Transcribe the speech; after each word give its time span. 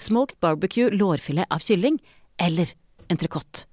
smoked 0.00 0.38
barbecue 0.42 0.90
lårfilet 0.94 1.50
av 1.52 1.64
kylling, 1.64 2.00
eller 2.40 2.72
entrecôte. 3.12 3.66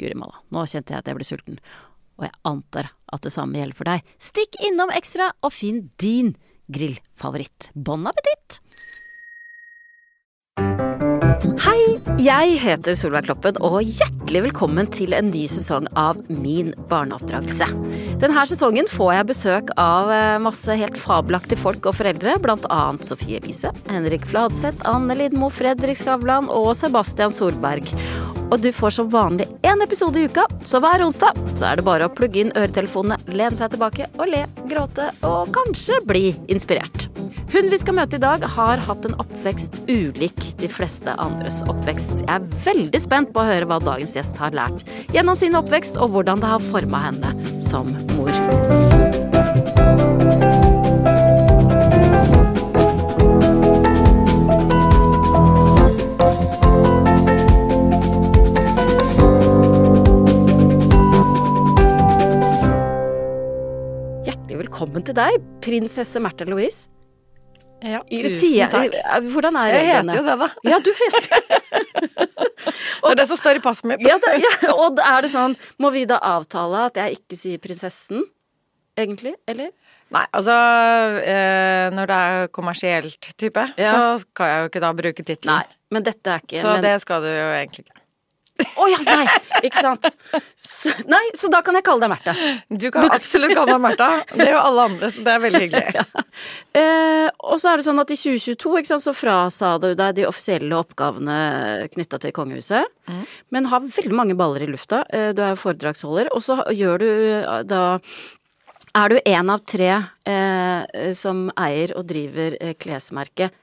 Guri 0.00 0.16
malla, 0.18 0.40
nå 0.50 0.64
kjente 0.66 0.94
jeg 0.94 1.04
at 1.04 1.10
jeg 1.10 1.18
ble 1.18 1.28
sulten, 1.28 1.60
og 2.18 2.26
jeg 2.26 2.34
antar 2.48 2.90
at 3.14 3.26
det 3.26 3.34
samme 3.34 3.60
gjelder 3.60 3.78
for 3.78 3.90
deg. 3.90 4.14
Stikk 4.18 4.58
innom 4.66 4.92
Ekstra 4.94 5.30
og 5.44 5.54
finn 5.54 5.88
din 6.02 6.34
grillfavoritt. 6.72 7.70
Bon 7.74 8.10
appétit! 8.10 8.60
Hei, 11.44 11.98
jeg 12.24 12.54
heter 12.62 12.94
Solveig 12.96 13.26
Kloppen, 13.26 13.58
og 13.60 13.82
hjertelig 13.84 14.46
velkommen 14.46 14.86
til 14.88 15.12
en 15.12 15.28
ny 15.28 15.42
sesong 15.52 15.84
av 16.00 16.22
Min 16.32 16.70
barneoppdragelse. 16.88 17.68
Denne 18.22 18.44
sesongen 18.48 18.88
får 18.88 19.10
jeg 19.12 19.28
besøk 19.28 19.72
av 19.80 20.08
eh, 20.14 20.38
masse 20.40 20.78
helt 20.80 20.96
fabelaktige 20.96 21.60
folk 21.60 21.84
og 21.90 21.98
foreldre, 21.98 22.38
annet 22.72 23.04
Sofie 23.04 23.42
Elise, 23.42 23.74
Henrik 23.92 24.24
Fladseth, 24.30 24.80
Anne 24.88 25.18
Lindmo, 25.20 25.52
Fredrik 25.52 26.00
Skavlan 26.00 26.48
og 26.48 26.72
Sebastian 26.80 27.34
Solberg. 27.34 27.92
Og 28.50 28.60
du 28.62 28.70
får 28.74 28.96
som 28.98 29.10
vanlig 29.10 29.46
én 29.66 29.82
episode 29.84 30.20
i 30.20 30.28
uka, 30.28 30.44
så 30.66 30.80
hver 30.82 31.04
onsdag 31.04 31.38
så 31.56 31.68
er 31.70 31.80
det 31.80 31.86
bare 31.86 32.08
å 32.08 32.12
plugge 32.12 32.42
inn 32.42 32.52
øretelefonene, 32.54 33.18
lene 33.32 33.56
seg 33.58 33.74
tilbake 33.74 34.08
og 34.18 34.28
le, 34.30 34.44
gråte 34.70 35.10
og 35.26 35.52
kanskje 35.56 36.00
bli 36.08 36.24
inspirert. 36.52 37.08
Hun 37.54 37.70
vi 37.70 37.78
skal 37.78 37.96
møte 37.98 38.18
i 38.18 38.22
dag, 38.22 38.42
har 38.56 38.82
hatt 38.82 39.06
en 39.06 39.16
oppvekst 39.22 39.76
ulik 39.88 40.48
de 40.60 40.70
fleste 40.70 41.14
andres 41.22 41.60
oppvekst. 41.70 42.24
Jeg 42.24 42.30
er 42.34 42.48
veldig 42.66 43.02
spent 43.02 43.34
på 43.34 43.42
å 43.42 43.48
høre 43.48 43.68
hva 43.70 43.78
dagens 43.82 44.16
gjest 44.18 44.40
har 44.42 44.56
lært 44.56 44.82
gjennom 45.14 45.38
sin 45.38 45.54
oppvekst, 45.58 46.00
og 46.00 46.16
hvordan 46.16 46.42
det 46.42 46.50
har 46.54 46.66
forma 46.72 47.06
henne 47.08 47.60
som 47.62 47.94
mor. 48.16 50.13
Velkommen 64.84 65.04
til 65.06 65.16
deg, 65.16 65.44
prinsesse 65.64 66.20
Märtha 66.20 66.44
Louise. 66.44 66.90
Ja, 67.84 68.02
tusen 68.04 68.68
takk. 68.72 68.92
Hvordan 69.32 69.56
er 69.56 69.72
Jeg 69.72 69.86
heter 69.88 70.18
jo 70.18 70.24
det, 70.26 70.34
da. 70.40 70.48
Ja, 70.68 70.78
du 70.80 70.90
heter 70.92 71.40
Det 73.04 73.10
er 73.10 73.16
det 73.18 73.26
som 73.28 73.36
står 73.36 73.58
i 73.58 73.62
passet 73.64 73.88
mitt. 73.88 74.04
ja, 74.04 74.16
det, 74.20 74.34
ja, 74.40 74.72
Og 74.72 75.00
er 75.00 75.24
det 75.24 75.30
sånn 75.34 75.56
Må 75.80 75.90
vi 75.92 76.04
da 76.08 76.16
avtale 76.16 76.86
at 76.88 76.96
jeg 77.00 77.18
ikke 77.18 77.36
sier 77.36 77.60
prinsessen? 77.60 78.24
Egentlig? 78.96 79.34
Eller? 79.48 79.72
Nei, 80.14 80.24
altså 80.32 80.54
eh, 81.24 81.88
Når 81.92 82.08
det 82.12 82.20
er 82.28 82.48
kommersielt 82.54 83.32
type, 83.40 83.66
Ja. 83.80 83.92
så 83.92 84.24
skal 84.24 84.52
jeg 84.52 84.62
jo 84.64 84.72
ikke 84.72 84.84
da 84.84 84.92
bruke 85.00 85.26
tittelen. 85.32 85.76
Men 85.92 86.08
dette 86.08 86.36
er 86.36 86.44
ikke 86.44 86.60
Så 86.64 86.76
men... 86.76 86.84
det 86.84 86.96
skal 87.04 87.24
du 87.24 87.28
jo 87.32 87.48
egentlig 87.56 87.84
ikke. 87.84 87.93
Å 88.54 88.86
ja, 88.86 88.98
nei! 89.02 89.24
Ikke 89.66 89.80
sant? 89.82 90.04
Så, 90.54 90.92
nei, 91.10 91.22
så 91.34 91.48
da 91.50 91.58
kan 91.66 91.74
jeg 91.74 91.84
kalle 91.86 92.04
deg 92.04 92.12
Märtha. 92.12 92.34
Du 92.70 92.86
kan 92.94 93.08
absolutt 93.10 93.54
kalle 93.56 93.74
meg 93.74 93.82
Märtha. 93.88 94.08
Det 94.30 94.46
gjør 94.46 94.60
alle 94.60 94.84
andre, 94.90 95.10
så 95.10 95.24
det 95.26 95.32
er 95.34 95.42
veldig 95.48 95.62
hyggelig. 95.66 96.04
Eh, 96.74 97.28
og 97.46 97.60
så 97.62 97.70
er 97.70 97.78
det 97.78 97.84
sånn 97.86 98.00
at 98.02 98.10
i 98.10 98.16
2022 98.18 98.70
ikke 98.80 98.88
sant, 98.88 99.02
så 99.04 99.12
frasa 99.14 99.68
du 99.78 99.92
deg 99.94 100.16
de 100.16 100.24
offisielle 100.26 100.74
oppgavene 100.74 101.36
knytta 101.92 102.18
til 102.24 102.34
kongehuset. 102.34 102.90
Mm. 103.06 103.20
Men 103.54 103.68
har 103.70 103.86
veldig 103.94 104.16
mange 104.18 104.34
baller 104.38 104.64
i 104.66 104.68
lufta. 104.72 105.04
Eh, 105.14 105.28
du 105.36 105.44
er 105.44 105.52
jo 105.52 105.60
foredragsholder, 105.62 106.32
og 106.34 106.42
så 106.42 106.58
gjør 106.74 107.04
du 107.04 107.06
eh, 107.06 107.60
da 107.70 107.84
er 108.98 109.14
du 109.14 109.20
en 109.22 109.54
av 109.54 109.62
tre 109.70 109.90
eh, 110.26 111.12
som 111.18 111.46
eier 111.54 111.94
og 111.98 112.08
driver 112.10 112.58
eh, 112.58 112.74
klesmerket 112.78 113.54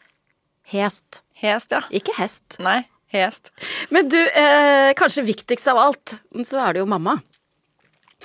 Hest. 0.72 1.22
Hest, 1.36 1.74
ja. 1.76 1.82
Ikke 1.92 2.16
hest. 2.16 2.56
Nei, 2.64 2.86
hest. 3.12 3.52
Men 3.90 4.10
du, 4.10 4.20
eh, 4.20 4.92
kanskje 4.98 5.26
viktigst 5.28 5.68
av 5.72 5.78
alt, 5.78 6.16
så 6.48 6.62
er 6.68 6.74
det 6.74 6.84
jo 6.84 6.90
mamma. 6.90 7.18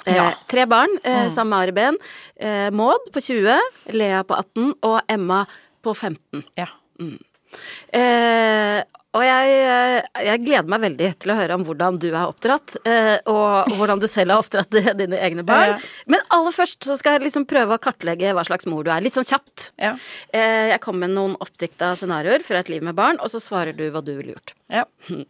Eh, 0.06 0.14
Ja. 0.14 0.30
Tre 0.48 0.66
barn 0.66 0.98
eh, 1.02 1.28
sammen 1.30 1.50
med 1.54 1.58
Ari 1.66 1.72
Behn. 1.72 1.96
Eh, 2.38 2.70
Maud 2.70 3.08
på 3.12 3.20
20, 3.24 3.58
Lea 3.96 4.22
på 4.24 4.36
18 4.38 4.74
og 4.82 5.00
Emma 5.08 5.44
på 5.82 5.94
15. 5.96 6.44
Ja. 6.56 6.68
Eh, 7.92 8.82
og 9.16 9.22
jeg, 9.24 9.52
eh, 9.64 10.24
jeg 10.26 10.42
gleder 10.44 10.68
meg 10.68 10.82
veldig 10.82 11.08
til 11.22 11.32
å 11.32 11.36
høre 11.38 11.56
om 11.56 11.62
hvordan 11.64 11.96
du 12.02 12.08
er 12.10 12.26
oppdratt, 12.28 12.74
eh, 12.84 13.14
og 13.32 13.70
hvordan 13.78 14.02
du 14.02 14.06
selv 14.10 14.34
har 14.34 14.42
oppdratt 14.44 14.76
dine 15.00 15.20
egne 15.24 15.44
barn. 15.46 15.80
Men 16.10 16.20
aller 16.36 16.52
først 16.52 16.84
så 16.84 16.98
skal 17.00 17.16
jeg 17.16 17.26
liksom 17.26 17.46
prøve 17.48 17.78
å 17.78 17.82
kartlegge 17.82 18.34
hva 18.36 18.44
slags 18.46 18.68
mor 18.68 18.84
du 18.84 18.90
er. 18.92 19.00
Litt 19.04 19.16
sånn 19.16 19.28
kjapt. 19.28 19.70
Ja. 19.80 19.94
Eh, 20.36 20.68
jeg 20.74 20.82
kommer 20.84 21.06
med 21.06 21.16
noen 21.16 21.36
oppdikta 21.40 21.94
scenarioer 21.96 22.44
fra 22.44 22.60
et 22.60 22.70
liv 22.72 22.84
med 22.84 22.96
barn, 22.98 23.16
og 23.24 23.32
så 23.32 23.40
svarer 23.42 23.76
du 23.76 23.86
hva 23.94 24.04
du 24.04 24.12
ville 24.18 24.36
gjort. 24.36 24.54
Ja. 24.72 24.84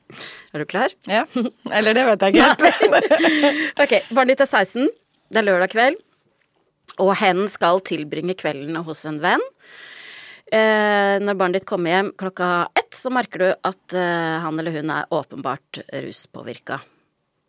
Er 0.57 0.63
du 0.63 0.69
klar? 0.71 0.93
ja. 1.11 1.27
Eller 1.71 1.95
det 1.95 2.07
vet 2.09 2.23
jeg 2.25 2.39
ikke 2.39 2.71
helt. 2.81 3.81
Ok, 3.85 3.93
barnet 4.11 4.35
ditt 4.35 4.45
er 4.47 4.49
16, 4.49 4.89
det 5.31 5.43
er 5.43 5.47
lørdag 5.47 5.73
kveld, 5.75 5.99
og 7.03 7.11
hen 7.21 7.45
skal 7.53 7.83
tilbringe 7.85 8.35
kvelden 8.41 8.79
hos 8.87 9.05
en 9.09 9.19
venn. 9.21 9.45
Eh, 10.47 11.17
når 11.27 11.35
barnet 11.41 11.59
ditt 11.61 11.67
kommer 11.69 11.91
hjem 11.91 12.11
klokka 12.19 12.49
ett, 12.79 12.93
så 12.95 13.11
merker 13.11 13.43
du 13.43 13.49
at 13.67 13.95
eh, 13.99 14.37
han 14.45 14.59
eller 14.63 14.77
hun 14.79 14.93
er 14.95 15.09
åpenbart 15.11 15.81
ruspåvirka. 16.05 16.79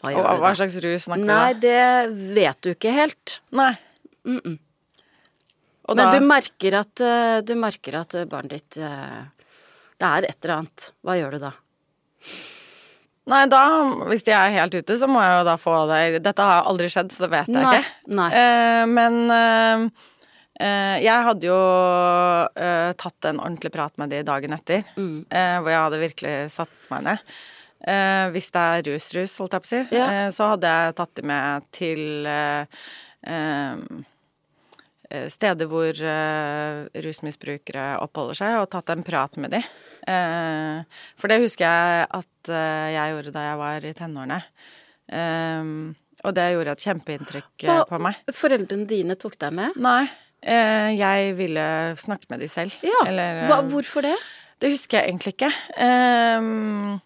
Hva 0.01 0.13
gjør 0.13 0.25
du 0.25 0.41
hva 0.41 0.49
da? 0.49 0.55
slags 0.57 0.77
rus 0.81 1.05
snakker 1.05 1.25
Nei, 1.29 1.53
vi 1.53 1.59
da? 1.61 1.67
det 1.67 2.33
vet 2.37 2.61
du 2.65 2.71
ikke 2.73 2.93
helt. 2.95 3.35
Nei. 3.57 3.71
Mm-mm. 4.27 4.57
Og 5.87 5.95
Men 5.95 6.01
da 6.09 6.17
du 6.17 6.25
merker 6.27 6.75
at, 6.81 6.99
eh, 7.05 7.37
du 7.47 7.53
merker 7.55 7.99
at 8.01 8.17
eh, 8.17 8.25
barnet 8.27 8.57
ditt 8.57 8.77
eh, 8.83 9.21
Det 9.97 10.09
er 10.09 10.27
et 10.27 10.37
eller 10.43 10.55
annet. 10.57 10.89
Hva 11.05 11.15
gjør 11.21 11.37
du 11.37 11.43
da? 11.45 11.53
Nei, 13.27 13.41
da, 13.51 13.61
hvis 14.09 14.23
de 14.23 14.31
er 14.35 14.53
helt 14.55 14.75
ute, 14.77 14.95
så 14.99 15.07
må 15.11 15.19
jeg 15.23 15.33
jo 15.37 15.45
da 15.47 15.55
få 15.59 15.77
det 15.89 16.21
Dette 16.23 16.43
har 16.47 16.67
aldri 16.69 16.87
skjedd, 16.91 17.09
så 17.11 17.25
det 17.25 17.31
vet 17.33 17.49
jeg 17.51 17.57
Nei, 17.61 17.79
ikke. 17.81 18.13
nei. 18.19 18.27
Eh, 18.41 18.83
men 18.89 19.17
Eh, 19.37 19.87
jeg 20.59 21.23
hadde 21.27 21.45
jo 21.47 21.57
eh, 22.57 22.93
tatt 22.97 23.25
en 23.29 23.39
ordentlig 23.43 23.71
prat 23.75 23.93
med 24.01 24.09
de 24.09 24.23
dagen 24.25 24.53
etter, 24.57 24.83
Mm. 24.97 25.25
eh, 25.29 25.57
hvor 25.61 25.69
jeg 25.69 25.83
hadde 25.85 25.99
virkelig 26.01 26.35
satt 26.51 26.69
meg 26.89 27.03
ned. 27.03 27.19
Eh, 27.87 28.25
hvis 28.33 28.49
det 28.51 28.63
er 28.65 28.85
rus-rus, 28.89 29.37
holdt 29.37 29.53
jeg 29.53 29.61
på 29.61 29.67
å 29.67 29.73
si, 29.73 29.81
Ja. 29.95 30.07
eh, 30.09 30.29
så 30.33 30.49
hadde 30.55 30.71
jeg 30.73 30.95
tatt 30.97 31.13
de 31.15 31.21
med 31.29 31.67
til 31.71 32.25
eh, 32.25 32.65
eh, 33.27 33.75
eh, 35.11 35.27
steder 35.29 35.69
hvor 35.69 35.93
eh, 35.93 36.87
rusmisbrukere 37.05 37.85
oppholder 38.01 38.33
seg, 38.41 38.57
og 38.63 38.69
tatt 38.73 38.89
en 38.95 39.03
prat 39.07 39.37
med 39.37 39.51
de. 39.51 39.61
Eh, 40.07 40.81
for 41.15 41.27
det 41.31 41.39
husker 41.45 41.65
jeg 41.69 42.07
at 42.17 42.49
eh, 42.49 42.89
jeg 42.97 43.13
gjorde 43.13 43.31
da 43.37 43.45
jeg 43.51 43.57
var 43.61 43.85
i 43.85 43.93
tenårene. 43.93 44.41
Eh, 45.07 45.71
og 46.25 46.33
det 46.33 46.47
gjorde 46.55 46.73
et 46.73 46.85
kjempeinntrykk 46.87 47.63
eh, 47.69 47.83
på 47.87 47.99
meg. 48.01 48.15
Foreldrene 48.33 48.87
dine 48.89 49.15
tok 49.21 49.37
deg 49.37 49.53
med? 49.53 49.75
Nei, 49.77 50.07
eh, 50.09 50.15
jeg 50.43 51.33
ville 51.37 51.63
snakke 51.97 52.29
med 52.29 52.43
de 52.43 52.47
selv. 52.51 52.75
Ja. 52.85 52.99
Eller, 53.07 53.45
Hva, 53.47 53.61
eh, 53.63 53.71
hvorfor 53.71 54.05
det? 54.05 54.15
Det 54.61 54.71
husker 54.73 54.99
jeg 54.99 55.11
egentlig 55.11 55.33
ikke. 55.35 55.51
Ehm, 55.85 56.99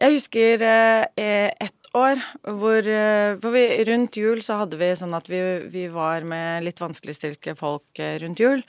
jeg 0.00 0.16
husker 0.16 0.64
eh, 0.64 1.52
ett 1.60 1.90
år 1.96 2.20
hvor, 2.44 2.86
eh, 2.86 3.36
hvor 3.40 3.54
vi 3.54 3.64
rundt 3.88 4.16
jul 4.20 4.42
så 4.44 4.60
hadde 4.60 4.78
vi 4.80 4.90
sånn 4.96 5.16
at 5.16 5.26
vi, 5.30 5.40
vi 5.72 5.86
var 5.92 6.26
med 6.28 6.66
litt 6.66 6.80
vanskeligstilte 6.82 7.56
folk 7.58 7.98
eh, 7.98 8.18
rundt 8.22 8.40
jul. 8.40 8.62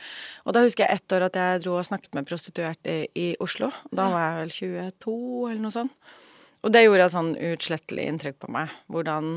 Og 0.46 0.56
da 0.56 0.64
husker 0.66 0.88
jeg 0.88 1.02
ett 1.02 1.16
år 1.18 1.28
at 1.28 1.38
jeg 1.38 1.62
dro 1.66 1.76
og 1.78 1.88
snakket 1.88 2.18
med 2.18 2.30
prostituerte 2.30 2.96
i, 3.04 3.06
i 3.14 3.28
Oslo. 3.44 3.70
Da 3.92 4.08
var 4.14 4.26
jeg 4.26 4.40
vel 4.40 4.56
22 4.58 5.18
eller 5.52 5.64
noe 5.68 5.76
sånt. 5.76 6.14
Og 6.62 6.74
det 6.74 6.84
gjorde 6.86 7.08
et 7.08 7.14
sånn 7.16 7.32
uutslettelig 7.34 8.04
inntrykk 8.06 8.38
på 8.44 8.52
meg. 8.54 8.74
Hvordan 8.94 9.28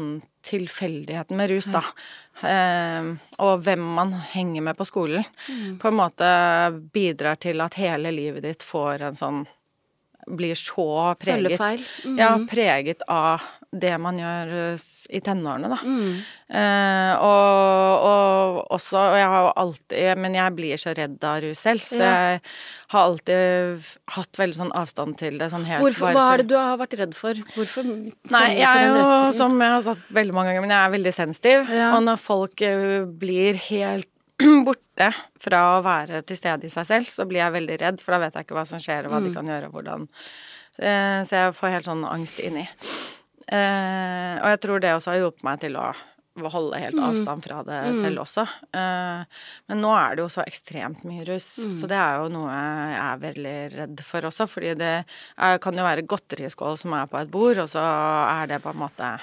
tilfeldigheten 0.44 1.38
med 1.38 1.50
rus, 1.54 1.70
da, 1.72 1.80
eh, 2.44 3.06
og 3.40 3.62
hvem 3.64 3.84
man 3.96 4.12
henger 4.34 4.66
med 4.66 4.76
på 4.76 4.84
skolen, 4.84 5.24
på 5.80 5.88
en 5.88 5.96
måte 5.96 6.28
bidrar 6.92 7.40
til 7.40 7.64
at 7.64 7.78
hele 7.80 8.12
livet 8.12 8.44
ditt 8.44 8.62
får 8.66 9.08
en 9.10 9.20
sånn 9.20 9.44
Blir 10.24 10.56
så 10.56 11.12
preget 11.20 11.60
Mm. 12.08 12.14
Ja, 12.16 12.38
preget 12.48 13.02
av 13.12 13.42
det 13.80 13.92
man 14.00 14.18
gjør 14.20 14.52
eh, 14.60 14.84
i 15.10 15.20
tenårene, 15.24 15.68
da. 15.72 15.78
Mm. 15.82 16.16
Eh, 16.54 17.12
og, 17.24 18.04
og 18.06 18.58
også 18.76 18.98
Og 19.00 19.16
jeg 19.18 19.26
har 19.32 19.40
jo 19.46 19.52
alltid 19.62 20.18
Men 20.20 20.34
jeg 20.36 20.54
blir 20.58 20.76
så 20.78 20.92
redd 20.94 21.24
av 21.26 21.40
rus 21.42 21.62
selv, 21.64 21.80
så 21.88 21.98
Ja. 21.98 22.12
jeg 22.34 22.40
har 22.94 23.08
alltid 23.08 23.88
hatt 24.14 24.38
veldig 24.38 24.58
sånn 24.60 24.72
avstand 24.78 25.16
til 25.18 25.38
det. 25.40 25.48
Sånn 25.50 25.64
helt 25.66 25.82
Hvorfor, 25.82 26.12
bare 26.12 26.14
hva 26.20 26.26
er 26.34 26.42
det 26.44 26.48
du 26.52 26.56
har 26.60 26.78
vært 26.78 26.96
redd 27.00 27.14
for? 27.18 27.34
Hvorfor 27.56 27.88
Nei, 27.88 28.46
jeg 28.60 28.68
er 28.68 28.88
jo, 28.92 29.32
som 29.34 29.56
jeg 29.60 29.74
har 29.76 29.82
sagt 29.88 30.12
veldig 30.14 30.34
mange 30.36 30.52
ganger, 30.52 30.66
men 30.66 30.74
jeg 30.76 30.84
er 30.86 30.94
veldig 30.98 31.14
sensitiv. 31.16 31.70
Ja. 31.74 31.90
Og 31.96 32.04
når 32.06 32.20
folk 32.22 32.62
eh, 32.62 33.04
blir 33.08 33.58
helt 33.70 34.10
borte 34.66 35.10
fra 35.42 35.58
å 35.76 35.82
være 35.86 36.22
til 36.26 36.36
stede 36.38 36.66
i 36.66 36.72
seg 36.72 36.86
selv, 36.88 37.06
så 37.10 37.26
blir 37.26 37.38
jeg 37.42 37.54
veldig 37.54 37.76
redd, 37.82 38.00
for 38.02 38.14
da 38.16 38.22
vet 38.26 38.34
jeg 38.38 38.46
ikke 38.48 38.56
hva 38.58 38.66
som 38.66 38.80
skjer, 38.82 39.06
og 39.06 39.14
hva 39.14 39.20
Mm. 39.22 39.28
de 39.28 39.34
kan 39.40 39.46
gjøre, 39.52 39.68
og 39.70 39.76
hvordan. 39.78 40.08
Eh, 40.78 41.20
Så 41.22 41.38
jeg 41.38 41.54
får 41.54 41.70
helt 41.70 41.86
sånn 41.86 42.02
angst 42.10 42.40
inni. 42.42 42.64
Eh, 43.48 44.34
Og 44.42 44.48
jeg 44.54 44.60
tror 44.60 44.80
det 44.80 44.90
også 44.96 45.12
har 45.12 45.20
hjulpet 45.22 45.44
meg 45.44 45.60
til 45.60 45.76
å 45.76 45.92
holde 46.50 46.78
helt 46.82 46.96
Mm. 46.98 47.04
avstand 47.14 47.44
fra 47.44 47.62
det 47.62 47.94
selv 48.00 48.18
også. 48.24 48.42
Eh, 48.74 49.24
Men 49.68 49.80
nå 49.80 49.92
er 49.94 50.16
det 50.16 50.22
jo 50.24 50.28
så 50.28 50.42
ekstremt 50.44 51.04
mye 51.04 51.24
russ, 51.28 51.58
Mm. 51.62 51.78
så 51.78 51.86
det 51.86 51.96
er 51.96 52.16
jo 52.18 52.28
noe 52.28 52.50
jeg 52.50 52.98
er 53.00 53.22
veldig 53.22 53.76
redd 53.78 54.00
for 54.04 54.20
også. 54.22 54.48
Fordi 54.48 54.74
det 54.76 55.04
er, 55.38 55.58
kan 55.58 55.74
jo 55.76 55.84
være 55.84 56.02
godteriskål 56.06 56.76
som 56.78 56.92
er 56.94 57.06
på 57.06 57.20
et 57.20 57.30
bord, 57.30 57.58
og 57.58 57.68
så 57.68 57.78
er 58.42 58.46
det 58.48 58.62
på 58.62 58.70
en 58.70 58.80
måte 58.88 59.20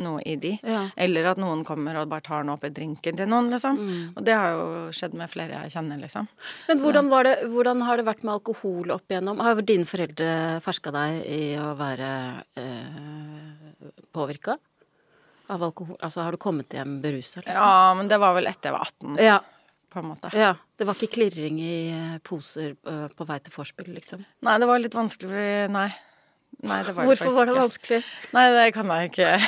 noe 0.00 0.22
i 0.26 0.34
de. 0.40 0.54
Ja. 0.66 0.88
Eller 0.96 1.30
at 1.30 1.40
noen 1.40 1.62
kommer 1.66 1.96
og 2.00 2.10
bare 2.10 2.24
tar 2.26 2.44
noe 2.46 2.58
oppi 2.58 2.70
drinken 2.74 3.18
til 3.18 3.30
noen, 3.30 3.50
liksom. 3.52 3.78
Mm. 3.78 4.02
Og 4.18 4.26
det 4.26 4.36
har 4.38 4.54
jo 4.56 4.66
skjedd 4.96 5.16
med 5.18 5.30
flere 5.32 5.62
jeg 5.64 5.74
kjenner, 5.76 6.00
liksom. 6.02 6.28
Men 6.68 6.82
hvordan, 6.82 7.10
var 7.12 7.28
det, 7.28 7.34
hvordan 7.52 7.84
har 7.86 8.00
det 8.00 8.06
vært 8.08 8.24
med 8.26 8.34
alkohol 8.36 8.94
opp 8.96 9.10
igjennom? 9.10 9.42
Har 9.44 9.62
dine 9.62 9.88
foreldre 9.88 10.30
ferska 10.64 10.94
deg 10.94 11.20
i 11.30 11.42
å 11.60 11.72
være 11.78 12.12
eh, 12.60 13.98
påvirka 14.14 14.58
av 15.52 15.66
alkohol? 15.70 15.98
Altså 16.00 16.24
har 16.24 16.34
du 16.34 16.42
kommet 16.42 16.74
hjem 16.74 16.98
berusa, 17.04 17.44
liksom? 17.44 17.60
Ja, 17.60 17.92
men 17.98 18.10
det 18.10 18.20
var 18.22 18.36
vel 18.38 18.50
etter 18.50 18.72
jeg 18.72 18.78
var 18.78 18.88
18, 18.90 19.20
Ja, 19.22 19.40
ja. 20.34 20.48
Det 20.74 20.88
var 20.88 20.96
ikke 20.98 21.20
klirring 21.20 21.60
i 21.62 21.76
poser 22.26 22.72
eh, 22.74 23.04
på 23.14 23.26
vei 23.28 23.36
til 23.38 23.54
vorspiel, 23.54 23.92
liksom? 23.94 24.24
Nei, 24.42 24.56
det 24.58 24.66
var 24.66 24.82
litt 24.82 24.96
vanskelig, 24.96 25.70
Nei. 25.70 25.86
Nei, 26.64 26.78
det 26.86 26.92
var 26.94 27.02
det 27.02 27.08
Hvorfor 27.10 27.30
var 27.34 27.44
det 27.48 27.52
ikke. 27.52 27.60
vanskelig? 27.64 28.00
Nei, 28.36 28.44
det 28.54 28.66
kan 28.76 28.86
jeg 28.94 29.04
ikke. 29.10 29.30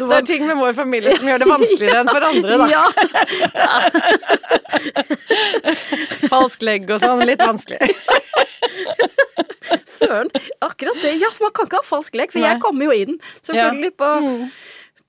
Det 0.00 0.16
er 0.16 0.24
ting 0.24 0.46
med 0.48 0.56
vår 0.56 0.72
familie 0.76 1.12
som 1.16 1.26
gjør 1.28 1.42
det 1.42 1.48
vanskeligere 1.50 2.00
enn 2.00 2.08
for 2.08 2.24
andre, 2.24 2.56
da. 2.60 2.66
Ja. 2.70 2.84
Falsk 6.32 6.62
legg 6.64 6.88
og 6.94 7.02
sånn, 7.02 7.24
litt 7.28 7.42
vanskelig. 7.42 7.90
Søren. 9.90 10.30
Akkurat 10.64 10.96
det. 11.04 11.12
Ja, 11.20 11.28
man 11.42 11.52
kan 11.56 11.68
ikke 11.68 11.80
ha 11.82 11.86
falsk 11.86 12.16
legg, 12.16 12.32
for 12.32 12.40
Nei. 12.40 12.48
jeg 12.48 12.62
kommer 12.64 12.88
jo 12.88 12.92
inn, 12.96 13.18
selvfølgelig, 13.44 13.92
på, 14.00 14.08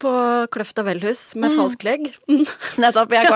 på 0.02 0.12
Kløfta 0.54 0.84
Velhus 0.86 1.24
med 1.40 1.54
falsk 1.58 1.84
legg. 1.86 2.08
Mm. 2.30 2.46
Nettopp. 2.82 3.14
Jeg, 3.16 3.30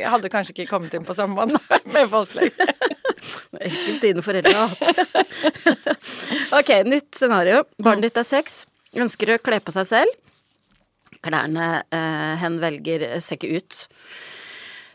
jeg 0.00 0.12
hadde 0.14 0.30
kanskje 0.32 0.54
ikke 0.54 0.68
kommet 0.70 0.94
inn 0.96 1.06
på 1.06 1.16
måte 1.32 1.60
med 1.94 2.10
falsk 2.12 2.38
legg. 2.38 2.60
Enkelt 3.64 4.04
dine 4.04 4.24
foreldre 4.24 4.54
har 4.54 4.74
hatt. 4.74 5.88
ok, 6.60 6.70
nytt 6.90 7.10
scenario. 7.16 7.64
Barnet 7.82 8.10
ditt 8.10 8.20
er 8.20 8.28
seks. 8.28 8.62
Ønsker 8.94 9.34
å 9.34 9.40
kle 9.42 9.60
på 9.64 9.74
seg 9.74 9.88
selv. 9.90 10.20
Klærne 11.24 11.68
eh, 11.94 12.32
hen 12.42 12.60
velger 12.62 13.06
ser 13.24 13.38
ikke 13.38 13.62
ut. 13.62 13.84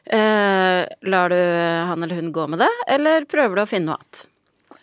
Eh, 0.09 0.81
lar 1.11 1.29
du 1.33 1.39
han 1.89 2.03
eller 2.03 2.21
hun 2.21 2.33
gå 2.33 2.47
med 2.49 2.63
det, 2.63 2.69
eller 2.89 3.27
prøver 3.29 3.59
du 3.59 3.63
å 3.65 3.69
finne 3.69 3.91
noe 3.91 3.99
annet? 3.99 4.25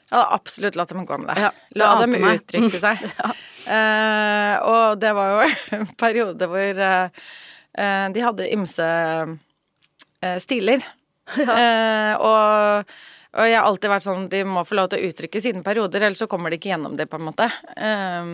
Jeg 0.07 0.15
hadde 0.15 0.37
absolutt 0.37 0.77
latt 0.79 0.93
dem 0.93 1.03
gå 1.07 1.17
med 1.19 1.33
det. 1.33 1.43
Ja, 1.43 1.51
La 1.75 1.89
dem 1.99 2.13
meg. 2.15 2.39
uttrykke 2.45 2.79
seg. 2.79 3.01
eh, 3.77 4.55
og 4.63 5.01
det 5.03 5.11
var 5.19 5.33
jo 5.33 5.49
en 5.81 5.89
periode 5.99 6.47
hvor 6.53 6.83
eh, 6.87 8.07
de 8.15 8.23
hadde 8.23 8.47
ymse 8.55 8.87
eh, 8.87 10.39
stiler. 10.45 10.87
Eh, 11.37 12.13
og, 12.23 12.93
og 13.35 13.49
jeg 13.51 13.57
har 13.59 13.65
alltid 13.67 13.91
vært 13.91 14.05
sånn 14.05 14.29
de 14.31 14.45
må 14.47 14.63
få 14.63 14.77
lov 14.79 14.93
til 14.93 15.01
å 15.03 15.09
uttrykke 15.11 15.41
sine 15.43 15.65
perioder, 15.67 16.05
ellers 16.07 16.21
så 16.23 16.29
kommer 16.31 16.55
de 16.55 16.61
ikke 16.61 16.71
gjennom 16.71 16.95
det, 16.95 17.09
på 17.11 17.19
en 17.19 17.25
måte. 17.27 17.49
Eh, 17.75 18.31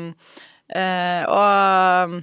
eh, 0.77 1.23
og 1.25 2.19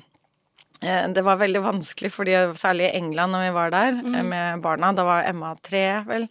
Det 0.79 1.21
var 1.25 1.41
veldig 1.41 1.59
vanskelig, 1.59 2.11
fordi 2.15 2.37
særlig 2.55 2.85
i 2.87 2.97
England 3.01 3.35
når 3.35 3.41
vi 3.43 3.49
var 3.57 3.73
der 3.73 3.97
mm. 3.99 4.13
med 4.29 4.61
barna, 4.63 4.93
da 4.95 5.03
var 5.03 5.25
Emma 5.27 5.50
tre, 5.59 5.81
vel, 6.07 6.27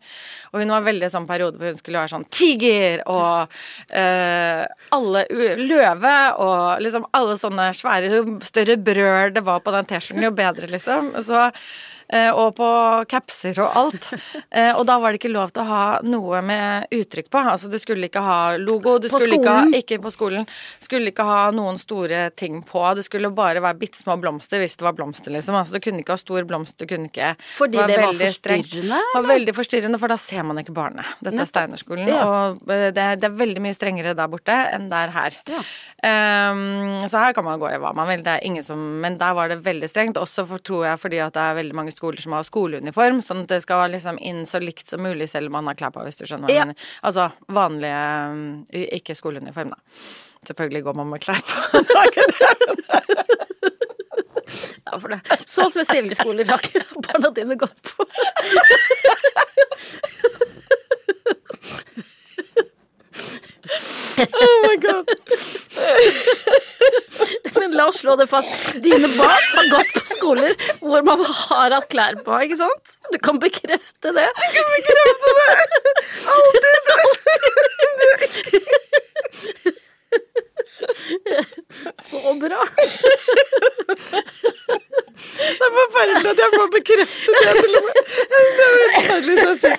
og 0.52 0.62
hun 0.62 0.72
var 0.72 0.86
veldig 0.86 1.04
i 1.04 1.12
sånn 1.12 1.26
periode 1.28 1.60
hvor 1.60 1.68
hun 1.68 1.76
skulle 1.76 2.00
være 2.00 2.12
sånn 2.14 2.24
tiger 2.32 3.02
og 3.12 3.58
eh, 3.92 4.64
alle 4.96 5.26
løve 5.60 6.14
og 6.40 6.80
liksom 6.80 7.04
alle 7.18 7.36
sånne 7.40 7.68
svære 7.76 8.14
Jo 8.14 8.24
større 8.48 8.78
brøl 8.80 9.36
det 9.36 9.44
var 9.44 9.60
på 9.60 9.74
den 9.74 9.92
T-skjorten, 9.92 10.24
jo 10.24 10.32
bedre, 10.40 10.72
liksom. 10.72 11.12
Så 11.28 11.44
eh, 11.50 11.68
og 12.32 12.54
på 12.56 12.68
capser 13.10 13.58
og 13.64 13.74
alt. 13.76 14.10
Eh, 14.58 14.70
og 14.74 14.86
da 14.88 14.94
var 14.98 15.12
det 15.12 15.18
ikke 15.20 15.30
lov 15.30 15.50
til 15.52 15.60
å 15.62 15.66
ha 15.68 15.82
noe 16.02 16.38
med 16.42 16.86
uttrykk 16.94 17.26
på. 17.30 17.40
Altså 17.52 17.68
du 17.70 17.76
skulle 17.80 18.08
ikke 18.08 18.22
ha 18.24 18.56
logo, 18.58 18.94
du 19.02 19.08
På 19.10 19.18
skulle 19.20 19.36
ikke 19.36 19.52
ha? 19.54 19.64
Ikke 19.76 19.98
på 20.02 20.10
skolen. 20.14 20.46
Skulle 20.82 21.10
ikke 21.12 21.26
ha 21.28 21.50
noen 21.54 21.76
store 21.80 22.30
ting 22.38 22.62
på. 22.66 22.80
Det 22.96 23.04
skulle 23.06 23.28
bare 23.36 23.60
være 23.62 23.76
bitte 23.82 24.00
små 24.00 24.16
blomster 24.22 24.62
hvis 24.62 24.78
det 24.80 24.86
var 24.86 24.96
blomster, 24.96 25.34
liksom. 25.34 25.58
Altså 25.60 25.76
du 25.76 25.82
kunne 25.84 26.00
ikke 26.02 26.16
ha 26.16 26.20
stor 26.22 26.46
blomst, 26.48 26.78
du 26.80 26.86
kunne 26.88 27.10
ikke 27.10 27.34
Fordi 27.58 27.76
det 27.76 27.98
var 28.00 28.06
veldig 28.08 28.30
strengt. 28.34 28.70
forstyrrende, 28.70 29.02
Det 29.12 29.18
var 29.20 29.28
veldig 29.34 29.54
forstyrrende, 29.58 30.00
for 30.00 30.14
da 30.14 30.18
ser 30.24 30.48
man 30.48 30.62
ikke 30.64 30.74
barnet. 30.78 31.12
Dette 31.20 31.44
er 31.44 31.50
Steinerskolen, 31.52 32.08
Ja. 32.08 32.22
og 32.24 32.72
eh, 32.72 32.88
det, 32.96 33.06
det 33.20 33.28
er 33.28 33.36
veldig 33.44 33.64
mye 33.68 33.76
strengere 33.76 34.16
der 34.18 34.32
borte 34.32 34.56
enn 34.72 34.88
der 34.90 35.12
her. 35.14 35.38
Ja. 35.52 35.60
Um, 36.08 37.02
så 37.10 37.18
her 37.20 37.32
kan 37.34 37.44
man 37.44 37.58
gå 37.60 37.68
i 37.74 37.78
hva 37.82 37.90
man 37.96 38.06
vil, 38.10 38.20
det 38.22 38.36
er 38.38 38.44
ingen 38.46 38.62
som 38.62 38.78
Men 39.02 39.16
der 39.18 39.34
var 39.34 39.48
det 39.50 39.60
veldig 39.64 39.88
strengt, 39.90 40.16
også 40.20 40.44
for, 40.48 40.62
tror 40.62 40.84
jeg 40.86 41.00
fordi 41.02 41.18
at 41.24 41.34
det 41.34 41.42
er 41.42 41.56
veldig 41.58 41.74
mange 41.76 41.94
skoler 41.98 42.22
som 42.22 42.32
har 42.38 42.46
skoleuniform, 42.46 43.18
sånn 43.26 43.42
at 43.44 43.50
det 43.52 43.60
skal 43.66 43.82
være 43.82 43.92
liksom 43.96 44.18
inn 44.22 44.44
så 44.48 44.60
likt 44.62 44.88
som 44.94 45.02
mulig 45.04 45.28
selv 45.30 45.50
om 45.50 45.58
man 45.58 45.68
har 45.72 45.76
klær 45.78 45.92
på, 45.94 46.06
hvis 46.06 46.18
du 46.20 46.24
skjønner 46.24 46.46
hva 46.48 46.54
Ja. 46.54 46.62
jeg 46.64 46.70
mener. 46.72 46.88
Altså 47.10 47.28
vanlige 47.58 48.02
um, 48.32 48.42
Ikke 49.00 49.18
skoleuniform, 49.18 49.74
da. 49.74 49.78
Selvfølgelig 50.48 50.84
går 50.86 50.94
man 51.02 51.10
med 51.12 51.20
klær 51.26 51.42
på. 51.44 51.56
Ja, 54.88 54.96
for 54.96 55.12
det. 55.12 55.18
Så 55.44 55.66
spesielle 55.68 56.14
skoler 56.16 56.48
har 56.48 56.62
ikke 56.64 56.80
barna 57.04 57.28
dine 57.36 57.58
gått 57.60 57.82
på. 57.84 58.06
Oh 64.18 64.56
my 64.66 64.76
god. 64.82 65.06
Men 67.58 67.70
la 67.78 67.86
oss 67.90 67.98
slå 68.02 68.16
det 68.18 68.26
fast. 68.30 68.50
Dine 68.84 69.08
barn 69.16 69.46
har 69.54 69.68
gått 69.76 69.90
på 69.94 70.02
skoler 70.10 70.52
hvor 70.80 71.02
man 71.06 71.22
har 71.24 71.70
hatt 71.76 71.88
klær 71.92 72.14
på, 72.26 72.32
ikke 72.46 72.58
sant? 72.60 72.96
Du 73.12 73.18
kan 73.22 73.38
bekrefte 73.42 74.12
det. 74.16 74.28
Jeg 74.28 74.50
kan 74.56 74.66
bekrefte 74.76 75.30
det! 75.40 75.52
Alltid. 76.36 76.68
Så 82.08 82.34
bra. 82.40 82.60
Det 85.38 85.64
er 85.66 85.72
forferdelig 85.74 86.30
at 86.30 86.40
jeg 86.42 86.50
må 86.54 86.64
bekrefte 86.72 87.30
det. 87.34 87.52
Det 87.58 87.82
er 88.38 88.72
forferdelig 88.78 89.44
å 89.46 89.54
se. 89.62 89.72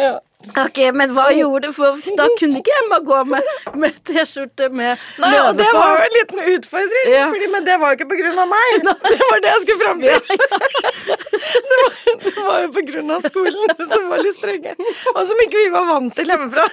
Ja. 0.00 0.14
Ok, 0.40 0.78
men 0.96 1.10
hva 1.12 1.26
gjorde 1.36 1.68
du? 1.68 1.74
For 1.76 1.98
da 2.16 2.24
kunne 2.40 2.62
ikke 2.62 2.72
Emma 2.80 2.98
gå 3.04 3.18
med, 3.28 3.44
med 3.76 3.98
T-skjorte 4.08 4.70
med 4.72 4.96
Nei, 5.20 5.34
og 5.44 5.58
det 5.58 5.66
var 5.76 5.92
jo 5.92 6.06
en 6.06 6.14
liten 6.16 6.40
utfordring, 6.54 7.10
Ja. 7.12 7.26
fordi, 7.28 7.48
men 7.52 7.66
det 7.66 7.76
var 7.82 7.92
jo 7.92 7.98
ikke 7.98 8.08
på 8.08 8.18
grunn 8.22 8.40
av 8.40 8.48
meg. 8.48 8.88
Det 9.10 9.20
var 9.30 9.42
det 9.44 9.52
jeg 9.52 9.62
skulle 9.66 9.84
fram 9.84 10.00
til. 10.00 10.20
Det, 11.70 11.76
var, 11.82 11.92
det 12.24 12.44
var 12.46 12.58
jo 12.64 12.70
på 12.78 12.82
grunn 12.88 13.10
av 13.18 13.26
skolen, 13.28 13.74
som 13.92 14.08
var 14.10 14.24
litt 14.24 14.38
strenge. 14.38 14.74
Og 15.14 15.20
som 15.28 15.44
ikke 15.44 15.60
vi 15.60 15.70
var 15.76 15.86
vant 15.92 16.16
til 16.16 16.32
hjemmefra. 16.32 16.66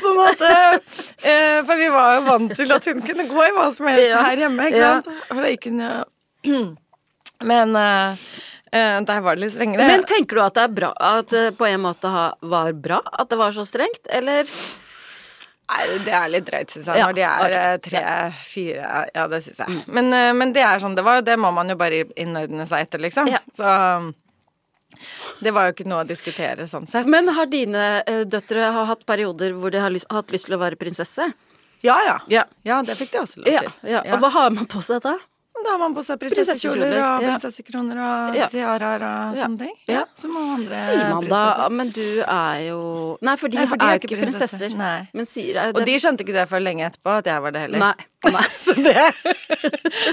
Sånn 0.00 0.18
at, 0.24 0.40
sånn 0.40 0.50
eh, 0.50 1.30
eh, 1.30 1.58
For 1.68 1.78
vi 1.78 1.88
var 1.94 2.16
jo 2.16 2.22
vant 2.26 2.54
til 2.58 2.72
at 2.74 2.88
hun 2.90 3.02
kunne 3.04 3.28
gå 3.30 3.44
i 3.46 3.52
hva 3.54 3.68
som 3.76 3.86
helst 3.92 4.08
Ja. 4.10 4.24
her 4.26 4.40
hjemme, 4.46 4.70
ikke 4.72 4.80
Ja. 4.82 4.92
sant. 5.04 5.26
For 5.28 5.44
da 5.44 5.52
gikk 5.52 5.68
hun 5.70 5.84
jo 5.84 6.64
Men 7.50 7.76
eh, 7.78 8.16
der 8.72 9.20
var 9.24 9.34
det 9.36 9.42
litt 9.46 9.54
strengere. 9.56 9.86
Men 9.90 10.04
tenker 10.06 10.36
du 10.38 10.42
at 10.44 10.54
det 10.54 10.62
er 10.68 10.74
bra 10.76 10.92
At 10.94 11.28
det 11.34 11.56
på 11.58 11.66
en 11.66 11.80
måte 11.82 12.10
ha, 12.12 12.28
var 12.40 12.70
bra 12.72 13.00
at 13.12 13.28
det 13.32 13.38
var 13.40 13.52
så 13.56 13.64
strengt, 13.66 14.06
eller? 14.08 14.46
Nei, 15.70 15.84
det 16.04 16.14
er 16.18 16.30
litt 16.32 16.46
drøyt, 16.48 16.72
syns 16.74 16.88
jeg, 16.90 16.98
Ja, 16.98 17.06
når 17.06 17.14
de 17.14 17.22
er 17.22 17.44
ok. 17.44 17.52
eh, 17.58 17.76
tre-fire 17.84 19.02
Ja, 19.14 19.26
det 19.30 19.38
syns 19.44 19.60
jeg. 19.62 19.82
Men, 19.86 20.12
eh, 20.12 20.32
men 20.34 20.52
det 20.56 20.64
er 20.66 20.80
sånn 20.82 20.96
det 20.98 21.04
var, 21.06 21.20
det 21.22 21.36
må 21.38 21.52
man 21.54 21.70
jo 21.70 21.76
bare 21.78 22.00
innordne 22.18 22.66
seg 22.66 22.86
etter, 22.88 23.02
liksom. 23.04 23.30
Ja. 23.30 23.38
Så 23.54 23.66
um, 23.70 24.08
det 25.40 25.52
var 25.54 25.68
jo 25.68 25.74
ikke 25.76 25.86
noe 25.88 26.02
å 26.02 26.08
diskutere 26.08 26.66
sånn 26.68 26.88
sett. 26.90 27.06
Men 27.08 27.30
har 27.36 27.46
dine 27.46 27.84
eh, 28.02 28.24
døtre 28.26 28.66
har 28.74 28.88
hatt 28.90 29.06
perioder 29.06 29.54
hvor 29.56 29.70
de 29.70 29.78
har 29.80 29.94
lyst, 29.94 30.10
hatt 30.10 30.34
lyst 30.34 30.50
til 30.50 30.58
å 30.58 30.60
være 30.60 30.76
prinsesse? 30.80 31.30
Ja, 31.86 31.94
ja. 32.04 32.18
Ja. 32.28 32.42
Ja, 32.66 32.82
det 32.84 32.98
fikk 32.98 33.14
de 33.14 33.22
også 33.22 33.40
lov 33.44 33.48
Ja, 33.54 33.62
til. 33.62 33.92
ja. 33.94 34.02
Og 34.12 34.18
hva 34.20 34.28
har 34.34 34.50
man 34.52 34.66
på 34.68 34.82
seg 34.84 35.00
da? 35.06 35.14
Da 35.64 35.70
har 35.74 35.78
man 35.82 35.92
på 35.94 36.02
seg 36.06 36.18
prinsessekjoler 36.22 36.94
og 36.98 37.20
prinsessekroner 37.24 37.98
og 38.00 38.36
Ja. 38.38 38.46
tiaraer 38.52 39.02
og 39.04 39.36
sånne 39.36 39.58
ting. 39.60 39.74
Ja. 39.90 40.04
Som 40.16 40.36
alle 40.40 40.54
andre 40.56 40.76
Sier 40.86 41.08
man 41.12 41.28
da. 41.28 41.68
Men 41.68 41.90
du 41.94 42.22
er 42.24 42.56
jo 42.68 42.78
Nei, 43.22 43.36
for 43.36 43.48
de, 43.52 43.58
Nei, 43.60 43.66
for 43.70 43.76
de 43.76 43.84
er 43.84 43.92
jo 43.98 44.00
ikke 44.02 44.20
prinsesser. 44.22 44.68
prinsesser. 44.70 45.08
Men 45.14 45.26
sier 45.28 45.52
det... 45.58 45.66
Og 45.76 45.84
de 45.86 45.98
skjønte 46.00 46.24
ikke 46.24 46.36
det 46.38 46.46
før 46.50 46.60
lenge 46.64 46.86
etterpå, 46.88 47.18
at 47.20 47.26
jeg 47.30 47.42
var 47.44 47.50
det 47.56 47.60
heller. 47.66 47.78
Nei. 47.78 47.94
nei. 48.36 48.46
Så 48.60 48.74
det 48.76 48.96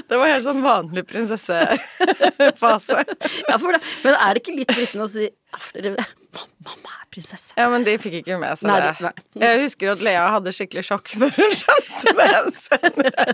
Det 0.08 0.16
var 0.20 0.28
helt 0.34 0.46
sånn 0.46 0.62
vanlig 0.66 1.04
prinsessefase. 1.10 3.04
Ja, 3.48 3.56
for 3.58 3.72
det. 3.72 3.82
Men 4.04 4.14
er 4.20 4.34
det 4.36 4.42
ikke 4.44 4.56
litt 4.58 4.72
fristende 4.76 5.08
å 5.08 5.12
si 5.12 5.30
Mamma 6.68 6.92
er 7.00 7.08
prinsesse. 7.14 7.54
Ja, 7.58 7.70
men 7.72 7.86
de 7.88 7.94
fikk 8.02 8.20
ikke 8.20 8.36
med 8.42 8.60
seg 8.60 8.68
det. 8.70 8.92
nei. 9.02 9.14
Jeg 9.42 9.62
husker 9.64 9.94
at 9.96 10.02
Lea 10.06 10.26
hadde 10.36 10.52
skikkelig 10.54 10.84
sjokk 10.90 11.14
når 11.22 11.32
hun 11.38 11.56
skjønte 11.56 12.14
det 12.20 12.28
senere. 12.60 13.26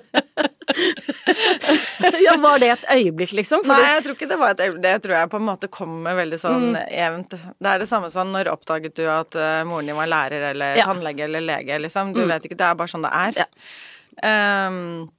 Ja, 2.25 2.35
Var 2.41 2.59
det 2.59 2.69
et 2.73 2.85
øyeblikk, 2.93 3.31
liksom? 3.37 3.63
For 3.65 3.73
Nei, 3.73 3.93
jeg 3.95 4.03
tror 4.05 4.15
ikke 4.17 4.29
det 4.31 4.37
var 4.41 4.53
et 4.55 4.63
øyeblikk. 4.65 4.81
Det 4.83 4.93
tror 5.05 5.15
jeg 5.17 5.31
på 5.33 5.39
en 5.41 5.47
måte 5.47 5.69
kommer 5.73 6.17
veldig 6.19 6.39
sånn 6.41 6.69
Mm. 6.73 6.77
jevnt. 6.93 7.29
Det 7.59 7.69
er 7.73 7.79
det 7.83 7.89
samme 7.89 8.09
som 8.13 8.31
når 8.33 8.49
oppdaget 8.53 8.95
du 8.95 9.03
at 9.09 9.35
uh, 9.35 9.63
moren 9.67 9.85
din 9.89 9.95
var 9.99 10.07
lærer 10.11 10.49
eller 10.51 10.75
Ja. 10.79 10.85
tannlege 10.89 11.25
eller 11.27 11.41
lege, 11.41 11.79
liksom. 11.81 12.13
Du 12.13 12.21
Mm. 12.23 12.27
vet 12.35 12.45
ikke, 12.49 12.57
det 12.57 12.67
er 12.69 12.75
bare 12.75 12.87
sånn 12.91 13.03
det 13.03 13.13
er. 13.13 13.43
Ja. 13.43 14.67
Um, 14.67 15.09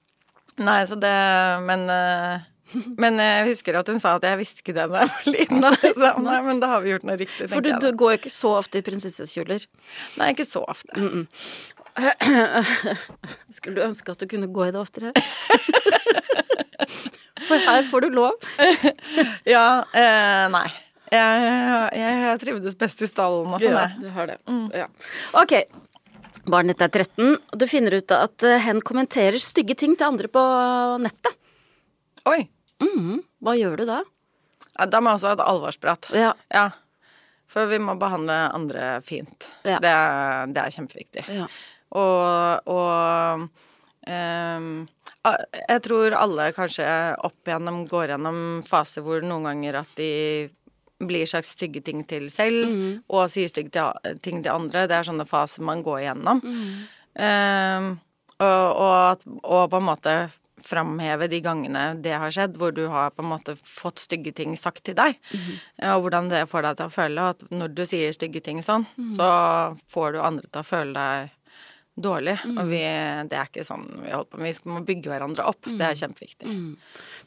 nei, 0.59 0.85
så 0.87 0.95
det 1.01 1.15
Men 1.67 1.89
eh, 1.91 2.39
men 2.99 3.19
jeg 3.19 3.47
husker 3.53 3.77
at 3.79 3.87
hun 3.87 4.01
sa 4.03 4.17
at 4.17 4.23
jeg 4.27 4.39
visste 4.41 4.59
ikke 4.65 4.75
det 4.75 4.89
da 4.91 5.05
jeg 5.05 5.11
var 5.13 5.27
liten. 5.31 5.61
Nei, 5.63 6.15
nei, 6.25 6.41
men 6.43 6.59
da 6.59 6.67
har 6.73 6.81
vi 6.83 6.91
gjort 6.91 7.05
noe 7.07 7.15
riktig, 7.21 7.47
tenker 7.47 7.63
du, 7.63 7.71
For 7.71 7.81
du 7.81 7.93
du 7.93 7.97
går 8.01 8.11
jo 8.15 8.19
ikke 8.19 8.33
så 8.35 8.51
ofte 8.59 8.81
i 8.81 8.83
prinsessekjoler. 8.83 9.67
Nei, 10.19 10.33
ikke 10.35 10.43
så 10.49 10.65
ofte. 10.67 10.91
Skulle 13.55 13.77
du 13.79 13.85
ønske 13.87 14.15
at 14.15 14.23
du 14.23 14.27
kunne 14.31 14.49
gå 14.51 14.67
i 14.67 14.73
det 14.75 14.81
oftere? 14.81 15.13
For 17.45 17.61
her 17.61 17.85
får 17.91 18.07
du 18.07 18.15
lov. 18.15 18.33
Ja, 19.55 19.85
eh, 19.93 20.45
nei. 20.53 20.67
Jeg, 21.13 21.43
jeg, 21.95 22.15
jeg 22.25 22.39
trivdes 22.43 22.77
best 22.81 23.03
i 23.05 23.07
stallen 23.07 23.53
og 23.55 23.61
sånn, 23.63 23.77
Ja, 23.77 23.85
du 24.01 24.09
har 24.17 24.31
det. 24.33 24.39
Ja. 24.75 24.87
Ok. 25.39 25.53
Barnet 26.51 26.75
ditt 26.75 26.83
er 26.85 27.05
13, 27.05 27.37
og 27.39 27.61
du 27.61 27.67
finner 27.71 27.95
ut 28.01 28.15
at 28.17 28.45
eh, 28.49 28.59
hen 28.65 28.81
kommenterer 28.85 29.39
stygge 29.41 29.77
ting 29.81 29.95
til 29.97 30.09
andre 30.09 30.29
på 30.33 30.43
nettet. 31.05 31.37
Oi. 32.29 32.41
Mm. 32.83 33.21
Hva 33.45 33.55
gjør 33.57 33.77
du 33.81 33.85
da? 33.89 34.01
Ja, 34.75 34.89
da 34.91 35.01
må 35.01 35.13
jeg 35.13 35.21
også 35.21 35.31
ha 35.31 35.37
et 35.37 35.45
alvorsprat. 35.45 36.09
Ja. 36.17 36.33
Ja. 36.53 36.67
For 37.53 37.69
vi 37.71 37.79
må 37.79 37.95
behandle 38.01 38.35
andre 38.57 38.97
fint. 39.07 39.53
Ja. 39.63 39.79
Det, 39.85 39.95
det 40.57 40.65
er 40.65 40.75
kjempeviktig. 40.75 41.29
ja. 41.31 41.47
Og, 41.95 42.75
og 42.75 43.49
Um, 44.05 44.85
jeg 45.25 45.81
tror 45.87 46.13
alle 46.19 46.51
kanskje 46.53 46.85
opp 47.25 47.49
igjennom 47.49 47.87
går 47.89 48.11
gjennom 48.13 48.39
faser 48.69 49.05
hvor 49.05 49.25
noen 49.25 49.49
ganger 49.49 49.79
at 49.81 49.95
de 49.97 50.11
blir 51.05 51.25
slags 51.29 51.55
stygge 51.57 51.81
ting 51.85 52.03
til 52.09 52.29
selv, 52.33 52.69
og 53.09 53.31
sier 53.33 53.49
stygge 53.49 53.87
ting 54.23 54.43
til 54.45 54.53
andre. 54.53 54.85
Det 54.89 54.99
er 54.99 55.09
sånne 55.09 55.27
faser 55.29 55.65
man 55.65 55.83
går 55.85 56.03
igjennom. 56.05 56.43
Ehm, 57.17 57.89
og, 58.45 58.69
og, 58.85 59.25
og 59.43 59.65
på 59.73 59.81
en 59.81 59.89
måte 59.89 60.15
framheve 60.65 61.29
de 61.29 61.41
gangene 61.45 61.83
det 62.05 62.15
har 62.17 62.33
skjedd, 62.33 62.57
hvor 62.61 62.73
du 62.73 62.87
har 62.93 63.11
på 63.13 63.25
en 63.25 63.33
måte 63.35 63.57
fått 63.69 64.05
stygge 64.05 64.33
ting 64.37 64.55
sagt 64.57 64.85
til 64.87 64.97
deg. 64.97 65.19
Og 65.91 66.05
hvordan 66.07 66.31
det 66.33 66.45
får 66.49 66.69
deg 66.69 66.79
til 66.79 66.87
å 66.87 66.95
føle 66.95 67.29
at 67.35 67.45
når 67.51 67.75
du 67.75 67.85
sier 67.89 68.13
stygge 68.17 68.41
ting 68.45 68.63
sånn, 68.65 68.87
så 69.17 69.29
får 69.93 70.13
du 70.13 70.21
andre 70.25 70.49
til 70.49 70.63
å 70.63 70.69
føle 70.69 70.95
deg 70.95 71.33
dårlig. 72.01 72.35
Og 72.59 72.67
vi, 72.71 72.81
det 73.31 73.37
er 73.39 73.47
ikke 73.49 73.65
sånn 73.67 73.85
vi 74.03 74.11
holder 74.11 74.31
på 74.31 74.39
med. 74.41 74.49
Vi 74.49 74.53
skal- 74.59 74.73
må 74.75 74.85
bygge 74.87 75.11
hverandre 75.13 75.45
opp. 75.47 75.63
Det 75.63 75.81
er 75.81 75.95
kjempeviktig. 76.01 76.77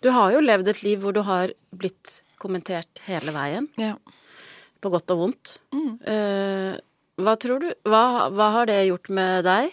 Du 0.01 0.09
har 0.11 0.31
jo 0.33 0.41
levd 0.43 0.67
et 0.73 0.83
liv 0.83 0.99
hvor 1.01 1.13
du 1.15 1.21
har 1.23 1.53
blitt 1.75 2.21
kommentert 2.39 2.99
hele 3.07 3.31
veien, 3.33 3.69
Ja. 3.77 3.95
på 4.81 4.91
godt 4.93 5.09
og 5.11 5.17
vondt. 5.23 5.57
Uh, 5.73 6.77
hva 7.17 7.33
tror 7.39 7.59
du 7.63 7.73
hva, 7.87 8.29
hva 8.29 8.51
har 8.53 8.65
det 8.69 8.87
gjort 8.89 9.09
med 9.09 9.43
deg? 9.47 9.71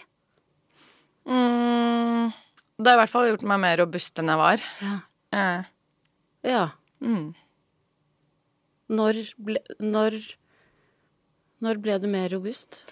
Mm, 1.27 2.33
det 2.79 2.87
har 2.89 2.97
i 2.97 3.01
hvert 3.03 3.09
fall 3.13 3.27
gjort 3.29 3.43
meg 3.43 3.59
mer 3.61 3.77
robust 3.83 4.17
enn 4.21 4.31
jeg 4.31 4.37
var. 4.41 4.65
Ja. 4.81 4.95
Uh. 5.35 5.65
ja. 6.45 6.63
mm. 7.01 7.33
Når 8.95 9.17
ble 9.41 9.59
Når 9.81 10.17
Når 11.65 11.79
ble 11.81 11.95
du 11.99 12.07
mer 12.11 12.29
robust? 12.29 12.83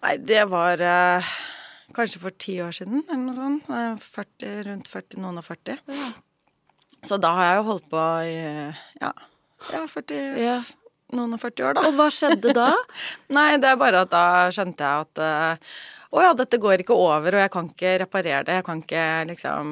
Nei, 0.00 0.16
det 0.24 0.44
var 0.50 0.80
eh, 0.82 1.32
kanskje 1.94 2.20
for 2.22 2.34
ti 2.40 2.56
år 2.64 2.72
siden, 2.74 3.02
eller 3.08 3.24
noe 3.28 3.36
sånt. 3.36 3.68
Eh, 3.70 3.96
40, 4.16 4.54
rundt 4.70 4.88
40, 4.90 5.20
noen 5.22 5.40
og 5.42 5.46
40. 5.46 5.78
Så 7.02 7.18
da 7.20 7.32
har 7.36 7.48
jeg 7.50 7.60
jo 7.60 7.66
holdt 7.70 7.88
på 7.90 8.02
i 8.28 8.36
ja, 9.02 9.10
ja 9.72 9.82
40, 9.90 10.20
Ja. 10.40 10.56
noen 11.16 11.34
og 11.36 11.40
40 11.42 11.66
år, 11.68 11.76
da. 11.78 11.86
Og 11.90 11.96
hva 11.98 12.08
skjedde 12.14 12.54
da? 12.56 12.70
Nei, 13.36 13.48
det 13.62 13.68
er 13.72 13.80
bare 13.80 14.04
at 14.06 14.12
da 14.14 14.24
skjønte 14.54 14.86
jeg 14.86 15.06
at 15.08 15.22
eh, 15.26 15.72
å 16.12 16.20
ja, 16.24 16.32
dette 16.36 16.58
går 16.60 16.82
ikke 16.84 16.96
over, 16.96 17.32
og 17.38 17.40
jeg 17.44 17.52
kan 17.54 17.68
ikke 17.72 17.94
reparere 18.04 18.42
det. 18.48 18.58
Jeg 18.60 18.66
kan 18.68 18.82
ikke 18.84 19.04
liksom 19.30 19.70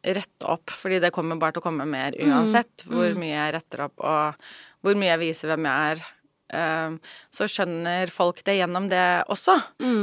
rette 0.00 0.48
opp, 0.48 0.72
fordi 0.72 0.98
det 1.02 1.10
kommer 1.12 1.36
bare 1.38 1.52
til 1.58 1.60
å 1.62 1.66
komme 1.66 1.84
mer 1.86 2.14
uansett 2.24 2.86
hvor 2.88 3.12
mye 3.20 3.34
jeg 3.36 3.52
retter 3.58 3.82
opp, 3.84 4.00
og 4.00 4.40
hvor 4.80 4.96
mye 4.96 5.10
jeg 5.12 5.20
viser 5.26 5.50
hvem 5.52 5.68
jeg 5.68 5.92
er. 5.94 6.02
Um, 6.50 6.98
så 7.30 7.46
skjønner 7.50 8.10
folk 8.10 8.42
det 8.46 8.58
gjennom 8.58 8.88
det 8.90 9.04
også, 9.30 9.54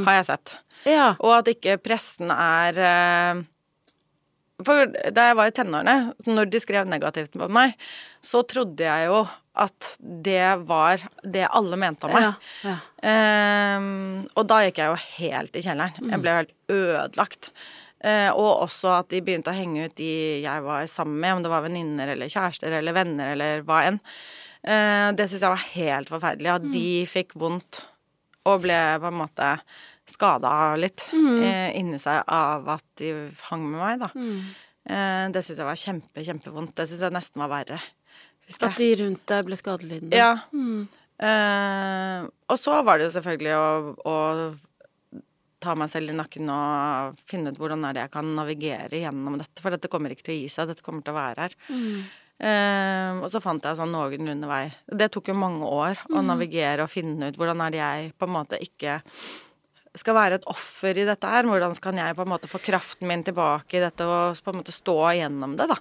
har 0.06 0.18
jeg 0.20 0.28
sett. 0.30 0.54
Ja. 0.88 1.12
Og 1.18 1.40
at 1.40 1.50
ikke 1.50 1.78
pressen 1.82 2.30
er 2.32 2.78
eh, 2.78 3.40
For 4.64 4.86
da 5.14 5.28
jeg 5.30 5.38
var 5.38 5.50
i 5.50 5.54
tenårene, 5.54 5.96
når 6.28 6.50
de 6.52 6.60
skrev 6.62 6.88
negativt 6.90 7.36
på 7.38 7.48
meg, 7.52 7.74
så 8.24 8.44
trodde 8.46 8.86
jeg 8.86 9.08
jo 9.10 9.22
at 9.58 9.88
det 9.98 10.60
var 10.68 11.02
det 11.26 11.48
alle 11.50 11.78
mente 11.80 12.06
om 12.06 12.14
meg. 12.14 12.28
Ja. 12.62 12.76
ja. 13.02 13.78
Um, 13.78 14.26
og 14.38 14.46
da 14.50 14.60
gikk 14.64 14.78
jeg 14.82 14.92
jo 14.92 14.98
helt 15.18 15.58
i 15.58 15.62
kjelleren. 15.64 16.10
Jeg 16.12 16.22
ble 16.22 16.34
jo 16.34 16.42
helt 16.42 16.54
ødelagt. 16.74 17.50
Uh, 17.98 18.30
og 18.30 18.50
også 18.68 18.92
at 19.00 19.08
de 19.10 19.22
begynte 19.26 19.50
å 19.50 19.56
henge 19.56 19.88
ut 19.88 19.96
de 19.98 20.10
jeg 20.44 20.62
var 20.62 20.86
sammen 20.90 21.18
med, 21.18 21.32
om 21.34 21.42
det 21.42 21.50
var 21.50 21.64
venninner 21.66 22.12
eller 22.14 22.30
kjærester 22.30 22.78
eller 22.78 22.94
venner 22.94 23.34
eller 23.34 23.66
hva 23.66 23.82
enn. 23.88 23.98
Eh, 24.62 25.08
det 25.18 25.28
syns 25.28 25.44
jeg 25.44 25.54
var 25.54 25.68
helt 25.74 26.12
forferdelig. 26.12 26.54
At 26.56 26.66
de 26.72 26.88
fikk 27.10 27.36
vondt 27.38 27.84
og 28.48 28.64
ble 28.64 28.78
på 29.02 29.10
en 29.10 29.20
måte 29.20 29.52
skada 30.08 30.50
litt 30.80 31.04
mm. 31.12 31.42
inni 31.76 31.98
seg 32.00 32.22
av 32.32 32.68
at 32.78 32.86
de 32.96 33.12
hang 33.50 33.66
med 33.66 33.76
meg, 33.76 33.98
da. 34.00 34.08
Mm. 34.16 35.34
det 35.34 35.42
syns 35.44 35.58
jeg 35.60 35.68
var 35.68 35.76
kjempe, 35.76 36.24
kjempevondt. 36.24 36.72
Det 36.78 36.86
syns 36.88 37.02
jeg 37.04 37.12
nesten 37.12 37.42
var 37.44 37.52
verre. 37.52 37.80
At 38.64 38.78
de 38.80 38.88
rundt 39.02 39.26
deg 39.28 39.44
ble 39.44 39.58
skadelidende? 39.60 40.16
Ja. 40.16 40.32
Eh, 41.18 42.28
og 42.48 42.58
så 42.60 42.78
var 42.86 42.98
det 42.98 43.08
jo 43.08 43.14
selvfølgelig 43.18 43.54
å, 43.58 43.68
å 44.06 44.16
ta 45.58 45.74
meg 45.78 45.90
selv 45.90 46.12
i 46.12 46.16
nakken 46.16 46.50
og 46.54 47.18
finne 47.28 47.50
ut 47.50 47.58
hvordan 47.58 47.84
er 47.88 47.96
det 47.96 48.04
jeg 48.06 48.14
kan 48.14 48.30
navigere 48.38 49.02
gjennom 49.02 49.38
dette. 49.40 49.62
For 49.62 49.74
dette 49.74 49.90
kommer 49.92 50.14
ikke 50.14 50.28
til 50.28 50.36
å 50.36 50.40
gi 50.40 50.48
seg, 50.54 50.70
dette 50.70 50.86
kommer 50.86 51.04
til 51.04 51.16
å 51.16 51.18
være 51.18 51.48
her. 51.48 51.58
Eh, 52.38 53.18
og 53.18 53.26
så 53.32 53.40
fant 53.42 53.64
jeg 53.66 53.78
sånn 53.80 53.90
noenlunde 53.90 54.46
vei. 54.46 54.68
Det 54.86 55.10
tok 55.14 55.32
jo 55.32 55.38
mange 55.38 55.66
år 55.66 56.04
å 56.14 56.22
navigere 56.22 56.86
og 56.86 56.92
finne 56.92 57.30
ut 57.32 57.38
hvordan 57.38 57.64
er 57.64 57.74
det 57.74 57.82
jeg 57.82 58.10
på 58.14 58.28
en 58.28 58.36
måte 58.36 58.60
ikke 58.62 59.00
skal 59.98 60.14
være 60.14 60.38
et 60.38 60.46
offer 60.50 61.00
i 61.00 61.06
dette 61.08 61.30
her. 61.30 61.48
Hvordan 61.48 61.74
kan 61.82 61.98
jeg 61.98 62.14
på 62.14 62.24
en 62.24 62.30
måte 62.30 62.50
få 62.50 62.60
kraften 62.62 63.10
min 63.10 63.24
tilbake 63.26 63.78
i 63.78 63.82
dette 63.82 64.06
og 64.06 64.38
på 64.44 64.54
en 64.54 64.60
måte 64.60 64.74
stå 64.74 64.96
igjennom 65.10 65.56
det, 65.58 65.66
da. 65.72 65.78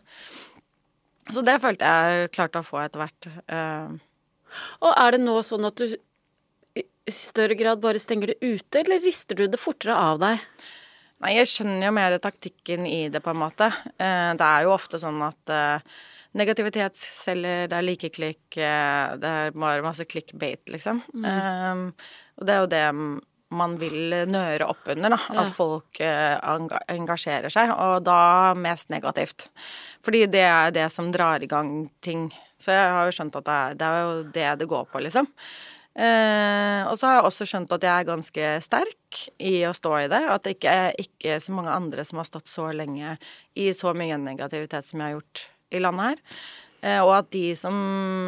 Så 1.28 1.44
det 1.44 1.60
følte 1.62 1.88
jeg 1.92 2.32
klarte 2.34 2.64
å 2.64 2.66
få 2.66 2.82
etter 2.86 3.04
hvert. 3.04 3.30
Uh, 3.52 3.98
og 4.80 4.92
er 4.94 5.14
det 5.14 5.22
nå 5.26 5.36
sånn 5.44 5.68
at 5.68 5.78
du 5.82 5.98
i 6.78 7.14
større 7.14 7.56
grad 7.60 7.80
bare 7.84 8.00
stenger 8.02 8.34
det 8.34 8.40
ute, 8.42 8.82
eller 8.82 9.04
rister 9.04 9.38
du 9.38 9.46
det 9.48 9.60
fortere 9.60 9.96
av 9.96 10.20
deg? 10.24 10.42
Nei, 11.24 11.34
jeg 11.40 11.50
skjønner 11.52 11.88
jo 11.88 11.94
mer 11.98 12.16
taktikken 12.22 12.86
i 12.88 13.08
det, 13.12 13.22
på 13.26 13.34
en 13.34 13.42
måte. 13.42 13.70
Uh, 14.00 14.34
det 14.40 14.48
er 14.48 14.66
jo 14.66 14.76
ofte 14.76 15.00
sånn 15.02 15.20
at 15.26 15.54
uh, 15.54 16.00
negativitet 16.38 16.98
selger, 17.00 17.68
det 17.72 17.78
er 17.78 17.86
likeklikk, 17.86 18.44
det 18.58 19.32
er 19.32 19.56
bare 19.56 19.86
masse 19.86 20.06
clickbait, 20.10 20.64
liksom. 20.74 21.02
Mm. 21.14 21.26
Um, 21.28 21.84
og 22.38 22.48
det 22.48 22.56
er 22.56 22.64
jo 22.64 22.72
det 22.74 22.86
man 23.58 23.78
vil 23.80 24.12
nøre 24.28 24.68
opp 24.68 24.90
under, 24.92 25.14
da. 25.16 25.20
At 25.44 25.54
folk 25.56 26.02
engasjerer 26.04 27.54
seg, 27.54 27.72
og 27.72 28.04
da 28.04 28.52
mest 28.60 28.92
negativt. 28.92 29.48
Fordi 30.04 30.26
det 30.32 30.44
er 30.44 30.76
det 30.76 30.90
som 30.92 31.14
drar 31.16 31.44
i 31.44 31.50
gang 31.50 31.88
ting. 32.04 32.28
Så 32.60 32.76
jeg 32.76 32.92
har 32.92 33.08
jo 33.08 33.16
skjønt 33.16 33.40
at 33.40 33.48
det 33.48 33.56
er, 33.56 33.80
det 33.80 33.88
er 33.88 34.04
jo 34.04 34.14
det 34.36 34.52
det 34.62 34.70
går 34.70 34.86
på, 34.92 35.02
liksom. 35.06 35.32
Uh, 35.98 36.86
og 36.92 36.94
så 37.00 37.08
har 37.08 37.16
jeg 37.16 37.26
også 37.26 37.46
skjønt 37.50 37.72
at 37.74 37.86
jeg 37.88 37.90
er 37.90 38.06
ganske 38.06 38.50
sterk 38.62 39.22
i 39.42 39.56
å 39.66 39.74
stå 39.74 39.96
i 40.04 40.10
det. 40.12 40.20
At 40.30 40.44
det 40.46 40.58
ikke 40.60 40.74
er 40.84 41.00
ikke 41.02 41.40
så 41.42 41.56
mange 41.58 41.74
andre 41.74 42.06
som 42.06 42.22
har 42.22 42.28
stått 42.28 42.52
så 42.52 42.68
lenge 42.76 43.16
i 43.58 43.72
så 43.74 43.96
mye 43.98 44.20
negativitet 44.22 44.86
som 44.86 45.02
jeg 45.02 45.08
har 45.08 45.16
gjort 45.18 45.48
i 45.74 45.82
landet 45.84 46.12
her. 46.12 46.24
Eh, 46.86 47.00
og 47.02 47.12
at 47.16 47.30
de 47.34 47.56
som 47.58 47.76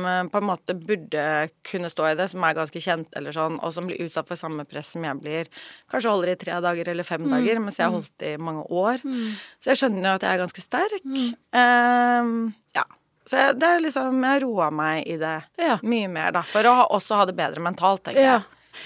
eh, 0.09 0.23
på 0.31 0.39
en 0.39 0.47
måte 0.47 0.73
burde 0.73 1.23
kunne 1.67 1.89
stå 1.91 2.07
i 2.09 2.15
det, 2.17 2.29
som 2.31 2.43
er 2.45 2.57
ganske 2.57 2.81
kjent 2.81 3.17
eller 3.17 3.35
sånn, 3.35 3.59
og 3.61 3.73
som 3.75 3.89
blir 3.89 4.01
utsatt 4.07 4.29
for 4.29 4.39
samme 4.39 4.65
press 4.69 4.95
som 4.95 5.05
jeg 5.05 5.21
blir, 5.21 5.51
kanskje 5.91 6.13
holder 6.13 6.33
i 6.33 6.39
tre 6.41 6.57
dager 6.65 6.89
eller 6.89 7.07
fem 7.07 7.27
mm. 7.27 7.33
dager, 7.35 7.61
mens 7.61 7.77
jeg 7.77 7.85
har 7.85 7.93
mm. 7.93 7.99
holdt 7.99 8.25
i 8.25 8.33
mange 8.49 8.65
år. 8.73 9.03
Mm. 9.05 9.35
Så 9.61 9.73
jeg 9.73 9.83
skjønner 9.83 10.07
jo 10.07 10.15
at 10.17 10.25
jeg 10.25 10.31
er 10.33 10.41
ganske 10.43 10.65
sterk. 10.65 11.05
Mm. 11.05 11.29
Uh, 11.53 12.71
ja. 12.79 12.87
Så 13.29 13.37
jeg, 13.37 13.57
det 13.61 13.67
er 13.69 13.81
liksom 13.83 14.23
Jeg 14.25 14.41
roa 14.41 14.71
meg 14.73 15.03
i 15.05 15.19
det 15.21 15.35
ja. 15.61 15.75
mye 15.85 16.07
mer, 16.09 16.33
da. 16.33 16.41
For 16.49 16.65
å 16.65 16.79
også 16.97 17.19
ha 17.19 17.27
det 17.29 17.37
bedre 17.37 17.61
mentalt, 17.61 18.07
tenker 18.07 18.25
ja. 18.25 18.39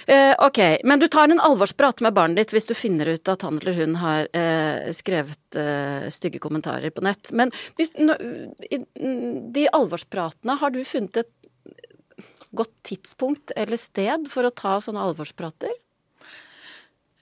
Eh, 0.07 0.35
ok, 0.39 0.59
men 0.83 0.99
du 0.99 1.07
tar 1.11 1.29
en 1.29 1.41
alvorsprat 1.43 2.01
med 2.03 2.15
barnet 2.15 2.39
ditt 2.39 2.53
hvis 2.55 2.67
du 2.69 2.73
finner 2.75 3.09
ut 3.13 3.29
at 3.29 3.43
han 3.45 3.59
eller 3.59 3.77
hun 3.77 3.95
har 4.01 4.27
eh, 4.35 4.89
skrevet 4.95 5.57
eh, 5.59 6.09
stygge 6.13 6.41
kommentarer 6.43 6.93
på 6.93 7.03
nett. 7.05 7.31
Men 7.35 7.53
hvis, 7.77 7.93
no, 7.99 8.15
i 8.67 8.81
de 9.53 9.65
alvorspratene, 9.71 10.57
har 10.59 10.73
du 10.73 10.81
funnet 10.87 11.23
et 11.23 11.31
godt 12.53 12.73
tidspunkt 12.85 13.53
eller 13.57 13.79
sted 13.81 14.29
for 14.31 14.45
å 14.45 14.53
ta 14.53 14.77
sånne 14.83 15.03
alvorsprater? 15.03 15.73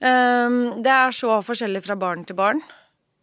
Um, 0.02 0.82
det 0.82 0.90
er 0.90 1.14
så 1.14 1.36
forskjellig 1.46 1.84
fra 1.84 1.96
barn 1.98 2.24
til 2.26 2.36
barn. 2.38 2.62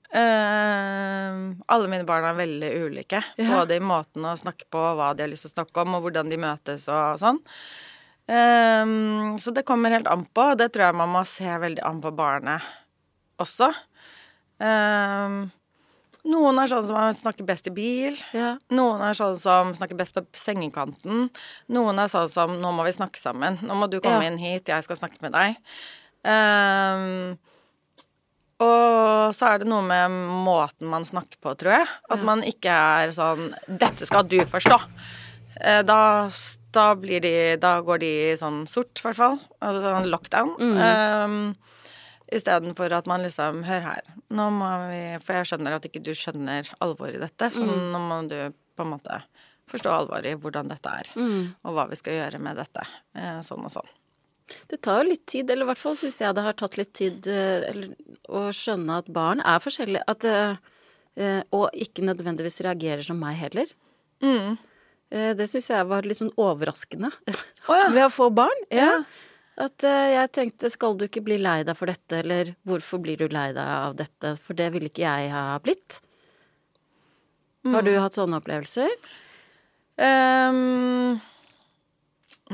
Uh, 0.10 1.52
alle 1.70 1.90
mine 1.92 2.08
barn 2.08 2.26
er 2.26 2.38
veldig 2.38 2.70
ulike. 2.88 3.20
Ja. 3.38 3.60
Både 3.60 3.78
i 3.78 3.84
måten 3.84 4.26
å 4.26 4.38
snakke 4.40 4.70
på, 4.72 4.80
hva 4.98 5.12
de 5.14 5.26
har 5.26 5.32
lyst 5.32 5.46
til 5.46 5.52
å 5.52 5.58
snakke 5.58 5.84
om, 5.84 5.98
og 5.98 6.08
hvordan 6.08 6.32
de 6.32 6.40
møtes 6.42 6.88
og 6.88 7.20
sånn. 7.22 7.44
Um, 8.30 9.40
så 9.42 9.52
det 9.56 9.66
kommer 9.66 9.94
helt 9.96 10.08
an 10.08 10.28
på. 10.30 10.52
Det 10.60 10.70
tror 10.74 10.90
jeg 10.90 11.00
man 11.00 11.14
må 11.16 11.24
se 11.26 11.50
veldig 11.50 11.82
an 11.86 12.02
på 12.04 12.12
barnet 12.14 12.66
også. 13.42 13.72
Um, 14.60 15.48
noen 16.30 16.60
er 16.60 16.70
sånn 16.70 16.86
som 16.86 17.14
snakker 17.16 17.48
best 17.48 17.70
i 17.72 17.74
bil. 17.74 18.18
Ja. 18.36 18.58
Noen 18.76 19.02
er 19.08 19.16
sånn 19.18 19.38
som 19.40 19.72
snakker 19.78 19.98
best 19.98 20.14
på 20.18 20.26
sengekanten. 20.38 21.30
Noen 21.72 22.02
er 22.04 22.12
sånn 22.12 22.30
som 22.30 22.58
'nå 22.60 22.74
må 22.76 22.86
vi 22.86 22.98
snakke 22.98 23.18
sammen'. 23.18 23.64
'Nå 23.64 23.78
må 23.80 23.90
du 23.90 24.00
komme 24.02 24.26
ja. 24.26 24.32
inn 24.32 24.38
hit, 24.38 24.68
jeg 24.68 24.84
skal 24.84 25.00
snakke 25.00 25.22
med 25.22 25.34
deg'. 25.34 25.56
Um, 26.28 27.40
og 28.60 29.32
så 29.34 29.54
er 29.54 29.60
det 29.60 29.70
noe 29.72 29.82
med 29.82 30.12
måten 30.12 30.92
man 30.92 31.08
snakker 31.08 31.40
på, 31.40 31.56
tror 31.56 31.80
jeg. 31.80 31.88
At 32.12 32.20
ja. 32.20 32.26
man 32.26 32.44
ikke 32.44 32.70
er 32.70 33.16
sånn 33.16 33.56
'Dette 33.66 34.06
skal 34.06 34.28
du 34.28 34.38
forstå'. 34.44 34.82
Eh, 35.60 35.82
da 35.84 36.30
da 36.72 36.94
blir 36.96 37.22
de 37.24 37.58
Da 37.62 37.80
går 37.82 38.02
de 38.04 38.14
sånn 38.40 38.64
sort, 38.70 38.94
i 39.00 39.08
hvert 39.08 39.20
fall. 39.20 39.40
Altså 39.60 39.84
sånn 39.84 40.10
lockdown. 40.12 40.56
Mm. 40.60 40.80
Um, 40.80 41.38
Istedenfor 42.30 42.94
at 42.94 43.08
man 43.10 43.24
liksom 43.26 43.64
Hør 43.66 43.86
her, 43.88 44.10
nå 44.30 44.50
må 44.54 44.70
vi 44.92 45.02
For 45.26 45.40
jeg 45.40 45.50
skjønner 45.52 45.78
at 45.80 45.88
ikke 45.90 46.04
du 46.06 46.12
skjønner 46.14 46.70
alvoret 46.84 47.18
i 47.18 47.24
dette, 47.24 47.52
så 47.56 47.66
mm. 47.66 47.88
nå 47.94 48.02
må 48.06 48.20
du 48.30 48.38
på 48.78 48.86
en 48.86 48.94
måte 48.94 49.22
forstå 49.70 49.90
alvoret 49.94 50.32
i 50.32 50.38
hvordan 50.40 50.70
dette 50.72 50.92
er, 51.02 51.10
mm. 51.14 51.42
og 51.68 51.74
hva 51.76 51.84
vi 51.92 51.98
skal 52.00 52.16
gjøre 52.16 52.40
med 52.42 52.58
dette. 52.58 52.86
Eh, 53.14 53.42
sånn 53.46 53.68
og 53.68 53.74
sånn. 53.74 53.90
Det 54.72 54.80
tar 54.82 55.04
jo 55.04 55.12
litt 55.12 55.28
tid, 55.30 55.52
eller 55.52 55.68
i 55.68 55.70
hvert 55.70 55.82
fall 55.82 55.98
syns 56.00 56.18
jeg 56.18 56.34
det 56.34 56.46
har 56.46 56.56
tatt 56.58 56.78
litt 56.80 56.94
tid 56.98 57.28
eh, 57.30 57.68
eller, 57.68 57.92
å 58.34 58.48
skjønne 58.56 58.98
at 59.04 59.12
barn 59.14 59.44
er 59.46 59.62
forskjellige. 59.62 60.06
At, 60.10 60.26
og 61.54 61.68
ikke 61.86 62.08
nødvendigvis 62.08 62.62
reagerer 62.66 63.06
som 63.06 63.22
meg 63.22 63.38
heller. 63.44 63.76
Mm. 64.26 64.58
Eh, 65.10 65.32
det 65.38 65.48
syns 65.50 65.72
jeg 65.72 65.88
var 65.90 66.06
litt 66.06 66.20
sånn 66.20 66.34
overraskende 66.38 67.10
oh, 67.10 67.74
ja. 67.74 67.88
ved 67.96 68.06
å 68.06 68.12
få 68.14 68.30
barn. 68.34 68.66
Ja. 68.74 69.02
At 69.60 69.84
uh, 69.84 70.08
jeg 70.14 70.32
tenkte 70.36 70.70
skal 70.72 70.96
du 70.96 71.08
ikke 71.10 71.24
bli 71.26 71.40
lei 71.42 71.62
deg 71.68 71.76
for 71.76 71.92
dette, 71.92 72.22
eller 72.22 72.54
hvorfor 72.68 73.02
blir 73.04 73.20
du 73.20 73.28
lei 73.28 73.50
deg 73.56 73.66
av 73.66 73.98
dette, 74.00 74.38
for 74.40 74.56
det 74.56 74.70
ville 74.76 74.88
ikke 74.88 75.04
jeg 75.04 75.34
ha 75.34 75.58
blitt. 75.64 76.00
Mm. 77.68 77.74
Har 77.74 77.84
du 77.84 77.92
hatt 78.00 78.16
sånne 78.16 78.40
opplevelser? 78.40 78.94
Um, 80.00 81.20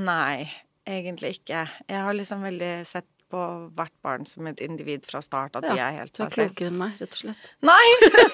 nei, 0.02 0.48
egentlig 0.90 1.36
ikke. 1.38 1.68
Jeg 1.86 2.02
har 2.08 2.18
liksom 2.18 2.42
veldig 2.48 2.74
sett 2.90 3.10
på 3.32 3.42
hvert 3.76 3.94
barn 4.06 4.26
som 4.30 4.48
et 4.50 4.62
individ 4.64 5.06
fra 5.10 5.22
start, 5.24 5.58
at 5.58 5.66
ja, 5.66 5.74
de 5.74 5.82
er 5.82 5.96
helt 6.00 6.14
seg 6.14 6.30
selv. 6.30 6.36
Du 6.36 6.42
er 6.42 6.50
klokere 6.50 6.72
enn 6.72 6.78
meg, 6.80 6.98
rett 7.02 7.16
og 7.16 7.22
slett. 7.22 7.50
Nei! 7.70 7.86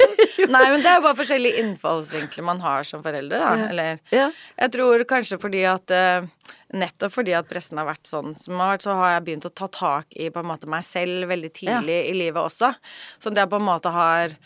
Nei, 0.56 0.64
men 0.74 0.84
det 0.84 0.92
er 0.92 0.98
jo 0.98 1.06
bare 1.06 1.20
forskjellige 1.20 1.64
innfallsvinkler 1.64 2.48
man 2.48 2.64
har 2.64 2.88
som 2.88 3.04
foreldre, 3.06 3.40
da. 3.40 3.52
Ja. 3.56 3.70
Eller 3.72 4.02
ja. 4.14 4.28
Jeg 4.60 4.74
tror 4.76 5.06
kanskje 5.10 5.40
fordi 5.42 5.64
at 5.70 5.96
uh, 5.96 6.28
Nettopp 6.72 7.12
fordi 7.12 7.34
at 7.36 7.50
pressen 7.50 7.80
har 7.82 7.90
vært 7.90 8.08
sånn 8.08 8.36
som 8.40 8.60
har 8.62 8.74
vært, 8.76 8.86
så 8.86 8.96
har 8.96 9.16
jeg 9.16 9.26
begynt 9.28 9.48
å 9.50 9.54
ta 9.62 9.68
tak 9.76 10.16
i 10.16 10.30
på 10.32 10.40
en 10.40 10.48
måte 10.54 10.70
meg 10.72 10.86
selv 10.88 11.28
veldig 11.32 11.52
tidlig 11.58 11.98
i 12.08 12.14
livet 12.16 12.40
også. 12.40 12.72
Så 13.20 13.34
det 13.36 13.44
på 13.52 13.60
en 13.60 13.68
måte 13.68 13.92
har 13.92 14.38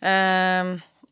eh, 0.00 0.70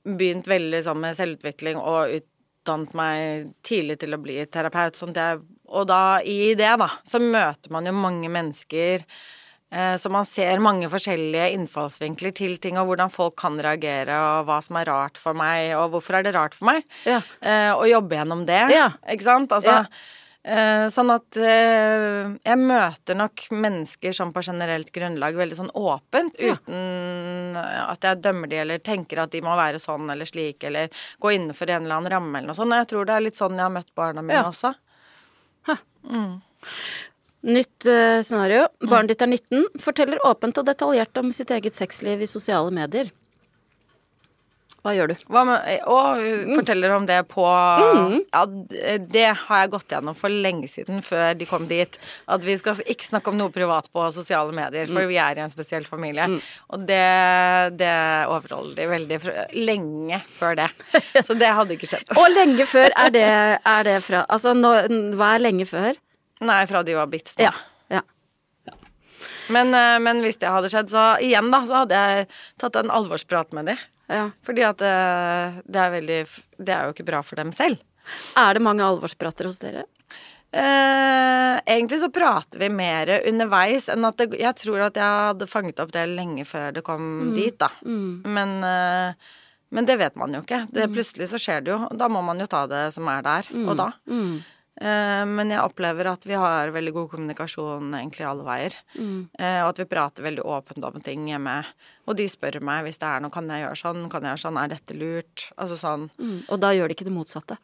begynt 0.09 0.49
veldig 0.49 0.81
sånn 0.87 1.03
med 1.05 1.19
selvutvikling 1.19 1.81
og 1.83 2.17
ut 2.17 2.31
utdannet 2.61 2.95
meg 2.95 3.53
tidlig 3.67 3.99
til 4.01 4.15
å 4.15 4.21
bli 4.21 4.37
terapeut. 4.53 4.97
Sånn 4.99 5.15
at 5.15 5.21
jeg, 5.21 5.41
og 5.71 5.87
da, 5.91 6.21
i 6.27 6.55
det, 6.59 6.73
da, 6.83 6.91
så 7.07 7.23
møter 7.23 7.71
man 7.73 7.87
jo 7.87 7.95
mange 7.95 8.31
mennesker. 8.33 9.07
Eh, 9.71 9.97
så 9.97 10.11
man 10.11 10.27
ser 10.27 10.59
mange 10.63 10.89
forskjellige 10.91 11.51
innfallsvinkler 11.55 12.35
til 12.35 12.57
ting, 12.63 12.79
og 12.81 12.91
hvordan 12.91 13.13
folk 13.15 13.37
kan 13.39 13.59
reagere, 13.63 14.17
og 14.19 14.49
hva 14.49 14.59
som 14.67 14.81
er 14.81 14.91
rart 14.91 15.21
for 15.21 15.39
meg, 15.39 15.71
og 15.79 15.93
hvorfor 15.95 16.19
er 16.19 16.27
det 16.27 16.35
rart 16.35 16.57
for 16.59 16.73
meg. 16.73 16.87
Ja. 17.07 17.21
Eh, 17.41 17.71
og 17.77 17.87
jobbe 17.91 18.19
gjennom 18.19 18.47
det, 18.49 18.65
ja. 18.75 18.89
ikke 19.07 19.29
sant. 19.29 19.55
Altså, 19.55 19.83
ja. 19.85 20.17
Eh, 20.41 20.87
sånn 20.89 21.11
at 21.13 21.37
jeg 21.37 22.57
møter 22.57 23.19
nok 23.19 23.43
mennesker 23.53 24.15
sånn 24.17 24.31
på 24.33 24.41
generelt 24.47 24.89
grunnlag 24.95 25.37
veldig 25.37 25.59
sånn 25.59 25.75
åpent, 25.77 26.41
uten 26.41 27.59
at 27.61 28.09
jeg 28.09 28.23
dømmer 28.25 28.49
de 28.49 28.63
eller 28.63 28.81
tenker 28.81 29.21
at 29.21 29.35
de 29.37 29.43
må 29.45 29.53
være 29.61 29.79
sånn 29.83 30.09
eller 30.09 30.25
slik, 30.25 30.65
eller 30.65 30.89
gå 31.21 31.35
innenfor 31.37 31.69
en 31.69 31.85
eller 31.85 32.01
annen 32.01 32.15
ramme 32.17 32.41
eller 32.41 32.55
noe 32.55 32.57
sånt. 32.57 32.73
Jeg 32.73 32.89
tror 32.89 33.11
det 33.11 33.19
er 33.19 33.27
litt 33.29 33.39
sånn 33.39 33.61
jeg 33.61 33.67
har 33.69 33.77
møtt 33.77 33.93
barna 33.95 34.25
mine 34.25 34.47
også. 34.49 34.73
Mm. 36.09 36.41
Nytt 37.51 37.87
uh, 37.89 38.21
scenario. 38.23 38.67
Barnet 38.85 39.15
ditt 39.15 39.25
er 39.25 39.31
19, 39.33 39.81
forteller 39.81 40.21
åpent 40.29 40.61
og 40.61 40.69
detaljert 40.69 41.17
om 41.21 41.33
sitt 41.33 41.51
eget 41.55 41.79
sexliv 41.79 42.21
i 42.21 42.29
sosiale 42.29 42.73
medier. 42.75 43.11
Hva 44.81 44.95
gjør 44.97 45.11
du? 45.13 45.15
Hva 45.29 45.43
med, 45.45 45.67
og 45.93 46.23
forteller 46.57 46.95
om 46.95 47.05
det 47.09 47.19
på 47.29 47.45
mm. 47.45 48.15
Ja, 48.31 48.43
det 49.13 49.27
har 49.43 49.63
jeg 49.63 49.73
gått 49.75 49.93
gjennom 49.93 50.17
for 50.17 50.33
lenge 50.33 50.71
siden, 50.73 51.03
før 51.05 51.35
de 51.37 51.49
kom 51.49 51.67
dit. 51.69 51.99
At 52.31 52.45
vi 52.47 52.57
skal 52.61 52.81
ikke 52.89 53.09
snakke 53.09 53.33
om 53.33 53.37
noe 53.37 53.53
privat 53.53 53.91
på 53.93 54.07
sosiale 54.15 54.55
medier, 54.57 54.89
for 54.89 55.05
mm. 55.05 55.11
vi 55.11 55.19
er 55.21 55.41
i 55.41 55.45
en 55.45 55.53
spesiell 55.53 55.85
familie. 55.89 56.31
Mm. 56.33 56.39
Og 56.73 56.87
det, 56.89 57.05
det 57.81 57.95
overholder 58.33 58.79
de 58.81 58.91
veldig 58.95 59.21
lenge 59.61 60.23
før 60.39 60.63
det. 60.63 60.71
Så 61.27 61.37
det 61.37 61.53
hadde 61.61 61.77
ikke 61.77 61.91
skjedd. 61.91 62.15
og 62.17 62.31
lenge 62.33 62.69
før, 62.71 62.89
er 63.05 63.13
det, 63.17 63.27
er 63.61 63.89
det 63.89 63.99
fra 64.07 64.25
Altså, 64.31 64.55
nå, 64.57 64.71
hva 65.19 65.35
er 65.35 65.45
lenge 65.45 65.69
før? 65.69 65.99
Nei, 66.41 66.63
fra 66.71 66.81
de 66.87 66.97
var 66.97 67.11
bitte 67.13 67.35
små. 67.35 67.51
Ja. 67.51 67.59
Men, 69.51 69.75
eh, 69.75 69.99
men, 70.03 70.23
hvis 70.25 70.39
det 70.41 70.51
hadde 70.51 70.71
skjedd, 70.71 70.93
så 70.93 71.05
igjen, 71.25 71.51
da, 71.53 71.63
så 71.67 71.83
hadde 71.83 72.03
jeg 72.03 72.29
tatt 72.63 72.79
en 72.81 72.93
alvorsprat 72.95 73.57
med 73.57 73.73
dem. 73.73 73.81
Ja. 74.11 74.27
Fordi 74.47 74.67
at 74.67 74.83
det, 74.83 74.91
eh, 74.91 75.81
er 75.85 75.95
veldig 75.95 76.21
Det 76.59 76.75
er 76.75 76.85
jo 76.85 76.95
ikke 76.97 77.07
bra 77.07 77.23
for 77.23 77.37
dem 77.41 77.53
selv. 77.55 77.79
Er 78.37 78.55
det 78.55 78.63
mange 78.63 78.83
alvorsprater 78.83 79.47
hos 79.47 79.61
dere? 79.63 79.85
Eh, 80.53 81.61
egentlig 81.63 82.01
så 82.03 82.11
prater 82.11 82.59
vi 82.59 82.69
mer 82.75 83.13
underveis 83.29 83.87
enn 83.93 84.03
at 84.09 84.17
det, 84.19 84.33
Jeg 84.41 84.57
tror 84.59 84.89
at 84.89 84.97
jeg 84.99 85.07
hadde 85.07 85.47
fanget 85.47 85.79
opp 85.79 85.93
det 85.95 86.09
lenge 86.11 86.43
før 86.45 86.73
det 86.75 86.83
kom 86.83 87.05
mm. 87.31 87.35
dit, 87.37 87.59
da. 87.61 87.71
Mm. 87.87 88.23
Men, 88.27 88.57
eh, 88.67 89.29
men, 89.71 89.87
det 89.87 90.01
vet 90.01 90.17
man 90.19 90.35
jo 90.35 90.43
ikke. 90.43 90.65
Det, 90.73 90.89
mm. 90.89 90.97
plutselig 90.97 91.31
så 91.31 91.39
skjer 91.39 91.63
det 91.63 91.71
jo. 91.77 91.79
Da 91.95 92.09
må 92.11 92.23
man 92.27 92.43
jo 92.43 92.49
ta 92.51 92.65
det 92.67 92.89
som 92.97 93.07
er 93.13 93.23
der 93.23 93.53
og 93.53 93.71
mm. 93.71 93.79
da. 93.79 93.93
Eh, 94.11 94.57
men 94.81 95.51
jeg 95.53 95.61
opplever 95.61 96.09
at 96.09 96.23
vi 96.25 96.37
har 96.39 96.71
veldig 96.73 96.93
god 96.95 97.09
kommunikasjon 97.13 97.91
egentlig 97.99 98.25
alle 98.25 98.47
veier. 98.47 98.77
Mm. 98.95 99.27
og 99.35 99.67
at 99.67 99.81
vi 99.83 99.89
prater 99.91 100.25
veldig 100.25 100.47
åpent 100.47 100.87
om 100.89 101.01
ting 101.05 101.27
hjemme. 101.29 101.59
Og 102.09 102.17
de 102.17 102.29
spør 102.31 102.61
meg 102.65 102.87
hvis 102.87 103.01
det 103.03 103.11
er 103.11 103.21
noe 103.21 103.35
kan 103.35 103.51
jeg 103.51 103.67
gjøre 103.67 103.81
sånn, 103.83 104.07
kan 104.13 104.25
jeg 104.25 104.33
gjøre 104.35 104.45
sånn, 104.47 104.61
er 104.63 104.73
dette 104.73 104.97
lurt? 104.97 105.49
Altså 105.57 105.77
sånn. 105.81 106.09
Mm. 106.17 106.39
Og 106.49 106.63
da 106.63 106.73
gjør 106.77 106.89
de 106.89 106.97
ikke 106.97 107.09
det 107.11 107.17
motsatte. 107.19 107.59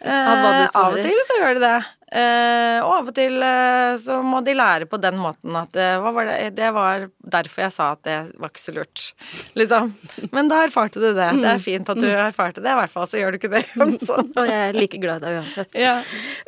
Eh, 0.00 0.32
Av 0.32 0.92
og 0.92 0.98
til 1.02 1.22
så 1.26 1.38
gjør 1.40 1.56
de 1.58 1.62
det. 1.64 1.78
Eh, 2.08 2.78
og 2.80 2.92
av 2.94 3.08
og 3.10 3.14
til 3.18 3.34
eh, 3.44 3.94
så 4.00 4.14
må 4.24 4.38
de 4.40 4.54
lære 4.56 4.86
på 4.88 4.96
den 5.02 5.18
måten 5.20 5.56
at 5.60 5.76
eh, 5.76 5.98
var 6.00 6.24
det? 6.30 6.36
det 6.56 6.70
var 6.72 7.02
derfor 7.20 7.66
jeg 7.66 7.74
sa 7.74 7.90
at 7.92 8.00
det 8.08 8.14
var 8.40 8.48
ikke 8.48 8.62
så 8.62 8.72
lurt. 8.78 9.02
Liksom. 9.60 9.90
Men 10.32 10.48
da 10.48 10.62
erfarte 10.64 11.02
du 11.02 11.10
det. 11.10 11.28
Det 11.42 11.50
er 11.52 11.60
fint 11.60 11.90
at 11.92 12.00
du 12.00 12.08
erfarte 12.08 12.64
det, 12.64 12.72
i 12.72 12.78
hvert 12.80 12.94
fall. 12.94 13.08
Så 13.10 13.20
gjør 13.20 13.34
du 13.36 13.40
ikke 13.42 13.52
det 13.52 13.64
igjen. 13.66 13.98
Sånn. 14.08 14.30
Og 14.32 14.48
jeg 14.48 14.70
er 14.70 14.78
like 14.78 15.02
glad 15.02 15.20
i 15.20 15.26
deg 15.28 15.42
uansett. 15.42 15.76
Ja. 15.76 15.98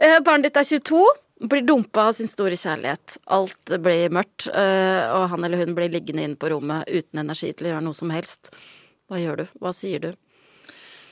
Eh, 0.01 0.17
Barnet 0.25 0.49
ditt 0.49 0.57
er 0.63 0.71
22, 0.71 1.05
blir 1.53 1.65
dumpa 1.69 2.09
av 2.09 2.17
sin 2.17 2.29
store 2.29 2.57
kjærlighet. 2.61 3.19
Alt 3.37 3.77
blir 3.85 4.17
mørkt, 4.17 4.49
eh, 4.49 5.05
og 5.13 5.29
han 5.35 5.45
eller 5.45 5.61
hun 5.67 5.77
blir 5.77 5.93
liggende 5.93 6.25
inne 6.25 6.41
på 6.41 6.55
rommet 6.55 6.89
uten 6.89 7.21
energi 7.27 7.53
til 7.53 7.69
å 7.69 7.75
gjøre 7.75 7.85
noe 7.85 7.97
som 8.01 8.13
helst. 8.17 8.53
Hva 9.13 9.21
gjør 9.21 9.43
du? 9.45 9.47
Hva 9.61 9.77
sier 9.77 10.09
du? 10.09 10.11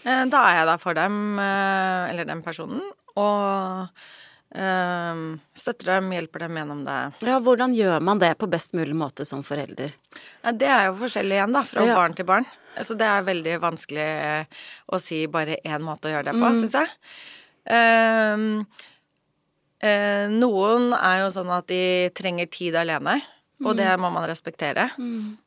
Eh, 0.05 0.25
Da 0.31 0.45
er 0.51 0.57
jeg 0.61 0.67
der 0.67 0.79
for 0.79 0.95
dem, 0.95 1.39
eh, 1.39 2.11
eller 2.11 2.25
den 2.25 2.43
personen, 2.43 2.81
og 3.17 3.89
eh, 4.55 5.15
støtter 5.55 5.85
dem, 5.95 6.11
hjelper 6.13 6.39
dem 6.47 6.57
gjennom 6.57 6.85
det. 6.87 6.99
Ja, 7.27 7.39
hvordan 7.41 7.75
gjør 7.77 8.01
man 8.03 8.19
det 8.19 8.39
på 8.39 8.49
best 8.49 8.73
mulig 8.75 8.95
måte 8.97 9.27
som 9.27 9.43
forelder? 9.45 9.93
Det 10.55 10.69
er 10.71 10.87
jo 10.89 10.95
forskjellig 11.03 11.37
igjen, 11.37 11.53
da, 11.53 11.63
fra 11.63 11.85
Ja. 11.85 11.95
barn 11.95 12.15
til 12.15 12.25
barn. 12.25 12.47
Så 12.81 12.97
det 12.97 13.07
er 13.07 13.23
veldig 13.27 13.59
vanskelig 13.61 14.47
å 14.93 15.01
si 15.01 15.27
bare 15.27 15.59
én 15.65 15.83
måte 15.83 16.07
å 16.09 16.13
gjøre 16.15 16.25
det 16.31 16.35
på, 16.35 16.49
Mm. 16.49 16.61
syns 16.63 16.73
jeg. 16.79 16.89
Noen 19.83 20.93
er 20.93 21.21
jo 21.23 21.29
sånn 21.35 21.51
at 21.57 21.67
de 21.71 22.11
trenger 22.15 22.47
tid 22.51 22.75
alene, 22.75 23.21
og 23.65 23.77
det 23.77 23.87
Mm. 23.89 24.01
må 24.01 24.11
man 24.13 24.29
respektere. 24.29 24.91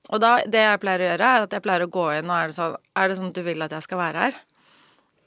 Og 0.10 0.20
da, 0.20 0.38
det 0.44 0.64
jeg 0.66 0.80
pleier 0.82 1.00
å 1.00 1.10
gjøre, 1.12 1.28
er 1.36 1.42
at 1.48 1.52
jeg 1.52 1.62
pleier 1.64 1.86
å 1.86 1.90
gå 1.92 2.06
inn 2.20 2.30
og 2.30 2.38
er 2.38 2.48
det 2.48 2.56
sånn 2.56 2.76
Er 2.96 3.08
det 3.08 3.18
sånn 3.18 3.28
at 3.30 3.34
du 3.34 3.44
vil 3.44 3.62
at 3.62 3.72
jeg 3.72 3.84
skal 3.84 3.98
være 3.98 4.20
her? 4.26 4.34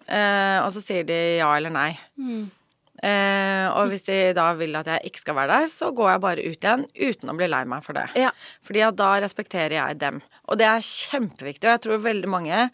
Eh, 0.08 0.58
og 0.64 0.70
så 0.74 0.82
sier 0.84 1.04
de 1.08 1.38
ja 1.38 1.48
eller 1.56 1.70
nei. 1.72 1.98
Mm. 2.20 2.50
Eh, 3.04 3.66
og 3.74 3.88
hvis 3.90 4.04
de 4.06 4.18
da 4.36 4.50
vil 4.56 4.76
at 4.76 4.86
jeg 4.86 5.10
ikke 5.10 5.20
skal 5.22 5.34
være 5.34 5.48
der, 5.60 5.66
så 5.72 5.90
går 5.96 6.10
jeg 6.12 6.20
bare 6.20 6.44
ut 6.44 6.60
igjen 6.60 6.84
uten 6.94 7.32
å 7.32 7.36
bli 7.36 7.48
lei 7.48 7.64
meg 7.68 7.82
for 7.84 7.92
det. 7.96 8.06
Ja. 8.20 8.30
Fordi 8.64 8.84
da 8.96 9.08
respekterer 9.24 9.74
jeg 9.78 9.98
dem. 9.98 10.22
Og 10.48 10.58
det 10.60 10.66
er 10.68 10.84
kjempeviktig, 10.84 11.64
og 11.64 11.72
jeg 11.74 11.82
tror 11.86 12.04
veldig 12.04 12.28
mange, 12.30 12.70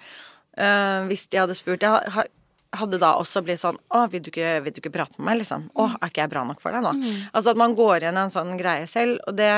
eh, 0.57 1.01
hvis 1.09 1.29
de 1.31 1.39
hadde 1.39 1.57
spurt 1.59 1.81
jeg 1.87 2.11
ha- 2.15 2.27
hadde 2.77 2.99
da 3.03 3.15
også 3.19 3.43
blitt 3.43 3.59
sånn 3.63 3.79
Å, 3.91 4.05
vil 4.13 4.23
du 4.23 4.29
ikke, 4.31 4.61
vil 4.63 4.73
du 4.73 4.79
ikke 4.83 4.93
prate 4.95 5.19
med 5.19 5.27
meg, 5.31 5.39
liksom? 5.43 5.71
Å, 5.75 5.89
er 6.01 6.11
ikke 6.13 6.23
jeg 6.23 6.31
bra 6.31 6.45
nok 6.47 6.61
for 6.63 6.71
deg 6.77 6.85
nå? 6.87 6.93
Altså 7.33 7.51
at 7.55 7.57
man 7.59 7.75
går 7.75 8.05
igjen 8.05 8.21
en 8.21 8.31
sånn 8.31 8.53
greie 8.61 8.87
selv, 8.87 9.19
og 9.27 9.35
det 9.41 9.51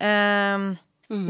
eh, 0.00 0.72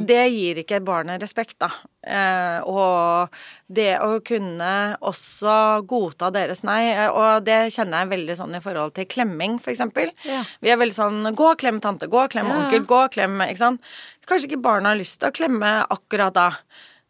Det 0.06 0.20
gir 0.30 0.60
ikke 0.62 0.78
barnet 0.86 1.20
respekt, 1.20 1.56
da. 1.60 1.66
Eh, 2.06 2.60
og 2.70 3.34
det 3.66 3.96
å 4.00 4.20
kunne 4.24 4.70
også 5.02 5.82
godta 5.90 6.30
deres 6.32 6.62
nei, 6.64 6.92
eh, 6.94 7.10
og 7.10 7.42
det 7.44 7.72
kjenner 7.74 8.04
jeg 8.04 8.12
veldig 8.14 8.36
sånn 8.38 8.54
i 8.54 8.62
forhold 8.64 8.94
til 8.94 9.08
klemming, 9.10 9.58
for 9.60 9.74
eksempel. 9.74 10.12
Ja. 10.24 10.44
Vi 10.62 10.70
er 10.72 10.78
veldig 10.80 10.94
sånn 10.96 11.20
gå 11.36 11.50
og 11.50 11.58
klem 11.60 11.82
tante, 11.84 12.06
gå 12.08 12.22
og 12.22 12.30
klem 12.32 12.48
Ja. 12.48 12.62
onkel, 12.62 12.86
gå 12.86 13.02
og 13.04 13.12
klem 13.18 13.34
Ikke 13.44 13.58
sant. 13.60 13.80
Kanskje 14.30 14.48
ikke 14.52 14.62
barna 14.62 14.94
har 14.94 15.00
lyst 15.02 15.18
til 15.20 15.28
å 15.28 15.36
klemme 15.36 15.72
akkurat 15.90 16.32
da. 16.38 16.48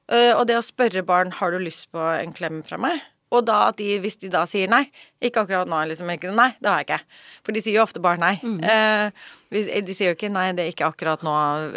Eh, 0.09 0.33
og 0.35 0.47
det 0.49 0.57
å 0.59 0.65
spørre 0.65 1.05
barn 1.07 1.31
har 1.33 1.51
du 1.53 1.59
lyst 1.63 1.91
på 1.93 2.01
en 2.01 2.33
klem 2.33 2.63
fra 2.67 2.77
meg, 2.81 3.01
og 3.35 3.45
da 3.49 3.57
at 3.71 3.77
de, 3.81 3.99
hvis 4.03 4.17
de 4.23 4.29
da 4.33 4.45
sier 4.49 4.71
nei 4.71 4.83
Ikke 5.25 5.43
akkurat 5.45 5.69
nå, 5.71 5.79
liksom. 5.91 6.11
Ikke, 6.15 6.31
nei, 6.37 6.51
det 6.63 6.71
har 6.71 6.83
jeg 6.83 6.87
ikke. 6.89 6.99
For 7.47 7.57
de 7.57 7.63
sier 7.65 7.77
jo 7.79 7.83
ofte 7.85 8.03
bare 8.05 8.21
nei. 8.21 8.35
Eh, 8.45 9.11
de 9.55 9.95
sier 9.95 10.11
jo 10.13 10.17
ikke 10.17 10.31
nei, 10.35 10.47
det 10.57 10.65
er 10.67 10.73
ikke 10.75 10.89
akkurat 10.91 11.23
nå, 11.25 11.35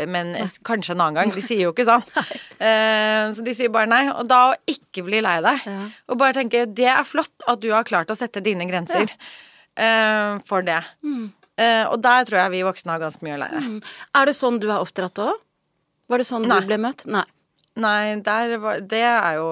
men 0.10 0.34
kanskje 0.68 0.96
en 0.96 1.04
annen 1.06 1.20
gang. 1.20 1.32
De 1.36 1.44
sier 1.46 1.64
jo 1.68 1.74
ikke 1.76 1.88
sånn. 1.88 2.06
Eh, 2.58 3.28
så 3.38 3.44
de 3.46 3.54
sier 3.54 3.70
bare 3.70 3.86
nei. 3.90 4.04
Og 4.10 4.26
da 4.30 4.40
å 4.50 4.56
ikke 4.72 5.04
bli 5.06 5.20
lei 5.22 5.36
deg, 5.46 5.66
Ja. 5.70 5.84
og 6.10 6.18
bare 6.20 6.34
tenke 6.40 6.64
det 6.66 6.88
er 6.90 7.06
flott 7.06 7.46
at 7.48 7.62
du 7.62 7.70
har 7.72 7.86
klart 7.88 8.10
å 8.10 8.18
sette 8.18 8.42
dine 8.44 8.66
grenser 8.70 9.12
eh, 9.78 10.38
for 10.48 10.66
det. 10.66 10.80
Eh, 11.58 11.84
og 11.90 12.02
der 12.04 12.26
tror 12.28 12.40
jeg 12.44 12.54
vi 12.58 12.64
voksne 12.66 12.96
har 12.96 13.02
ganske 13.02 13.24
mye 13.26 13.38
å 13.38 13.42
lære. 13.46 13.62
Mm. 13.64 13.78
Er 14.20 14.30
det 14.30 14.36
sånn 14.38 14.60
du 14.62 14.68
er 14.72 14.82
oppdratt 14.82 15.22
òg? 15.24 15.40
Var 16.10 16.22
det 16.24 16.28
sånn 16.30 16.46
Nei. 16.48 16.60
du 16.64 16.70
ble 16.70 16.78
møtt? 16.82 17.06
Nei. 17.12 17.26
Nei, 17.78 18.18
var, 18.58 18.80
det 18.82 19.04
er 19.06 19.38
jo 19.38 19.48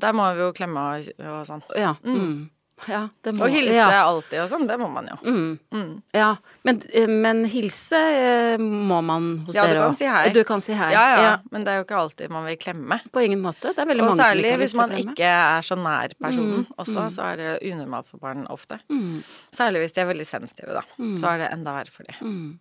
Der 0.00 0.12
må 0.12 0.32
vi 0.34 0.40
jo 0.46 0.52
klemme 0.52 0.80
og, 0.80 1.08
og 1.18 1.46
sånn. 1.46 1.62
Ja. 1.76 1.94
Mm. 2.04 2.50
ja 2.88 3.08
det 3.22 3.34
må 3.36 3.44
Og 3.46 3.50
hilse 3.54 3.74
Ja. 3.76 4.02
alltid 4.08 4.40
og 4.42 4.48
sånn, 4.50 4.64
det 4.66 4.78
må 4.80 4.88
man 4.90 5.06
jo. 5.06 5.16
Mm. 5.22 5.58
Mm. 5.72 6.02
ja. 6.14 6.36
Men, 6.64 6.80
eh, 6.92 7.06
men 7.06 7.44
hilse 7.44 7.94
eh, 7.94 8.56
må 8.58 8.98
man 9.04 9.44
hos 9.46 9.54
Ja, 9.54 9.66
du 9.66 9.74
dere 9.74 9.84
kan 9.84 9.92
òg. 9.94 9.98
si 9.98 10.04
hei. 10.06 10.32
Du 10.34 10.42
kan 10.44 10.60
si 10.60 10.72
hei. 10.72 10.90
Ja, 10.92 11.04
ja, 11.22 11.36
men 11.52 11.64
det 11.64 11.70
er 11.72 11.76
jo 11.82 11.84
ikke 11.86 12.00
alltid 12.00 12.30
man 12.30 12.44
vil 12.46 12.56
klemme. 12.56 13.00
På 13.12 13.22
ingen 13.22 13.42
måte. 13.42 13.70
Det 13.74 13.78
er 13.78 13.86
veldig 13.86 14.02
Og 14.02 14.08
mange 14.10 14.16
som 14.16 14.24
særlig 14.24 14.44
ikke 14.44 14.50
har 14.56 14.58
hvis 14.64 14.72
lyst 14.72 14.74
til 14.74 14.80
å 14.80 14.88
man 14.88 14.98
ikke 15.04 15.30
er 15.30 15.62
så 15.70 15.78
nær 15.78 16.16
personen 16.18 16.66
Mm, 16.66 16.66
også, 16.78 17.06
så 17.14 17.22
er 17.32 17.36
det 17.36 17.72
unormalt 17.72 18.06
for 18.10 18.18
barn 18.18 18.46
ofte. 18.50 18.80
Mm. 18.90 19.22
Særlig 19.52 19.80
hvis 19.84 19.92
de 19.94 20.00
er 20.00 20.10
veldig 20.14 20.26
sensitive, 20.26 20.72
da. 20.74 20.82
Så 21.20 21.26
er 21.34 21.38
det 21.38 21.52
enda 21.52 21.72
verre 21.78 21.90
for 21.90 22.02
dem. 22.04 22.58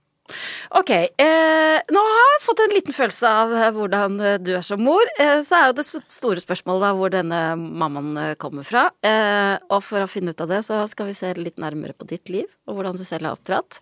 Ok, 0.79 0.91
eh, 0.91 1.77
nå 1.91 2.03
har 2.07 2.29
jeg 2.33 2.43
fått 2.45 2.63
en 2.63 2.75
liten 2.75 2.95
følelse 2.95 3.31
av 3.41 3.53
eh, 3.57 3.69
hvordan 3.75 4.17
eh, 4.19 4.37
du 4.41 4.53
er 4.57 4.65
som 4.65 4.81
mor. 4.83 5.13
Eh, 5.19 5.39
så 5.45 5.57
er 5.57 5.69
jo 5.69 5.77
det 5.79 5.87
store 5.89 6.43
spørsmålet 6.43 6.85
da 6.85 6.91
hvor 6.97 7.13
denne 7.13 7.41
mammaen 7.57 8.11
eh, 8.21 8.33
kommer 8.41 8.67
fra. 8.67 8.87
Eh, 9.05 9.55
og 9.71 9.83
for 9.85 10.03
å 10.03 10.09
finne 10.11 10.35
ut 10.35 10.43
av 10.43 10.51
det, 10.51 10.63
så 10.67 10.83
skal 10.91 11.11
vi 11.11 11.17
se 11.17 11.33
litt 11.39 11.61
nærmere 11.61 11.97
på 11.97 12.07
ditt 12.09 12.31
liv, 12.31 12.49
og 12.67 12.79
hvordan 12.79 12.99
du 12.99 13.05
selv 13.07 13.27
er 13.27 13.35
oppdratt. 13.35 13.81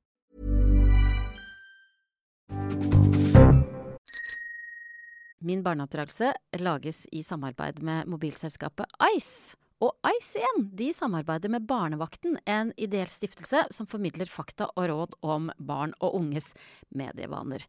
Min 5.41 5.63
barneoppdragelse 5.65 6.33
lages 6.61 7.07
i 7.11 7.23
samarbeid 7.23 7.81
med 7.81 8.05
mobilselskapet 8.07 8.85
Ice. 9.17 9.55
Og 9.81 9.95
Ice 10.05 10.37
igjen, 10.37 10.67
de 10.77 10.91
samarbeider 10.93 11.49
med 11.49 11.63
Barnevakten, 11.65 12.35
en 12.45 12.69
ideell 12.77 13.09
stiftelse 13.09 13.63
som 13.73 13.87
formidler 13.89 14.29
fakta 14.29 14.67
og 14.75 14.85
råd 14.91 15.15
om 15.25 15.47
barn 15.57 15.95
og 15.97 16.19
unges 16.19 16.51
medievaner. 16.93 17.65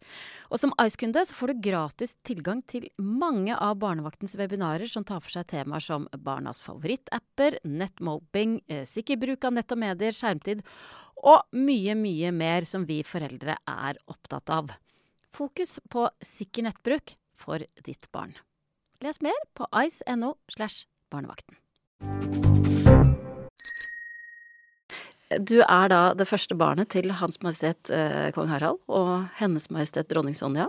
Og 0.53 0.61
som 0.61 0.75
Ice-kunde 0.85 1.23
så 1.25 1.39
får 1.39 1.55
du 1.55 1.63
gratis 1.71 2.13
tilgang 2.29 2.61
til 2.69 2.91
mange 3.01 3.57
av 3.57 3.79
Barnevaktens 3.81 4.37
webinarer 4.37 4.93
som 4.93 5.09
tar 5.09 5.25
for 5.25 5.33
seg 5.33 5.49
temaer 5.55 5.81
som 5.81 6.05
barnas 6.13 6.61
favorittapper, 6.61 7.57
nettmobbing, 7.65 8.59
eh, 8.69 8.85
sikker 8.85 9.17
bruk 9.17 9.49
av 9.49 9.57
nett 9.57 9.73
og 9.73 9.81
medier, 9.81 10.13
skjermtid 10.13 10.61
og 11.25 11.49
mye, 11.57 11.97
mye 11.97 12.37
mer 12.37 12.69
som 12.69 12.85
vi 12.85 13.01
foreldre 13.01 13.57
er 13.57 14.05
opptatt 14.13 14.53
av. 14.53 14.77
Fokus 15.33 15.79
på 15.89 16.05
sikker 16.21 16.69
nettbruk 16.69 17.17
for 17.43 17.63
ditt 17.87 18.09
barn. 18.15 18.37
Les 19.03 19.19
mer 19.25 19.39
på 19.59 19.67
ice.no 19.75 20.37
slash 20.55 20.87
barnevakten. 21.13 21.59
Du 25.41 25.63
er 25.63 25.89
da 25.89 26.01
det 26.17 26.27
første 26.29 26.57
barnet 26.61 26.91
til 26.93 27.09
Hans 27.17 27.41
Majestet 27.45 27.89
eh, 27.95 28.29
Kong 28.37 28.51
Harald 28.53 28.83
og 28.93 29.29
Hennes 29.39 29.71
Majestet 29.73 30.11
Dronning 30.13 30.37
Sonja. 30.37 30.69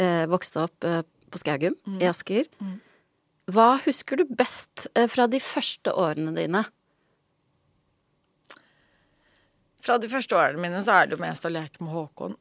Eh, 0.00 0.24
vokste 0.32 0.64
opp 0.64 0.86
eh, 0.88 1.02
på 1.28 1.40
Skaugum 1.42 1.76
i 2.00 2.08
Asker. 2.08 2.48
Hva 3.52 3.68
husker 3.84 4.20
du 4.20 4.24
best 4.28 4.86
eh, 4.94 5.08
fra 5.12 5.28
de 5.28 5.40
første 5.44 5.92
årene 5.92 6.32
dine? 6.36 6.64
Fra 9.84 9.96
de 10.00 10.08
første 10.10 10.36
årene 10.36 10.60
mine 10.64 10.80
så 10.84 10.98
er 10.98 11.08
det 11.08 11.16
jo 11.18 11.22
mest 11.22 11.46
å 11.48 11.52
leke 11.52 11.84
med 11.84 11.92
Håkon. 11.94 12.36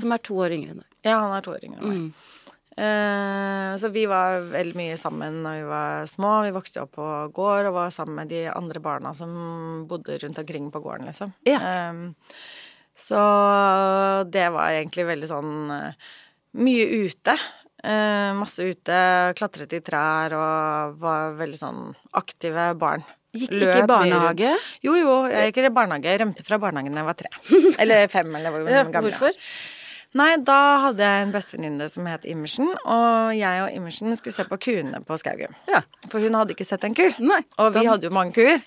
Som 0.00 0.14
er 0.14 0.22
to 0.26 0.36
år 0.42 0.54
yngre 0.58 0.74
enn 0.74 0.82
deg. 0.82 0.90
Ja, 1.06 1.20
han 1.22 1.34
er 1.38 1.46
to 1.46 1.54
år 1.54 1.64
yngre 1.66 1.82
enn 1.82 1.94
meg. 2.10 2.34
Eh, 2.76 3.76
så 3.80 3.88
vi 3.88 4.04
var 4.08 4.42
veldig 4.52 4.76
mye 4.76 4.96
sammen 5.00 5.40
da 5.46 5.54
vi 5.56 5.66
var 5.68 6.06
små. 6.10 6.32
Vi 6.44 6.54
vokste 6.56 6.82
opp 6.84 6.96
på 6.98 7.08
gård 7.36 7.70
og 7.70 7.76
var 7.78 7.94
sammen 7.94 8.20
med 8.20 8.32
de 8.34 8.44
andre 8.52 8.82
barna 8.84 9.14
som 9.16 9.86
bodde 9.88 10.18
rundt 10.22 10.40
omkring 10.42 10.70
på 10.74 10.82
gården, 10.84 11.08
liksom. 11.08 11.32
Ja. 11.48 11.60
Eh, 11.60 11.92
så 12.96 13.20
det 14.32 14.48
var 14.54 14.72
egentlig 14.72 15.04
veldig 15.08 15.28
sånn 15.28 15.54
eh, 15.72 16.10
mye 16.60 16.86
ute. 17.06 17.36
Eh, 17.86 18.30
masse 18.36 18.64
ute, 18.64 18.96
klatret 19.36 19.72
i 19.76 19.82
trær 19.84 20.32
og 20.36 20.96
var 21.02 21.36
veldig 21.38 21.60
sånn 21.60 21.82
aktive 22.18 22.72
barn. 22.80 23.04
Gikk 23.36 23.52
Løp 23.52 23.68
ikke 23.68 23.82
i 23.84 23.88
barnehage? 23.90 24.52
Jo, 24.84 24.94
jo, 24.96 25.16
jeg 25.28 25.50
gikk 25.50 25.60
i 25.68 25.72
barnehage. 25.76 26.08
Jeg 26.08 26.22
rømte 26.22 26.44
fra 26.46 26.58
barnehagen 26.60 26.96
da 26.96 27.02
jeg 27.02 27.08
var 27.10 27.18
tre. 27.20 27.32
Eller 27.82 28.08
fem, 28.12 28.30
eller 28.32 28.54
hvor 28.54 28.64
gammel 28.64 28.78
jeg 28.80 28.86
var. 28.88 29.02
hvorfor? 29.10 29.42
Nei, 30.16 30.36
da 30.40 30.58
hadde 30.86 31.04
jeg 31.04 31.24
en 31.26 31.32
bestevenninne 31.34 31.86
som 31.92 32.06
het 32.08 32.24
Immersen, 32.28 32.70
og 32.88 33.34
jeg 33.36 33.62
og 33.64 33.74
Immersen 33.76 34.16
skulle 34.16 34.32
se 34.36 34.46
på 34.48 34.56
kuene 34.64 35.02
på 35.04 35.18
Skaugum. 35.20 35.52
Ja. 35.68 35.82
For 36.08 36.24
hun 36.24 36.38
hadde 36.38 36.54
ikke 36.54 36.64
sett 36.68 36.86
en 36.88 36.94
ku. 36.96 37.04
Nei, 37.20 37.42
Og 37.60 37.72
vi 37.74 37.82
den... 37.82 37.90
hadde 37.90 38.08
jo 38.08 38.14
mange 38.16 38.32
kuer. 38.36 38.62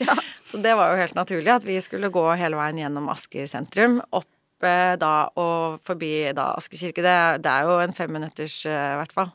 Så 0.49 0.61
det 0.61 0.75
var 0.77 0.93
jo 0.93 0.99
helt 1.01 1.17
naturlig 1.17 1.53
at 1.55 1.65
vi 1.65 1.79
skulle 1.81 2.11
gå 2.13 2.25
hele 2.37 2.59
veien 2.59 2.83
gjennom 2.83 3.09
Asker 3.13 3.49
sentrum. 3.49 3.97
Opp 4.13 4.67
eh, 4.67 4.93
da 5.01 5.13
og 5.41 5.79
forbi 5.87 6.13
da 6.37 6.51
Asker 6.59 6.83
kirke. 6.83 7.05
Det, 7.05 7.17
det 7.45 7.55
er 7.55 7.65
jo 7.65 7.79
en 7.81 7.97
femminutters, 7.97 8.59
i 8.69 8.75
i 8.75 8.97
hvert 9.01 9.15
fall, 9.17 9.33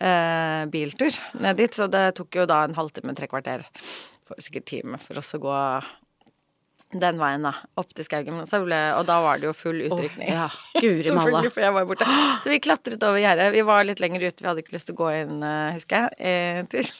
uh, 0.00 0.64
biltur 0.72 1.12
ned 1.44 1.60
dit. 1.60 1.76
Så 1.76 1.90
det 1.92 2.06
tok 2.16 2.40
jo 2.40 2.48
da 2.48 2.62
en 2.64 2.78
halvtime, 2.78 3.12
tre 3.18 3.28
kvarter, 3.28 3.66
for 4.24 4.40
sikkert 4.40 4.70
time, 4.70 5.02
for 5.04 5.20
oss 5.20 5.34
å 5.36 5.42
gå 5.44 5.58
den 6.90 7.18
veien, 7.20 7.44
da. 7.46 7.52
Opp 7.78 7.92
til 7.94 8.02
Skaugen. 8.06 8.40
Og 8.42 9.04
da 9.06 9.16
var 9.22 9.38
det 9.38 9.46
jo 9.46 9.52
full 9.54 9.78
utrykning. 9.86 10.30
ja, 10.32 10.48
guri 10.82 11.12
malla. 11.16 11.42
For 11.52 11.62
jeg 11.62 11.74
var 11.76 11.86
borte. 11.86 12.08
Så 12.42 12.50
vi 12.50 12.58
klatret 12.62 13.02
over 13.06 13.20
gjerdet. 13.22 13.50
Vi 13.54 13.62
var 13.66 13.84
litt 13.86 14.02
lenger 14.02 14.24
ute, 14.26 14.42
vi 14.42 14.48
hadde 14.50 14.64
ikke 14.64 14.74
lyst 14.74 14.90
til 14.90 14.96
å 14.96 15.00
gå 15.02 15.10
inn, 15.20 15.36
eh, 15.46 15.68
husker 15.76 16.08
jeg, 16.08 16.10
eh, 16.18 16.62
til, 16.72 16.90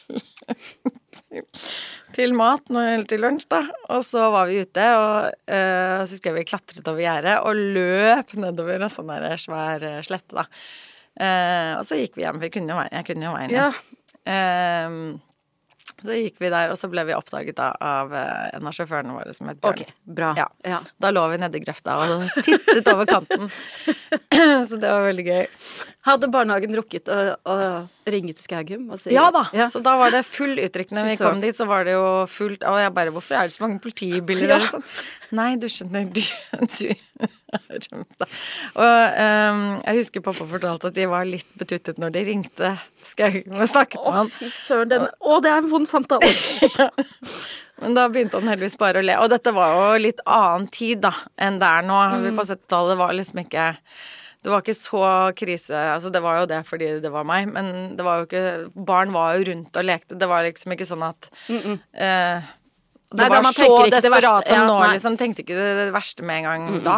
til 2.15 2.35
mat 2.39 2.71
eller 2.71 3.07
til 3.11 3.23
lunsj, 3.25 3.47
da. 3.51 3.63
Og 3.91 4.05
så 4.07 4.29
var 4.31 4.47
vi 4.51 4.61
ute, 4.63 4.85
og 4.99 5.17
uh, 5.51 6.03
så 6.05 6.13
husker 6.15 6.31
jeg 6.31 6.37
vi 6.39 6.47
klatret 6.49 6.87
over 6.91 7.03
gjerdet 7.03 7.35
og 7.47 7.59
løp 7.75 8.31
nedover 8.39 8.83
en 8.87 8.91
sånn 8.93 9.11
der 9.11 9.35
svær 9.41 9.85
slette, 10.07 10.35
da. 10.39 10.47
Uh, 11.19 11.73
og 11.81 11.83
så 11.87 11.99
gikk 11.99 12.15
vi 12.15 12.23
hjem, 12.23 12.39
for 12.39 12.47
jeg 12.47 12.55
kunne 12.55 12.71
jo 12.71 12.79
veien, 12.79 12.95
jeg 12.95 13.07
kunne 13.11 13.27
jo 13.27 13.35
veien 13.35 13.53
Ja. 13.57 13.67
hjem. 14.23 15.03
Så 16.01 16.15
gikk 16.17 16.39
vi 16.41 16.49
der, 16.49 16.71
og 16.73 16.77
så 16.79 16.89
ble 16.91 17.03
vi 17.05 17.13
oppdaget 17.13 17.57
da 17.59 17.71
av 17.77 18.13
eh, 18.17 18.49
en 18.57 18.67
av 18.67 18.73
sjåførene 18.73 19.13
våre 19.15 19.33
som 19.37 19.49
het 19.51 19.59
Bjørn. 19.61 19.83
Ok, 19.85 19.93
bra. 20.17 20.31
Ja. 20.39 20.47
Ja. 20.65 20.79
Da 21.01 21.11
lå 21.13 21.23
vi 21.31 21.37
nedi 21.41 21.61
grøfta 21.63 21.97
og 22.01 22.25
tittet 22.45 22.89
over 22.91 23.05
kanten. 23.09 23.51
så 24.69 24.79
det 24.81 24.89
var 24.89 25.05
veldig 25.07 25.25
gøy. 25.27 25.45
Hadde 26.07 26.31
barnehagen 26.33 26.73
rukket 26.79 27.09
å, 27.13 27.19
å 27.45 27.55
ringe 28.09 28.33
til 28.33 28.41
Skaugum 28.41 28.87
og 28.89 28.97
si 28.97 29.13
Ja 29.13 29.27
da, 29.33 29.43
Ja. 29.53 29.67
så 29.69 29.83
da 29.85 29.93
var 30.01 30.09
det 30.13 30.23
full 30.25 30.57
uttrykk 30.57 30.95
Når 30.97 31.09
vi 31.11 31.17
kom 31.19 31.41
dit, 31.43 31.53
så 31.57 31.67
var 31.69 31.85
det 31.85 31.93
jo 31.93 32.05
fullt 32.31 32.63
Og 32.65 32.79
jeg 32.81 32.93
bare 32.95 33.13
Hvorfor 33.13 33.37
er 33.37 33.51
det 33.51 33.53
så 33.53 33.61
mange 33.67 33.77
politibiler 33.83 34.55
og 34.55 34.65
Sånn. 34.65 34.87
Nei, 35.35 35.55
du 35.59 35.67
skjønner, 35.71 36.09
du, 36.11 36.21
du. 36.75 36.91
Og 38.75 38.83
um, 38.83 39.61
jeg 39.79 39.97
husker 40.01 40.23
pappa 40.25 40.47
fortalte 40.49 40.91
at 40.91 40.97
de 40.97 41.07
var 41.11 41.27
litt 41.27 41.55
betuttet 41.59 41.99
når 42.01 42.13
de 42.15 42.23
ringte 42.27 42.71
Skaugum 43.07 43.59
og 43.59 43.69
snakket 43.71 44.03
med 44.03 44.17
han. 44.17 44.31
fy 44.35 44.51
søren. 44.55 44.91
Den, 44.91 45.07
å, 45.23 45.39
det 45.43 45.51
er 45.53 45.63
en 45.63 45.71
vond 45.71 45.89
samtale. 45.89 46.29
Men 47.81 47.95
da 47.97 48.05
begynte 48.11 48.37
han 48.37 48.51
heldigvis 48.51 48.77
bare 48.77 49.01
å 49.01 49.05
le. 49.05 49.15
Og 49.23 49.31
dette 49.31 49.53
var 49.55 49.73
jo 49.73 50.01
litt 50.03 50.21
annen 50.29 50.67
tid 50.73 51.01
da 51.07 51.15
enn 51.41 51.57
det 51.61 51.69
er 51.79 51.87
nå. 51.87 51.99
Mm. 52.21 52.31
På 52.37 52.45
70-tallet 52.45 52.99
var 52.99 53.15
liksom 53.17 53.41
ikke 53.41 53.67
Det 54.41 54.49
var 54.51 54.63
ikke 54.63 54.77
så 54.77 55.01
krise 55.37 55.81
Altså, 55.95 56.11
det 56.13 56.21
var 56.21 56.41
jo 56.41 56.47
det 56.49 56.61
fordi 56.69 56.91
det 57.01 57.11
var 57.13 57.25
meg, 57.29 57.49
men 57.53 57.95
det 57.97 58.05
var 58.05 58.21
jo 58.21 58.27
ikke 58.29 58.85
Barn 58.87 59.13
var 59.15 59.37
jo 59.37 59.47
rundt 59.51 59.77
og 59.77 59.87
lekte. 59.87 60.17
Det 60.19 60.29
var 60.29 60.45
liksom 60.45 60.75
ikke 60.75 60.89
sånn 60.91 61.07
at 61.09 61.29
eh, 61.49 62.51
Det 63.11 63.19
Nei, 63.19 63.27
var 63.27 63.43
man 63.43 63.55
så 63.55 63.69
desperat 63.91 64.47
som 64.47 64.55
Ja, 64.55 64.65
nå, 64.69 64.79
liksom. 64.93 65.17
Tenkte 65.19 65.43
ikke 65.43 65.57
det, 65.59 65.89
verste 65.91 66.23
med 66.23 66.45
en 66.45 66.47
gang 66.47 66.83
da. 66.85 66.97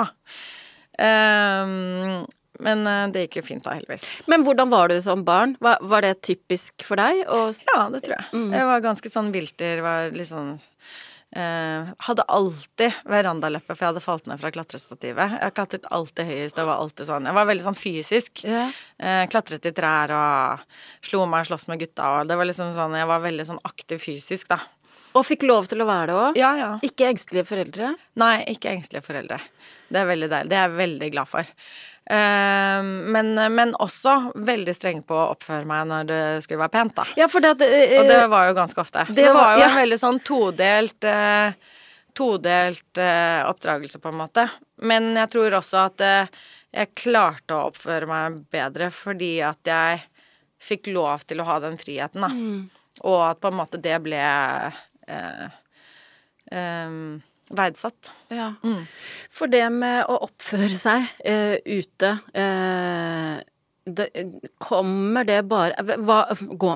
Um, 0.94 2.26
men 2.62 2.86
eh, 2.88 3.08
det 3.14 3.26
gikk 3.26 3.40
jo 3.40 3.46
fint 3.48 3.66
da, 3.66 3.74
heldigvis. 3.78 4.04
Men 4.30 4.46
hvordan 4.46 4.70
var 4.70 4.92
du 4.92 5.00
som 5.02 5.24
barn? 5.26 5.56
Var, 5.64 5.82
var 5.90 6.06
det 6.06 6.20
typisk 6.26 6.86
for 6.86 7.02
deg? 7.02 7.24
Og... 7.34 7.50
Ja, 7.72 7.88
det 7.94 8.04
tror 8.06 8.20
jeg. 8.20 8.44
Jeg 8.54 8.70
var 8.70 8.86
ganske 8.86 9.12
sånn 9.12 9.34
vilter, 9.34 9.82
var 9.84 10.14
litt 10.14 10.30
sånn 10.30 10.54
eh, 11.34 11.90
Hadde 12.08 12.28
alltid 12.30 13.02
verandaleppe, 13.10 13.74
for 13.74 13.82
jeg 13.82 13.94
hadde 13.94 14.06
falt 14.06 14.30
ned 14.30 14.42
fra 14.42 14.54
klatrestativet. 14.54 15.40
Jeg 15.42 15.56
klatret 15.58 15.90
alltid 15.90 16.30
høyest 16.30 16.62
og 16.62 16.70
var 16.70 16.86
alltid 16.86 17.10
sånn 17.10 17.32
Jeg 17.32 17.40
var 17.40 17.50
veldig 17.50 17.68
sånn 17.72 17.80
fysisk. 17.80 18.46
Yeah. 18.46 18.78
Uh, 19.02 19.26
klatret 19.34 19.66
i 19.66 19.74
trær 19.76 20.14
og 20.14 21.10
slo 21.10 21.26
meg 21.26 21.48
og 21.48 21.52
sloss 21.52 21.68
med 21.72 21.82
gutta 21.84 22.14
og 22.20 22.30
det 22.30 22.38
var 22.40 22.50
liksom 22.50 22.72
sånn 22.78 23.02
Jeg 23.02 23.10
var 23.10 23.26
veldig 23.26 23.50
sånn 23.50 23.62
aktiv 23.66 24.02
fysisk, 24.04 24.54
da. 24.54 24.62
Og 25.14 25.26
fikk 25.28 25.44
lov 25.46 25.68
til 25.70 25.84
å 25.84 25.88
være 25.90 26.08
det 26.10 26.18
òg? 26.20 26.38
Ja, 26.40 26.52
ja. 26.58 26.70
Ikke 26.86 27.08
engstelige 27.12 27.46
foreldre? 27.50 27.94
Nei, 28.22 28.36
ikke 28.54 28.72
engstelige 28.74 29.06
foreldre. 29.06 29.40
Det 29.94 30.00
er 30.02 30.08
veldig 30.10 30.30
deilig. 30.32 30.50
Det 30.50 30.58
er 30.58 30.64
jeg 30.70 30.78
veldig 30.80 31.10
glad 31.14 31.30
for. 31.30 31.52
Eh, 32.04 32.88
men, 33.16 33.30
men 33.56 33.76
også 33.80 34.16
veldig 34.36 34.74
streng 34.76 35.04
på 35.08 35.16
å 35.16 35.28
oppføre 35.36 35.64
meg 35.70 35.86
når 35.92 36.08
det 36.10 36.22
skulle 36.44 36.64
være 36.66 36.74
pent, 36.74 36.96
da. 36.98 37.06
Ja, 37.20 37.30
for 37.32 37.46
det 37.46 37.54
at 37.56 37.62
eh, 37.68 37.94
Og 38.02 38.10
det 38.10 38.18
var 38.34 38.50
jo 38.50 38.58
ganske 38.58 38.82
ofte. 38.84 39.06
Så 39.08 39.16
det 39.16 39.28
det 39.28 39.34
var- 39.36 39.40
var 39.44 39.54
jo 39.60 39.64
ja. 39.64 39.70
en 39.70 39.78
veldig 39.84 40.00
sånn 40.02 40.20
todelt 40.28 41.08
eh, 41.10 41.54
Todelt 42.14 43.00
eh, 43.02 43.40
oppdragelse, 43.50 43.98
på 43.98 44.12
en 44.12 44.20
måte. 44.20 44.44
Men 44.86 45.16
jeg 45.18 45.32
tror 45.34 45.56
også 45.58 45.80
at 45.88 46.02
eh, 46.06 46.28
jeg 46.74 46.92
klarte 47.00 47.56
å 47.58 47.70
oppføre 47.72 48.06
meg 48.10 48.36
bedre 48.54 48.92
fordi 48.94 49.32
at 49.46 49.66
jeg 49.66 50.04
fikk 50.62 50.92
lov 50.94 51.24
til 51.26 51.42
å 51.42 51.48
ha 51.48 51.56
den 51.64 51.80
friheten, 51.82 52.22
da. 52.22 52.30
Mm. 52.30 52.68
Og 53.10 53.18
at 53.32 53.42
på 53.42 53.50
en 53.50 53.58
måte 53.58 53.80
det 53.82 53.96
ble 54.06 54.22
eh, 55.08 55.48
eh, 56.52 56.90
verdsatt. 57.50 58.12
Ja. 58.28 58.54
Mm. 58.64 58.86
For 59.32 59.52
det 59.52 59.66
med 59.74 60.06
å 60.10 60.20
oppføre 60.28 60.76
seg 60.80 61.10
eh, 61.26 61.58
ute 61.66 62.18
eh, 62.34 63.42
det, 63.84 64.08
Kommer 64.64 65.28
det 65.28 65.42
bare 65.52 65.84
hva, 66.00 66.22
gå, 66.40 66.70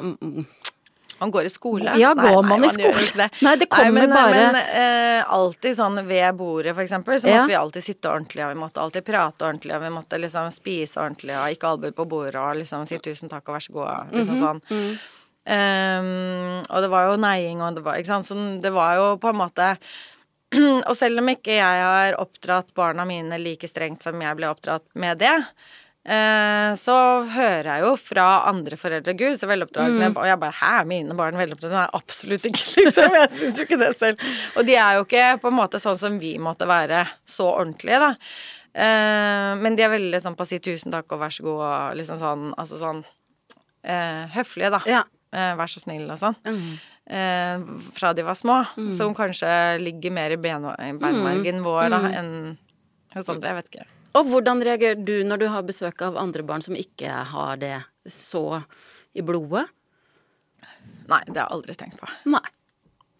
Man 1.18 1.32
går 1.32 1.48
i 1.48 1.50
skole. 1.50 1.94
Ja, 1.98 2.12
går 2.14 2.44
man 2.46 2.66
i 2.66 2.68
gjør 2.68 2.94
skole? 3.00 3.24
det. 3.24 3.30
Nei, 3.42 3.56
det 3.58 3.70
kommer 3.72 4.04
men, 4.04 4.12
bare- 4.14 4.52
Men 4.52 4.56
eh, 4.62 5.24
alltid 5.34 5.78
sånn 5.80 5.98
ved 6.06 6.36
bordet, 6.38 6.76
for 6.76 6.84
eksempel, 6.84 7.18
så 7.18 7.32
Ja. 7.32 7.40
måtte 7.40 7.48
vi 7.54 7.56
alltid 7.58 7.84
sitte 7.84 8.12
ordentlig, 8.12 8.44
og 8.46 8.54
vi 8.54 8.60
måtte 8.62 8.84
alltid 8.84 9.06
prate 9.08 9.48
ordentlig, 9.48 9.74
og 9.76 9.82
vi 9.82 9.90
måtte 9.96 10.20
liksom 10.22 10.52
spise 10.54 11.00
ordentlig, 11.02 11.34
og 11.34 11.56
ikke 11.56 11.72
albuer 11.72 11.96
på 11.98 12.06
bordet, 12.06 12.36
og 12.36 12.60
liksom 12.60 12.86
si 12.86 13.00
tusen 13.00 13.32
takk 13.32 13.50
og 13.50 13.56
vær 13.56 13.66
så 13.66 13.74
god, 13.74 13.88
og 13.88 14.14
liksom 14.14 14.36
-hmm. 14.36 14.46
sånn. 14.46 15.00
Ehm, 15.48 16.60
og 16.68 16.84
det 16.84 16.92
var 16.92 17.08
jo 17.08 17.18
neiing, 17.24 17.64
og 17.64 17.78
det 17.78 17.86
var 17.86 18.00
Ikke 18.00 18.12
sant. 18.18 18.28
Så 18.28 18.36
det 18.62 18.74
var 18.76 18.98
jo 19.00 19.10
på 19.22 19.32
en 19.32 19.42
måte 19.44 19.72
Og 20.90 20.94
selv 20.96 21.22
om 21.22 21.32
ikke 21.32 21.56
jeg 21.58 21.84
har 21.84 22.18
oppdratt 22.20 22.74
barna 22.76 23.06
mine 23.08 23.40
like 23.40 23.68
strengt 23.68 24.04
som 24.04 24.20
jeg 24.24 24.38
ble 24.40 24.48
oppdratt 24.52 24.86
med 25.00 25.20
det, 25.20 25.34
eh, 26.08 26.72
så 26.80 26.98
hører 27.32 27.68
jeg 27.68 27.84
jo 27.84 27.94
fra 28.00 28.28
andre 28.52 28.80
foreldre 28.80 29.16
Gud, 29.20 29.36
så 29.40 29.50
veloppdragne 29.50 30.12
Og 30.14 30.28
jeg 30.28 30.40
bare 30.44 30.56
Hæ, 30.60 30.86
mine 30.88 31.18
barn 31.20 31.40
veloppdragne? 31.40 31.82
Nei, 31.82 32.00
absolutt 32.00 32.48
ikke, 32.48 32.68
liksom. 32.82 33.18
Jeg 33.22 33.34
syns 33.40 33.60
jo 33.60 33.68
ikke 33.68 33.82
det 33.84 33.92
selv. 34.00 34.30
Og 34.56 34.68
de 34.68 34.80
er 34.80 35.00
jo 35.00 35.08
ikke 35.08 35.26
på 35.44 35.52
en 35.52 35.60
måte 35.60 35.84
sånn 35.84 36.00
som 36.00 36.20
vi 36.20 36.36
måtte 36.40 36.68
være, 36.68 37.06
så 37.28 37.52
ordentlige, 37.56 38.00
da. 38.04 38.14
Eh, 38.78 39.52
men 39.60 39.76
de 39.80 39.84
er 39.88 39.96
veldig 39.96 40.24
sånn 40.24 40.36
på 40.38 40.44
å 40.46 40.52
si 40.52 40.60
tusen 40.64 40.94
takk 40.94 41.12
og 41.16 41.24
vær 41.24 41.34
så 41.34 41.44
god 41.48 41.62
og 41.66 41.96
liksom 41.98 42.20
sånn 42.22 42.50
Altså 42.62 42.78
sånn 42.78 43.00
eh, 43.84 44.28
høflige, 44.36 44.76
da. 44.76 44.82
Ja. 44.88 45.06
Eh, 45.36 45.54
vær 45.60 45.68
så 45.72 45.82
snill 45.84 46.08
og 46.08 46.20
sånn. 46.22 46.38
Mm. 46.48 46.72
Eh, 47.18 47.66
fra 47.98 48.14
de 48.16 48.24
var 48.28 48.38
små. 48.40 48.62
Som 48.96 49.16
kanskje 49.18 49.50
ligger 49.82 50.14
mer 50.16 50.36
i 50.36 50.40
ben, 50.40 50.66
i 50.72 50.92
beinmargen 51.00 51.64
vår 51.66 51.90
da, 51.92 52.02
enn 52.22 52.34
hos 53.16 53.32
andre. 53.34 53.52
Jeg 53.52 53.60
vet 53.60 53.72
ikke. 53.74 53.88
Og 54.18 54.30
hvordan 54.32 54.64
reagerer 54.66 55.02
du 55.04 55.18
når 55.28 55.44
du 55.44 55.48
har 55.52 55.66
besøk 55.68 56.02
av 56.06 56.18
andre 56.18 56.46
barn 56.48 56.64
som 56.66 56.78
ikke 56.80 57.12
har 57.34 57.60
det 57.62 57.76
så 58.10 58.64
i 59.14 59.26
blodet? 59.26 59.68
Nei, 61.08 61.22
det 61.28 61.38
har 61.38 61.46
jeg 61.46 61.56
aldri 61.56 61.76
tenkt 61.80 62.00
på. 62.02 62.10
Nei. 62.32 62.44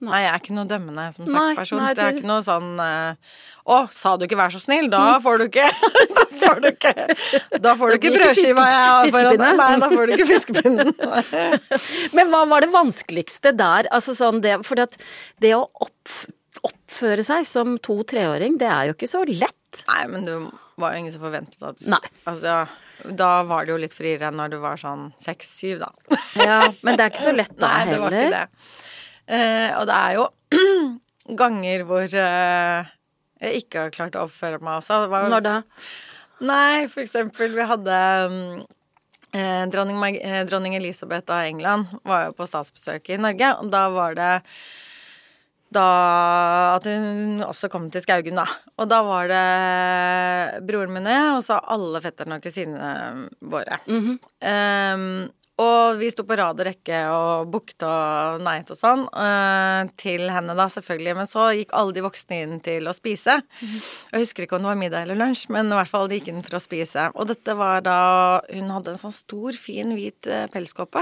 Nei, 0.06 0.20
jeg 0.22 0.30
er 0.30 0.42
ikke 0.44 0.54
noe 0.54 0.70
dømmende 0.70 1.06
som 1.16 1.26
sagt 1.26 1.34
Nei, 1.34 1.54
person. 1.58 1.80
nei, 1.82 1.94
Det 1.98 2.04
er 2.06 2.18
ikke 2.20 2.30
noe 2.30 2.44
sånn 2.46 2.68
eh, 2.84 3.38
Å, 3.68 3.78
sa 3.92 4.14
du 4.16 4.28
ikke 4.28 4.38
'vær 4.38 4.54
så 4.54 4.62
snill'? 4.62 4.92
Da 4.94 5.18
får 5.24 5.42
du 5.42 5.46
ikke 5.48 5.66
Da 6.14 6.26
får 6.44 6.62
du 6.62 6.68
ikke 6.70 6.94
Da 7.66 7.74
får 7.80 7.90
du 7.90 7.98
ikke 7.98 8.14
brødskiva 8.14 8.68
jeg 8.70 8.86
har 8.86 9.10
foran 9.12 9.34
fiskepinne. 9.34 9.50
deg. 9.50 9.58
Nei, 9.58 9.80
da 9.82 9.90
får 9.90 10.06
du 10.06 10.14
ikke 10.16 10.30
fiskepinnen. 10.30 10.94
Men 12.18 12.32
hva 12.34 12.44
var 12.54 12.62
det 12.66 12.70
vanskeligste 12.76 13.56
der? 13.58 13.90
Altså 13.92 14.14
sånn 14.18 14.42
det 14.46 14.60
For 14.68 14.78
det 14.78 15.54
å 15.58 15.66
oppf 15.88 16.26
oppføre 16.68 17.22
seg 17.26 17.46
som 17.46 17.76
to-treåring, 17.84 18.56
det 18.58 18.66
er 18.66 18.88
jo 18.90 18.96
ikke 18.96 19.10
så 19.10 19.22
lett. 19.30 19.84
Nei, 19.86 20.04
men 20.10 20.26
det 20.26 20.38
var 20.82 20.94
jo 20.96 21.02
ingen 21.04 21.14
som 21.14 21.22
forventet 21.22 21.62
at 21.62 21.78
du 21.78 21.90
Nei. 21.94 22.00
Altså, 22.30 22.56
da 23.20 23.32
var 23.48 23.68
det 23.68 23.76
jo 23.76 23.80
litt 23.84 23.94
friere 23.94 24.30
enn 24.32 24.40
når 24.40 24.56
du 24.56 24.58
var 24.64 24.80
sånn 24.82 25.12
seks-syv, 25.22 25.84
da. 25.84 25.92
Ja, 26.40 26.60
men 26.82 26.98
det 26.98 27.06
er 27.06 27.14
ikke 27.14 27.28
så 27.28 27.36
lett 27.36 27.54
da 27.62 27.70
heller. 27.84 27.86
Nei, 27.86 27.94
det 27.94 28.02
var 28.02 28.18
ikke 28.18 28.40
det. 28.40 28.88
Eh, 29.28 29.72
og 29.76 29.88
det 29.90 29.98
er 29.98 30.18
jo 30.18 30.28
ganger 31.42 31.84
hvor 31.88 32.08
eh, 32.08 32.94
jeg 33.44 33.64
ikke 33.64 33.86
har 33.86 33.94
klart 33.96 34.18
å 34.18 34.26
oppføre 34.28 34.62
meg 34.64 34.80
også. 34.80 35.04
Var 35.12 35.30
Når 35.32 35.46
da? 35.46 35.60
Nei, 36.48 36.88
for 36.92 37.04
eksempel, 37.04 37.54
vi 37.58 37.66
hadde 37.66 38.02
mm, 38.32 38.66
eh, 39.34 39.64
dronning, 39.74 40.18
eh, 40.22 40.44
dronning 40.50 40.78
Elisabeth 40.78 41.34
av 41.34 41.48
England 41.50 41.98
var 42.08 42.28
jo 42.28 42.36
på 42.38 42.48
statsbesøk 42.50 43.10
i 43.14 43.22
Norge, 43.22 43.56
og 43.62 43.72
da 43.74 43.88
var 43.94 44.18
det 44.18 44.34
da 45.74 45.88
at 46.78 46.86
hun 46.88 47.42
også 47.44 47.68
kom 47.72 47.90
til 47.92 48.00
Skaugen, 48.00 48.38
da. 48.40 48.46
Og 48.80 48.88
da 48.88 49.02
var 49.04 49.28
det 49.28 50.62
broren 50.68 50.94
min 50.96 51.10
og 51.10 51.12
jeg, 51.12 51.34
og 51.36 51.42
så 51.44 51.58
alle 51.76 52.00
fetterne 52.06 52.38
og 52.38 52.46
kusinene 52.46 53.28
våre. 53.52 53.82
Mhm. 53.90 54.14
Ehm, 54.48 55.10
og 55.58 55.98
vi 55.98 56.10
sto 56.14 56.22
på 56.28 56.36
rad 56.38 56.60
og 56.62 56.68
rekke 56.68 57.00
og 57.10 57.48
booket 57.50 57.82
og 57.88 58.44
neit 58.46 58.70
og 58.70 58.78
sånn 58.78 59.08
eh, 59.10 59.90
til 59.98 60.28
henne, 60.30 60.54
da, 60.58 60.68
selvfølgelig. 60.70 61.16
Men 61.18 61.30
så 61.30 61.48
gikk 61.58 61.74
alle 61.78 61.96
de 61.96 62.04
voksne 62.06 62.42
inn 62.44 62.60
til 62.66 62.86
å 62.86 62.94
spise. 62.94 63.40
Jeg 64.12 64.22
husker 64.22 64.46
ikke 64.46 64.60
om 64.60 64.68
det 64.68 64.70
var 64.70 64.80
middag 64.84 65.08
eller 65.08 65.18
lunsj, 65.18 65.48
men 65.54 65.72
i 65.72 65.80
hvert 65.80 65.90
fall 65.90 66.06
de 66.12 66.20
gikk 66.20 66.30
inn 66.30 66.46
for 66.46 66.60
å 66.60 66.62
spise. 66.62 67.08
Og 67.18 67.32
dette 67.32 67.58
var 67.58 67.82
da 67.88 67.98
Hun 68.52 68.70
hadde 68.70 68.94
en 68.94 69.02
sånn 69.02 69.16
stor, 69.16 69.58
fin, 69.58 69.96
hvit 69.98 70.30
eh, 70.30 70.46
pelskåpe. 70.54 71.02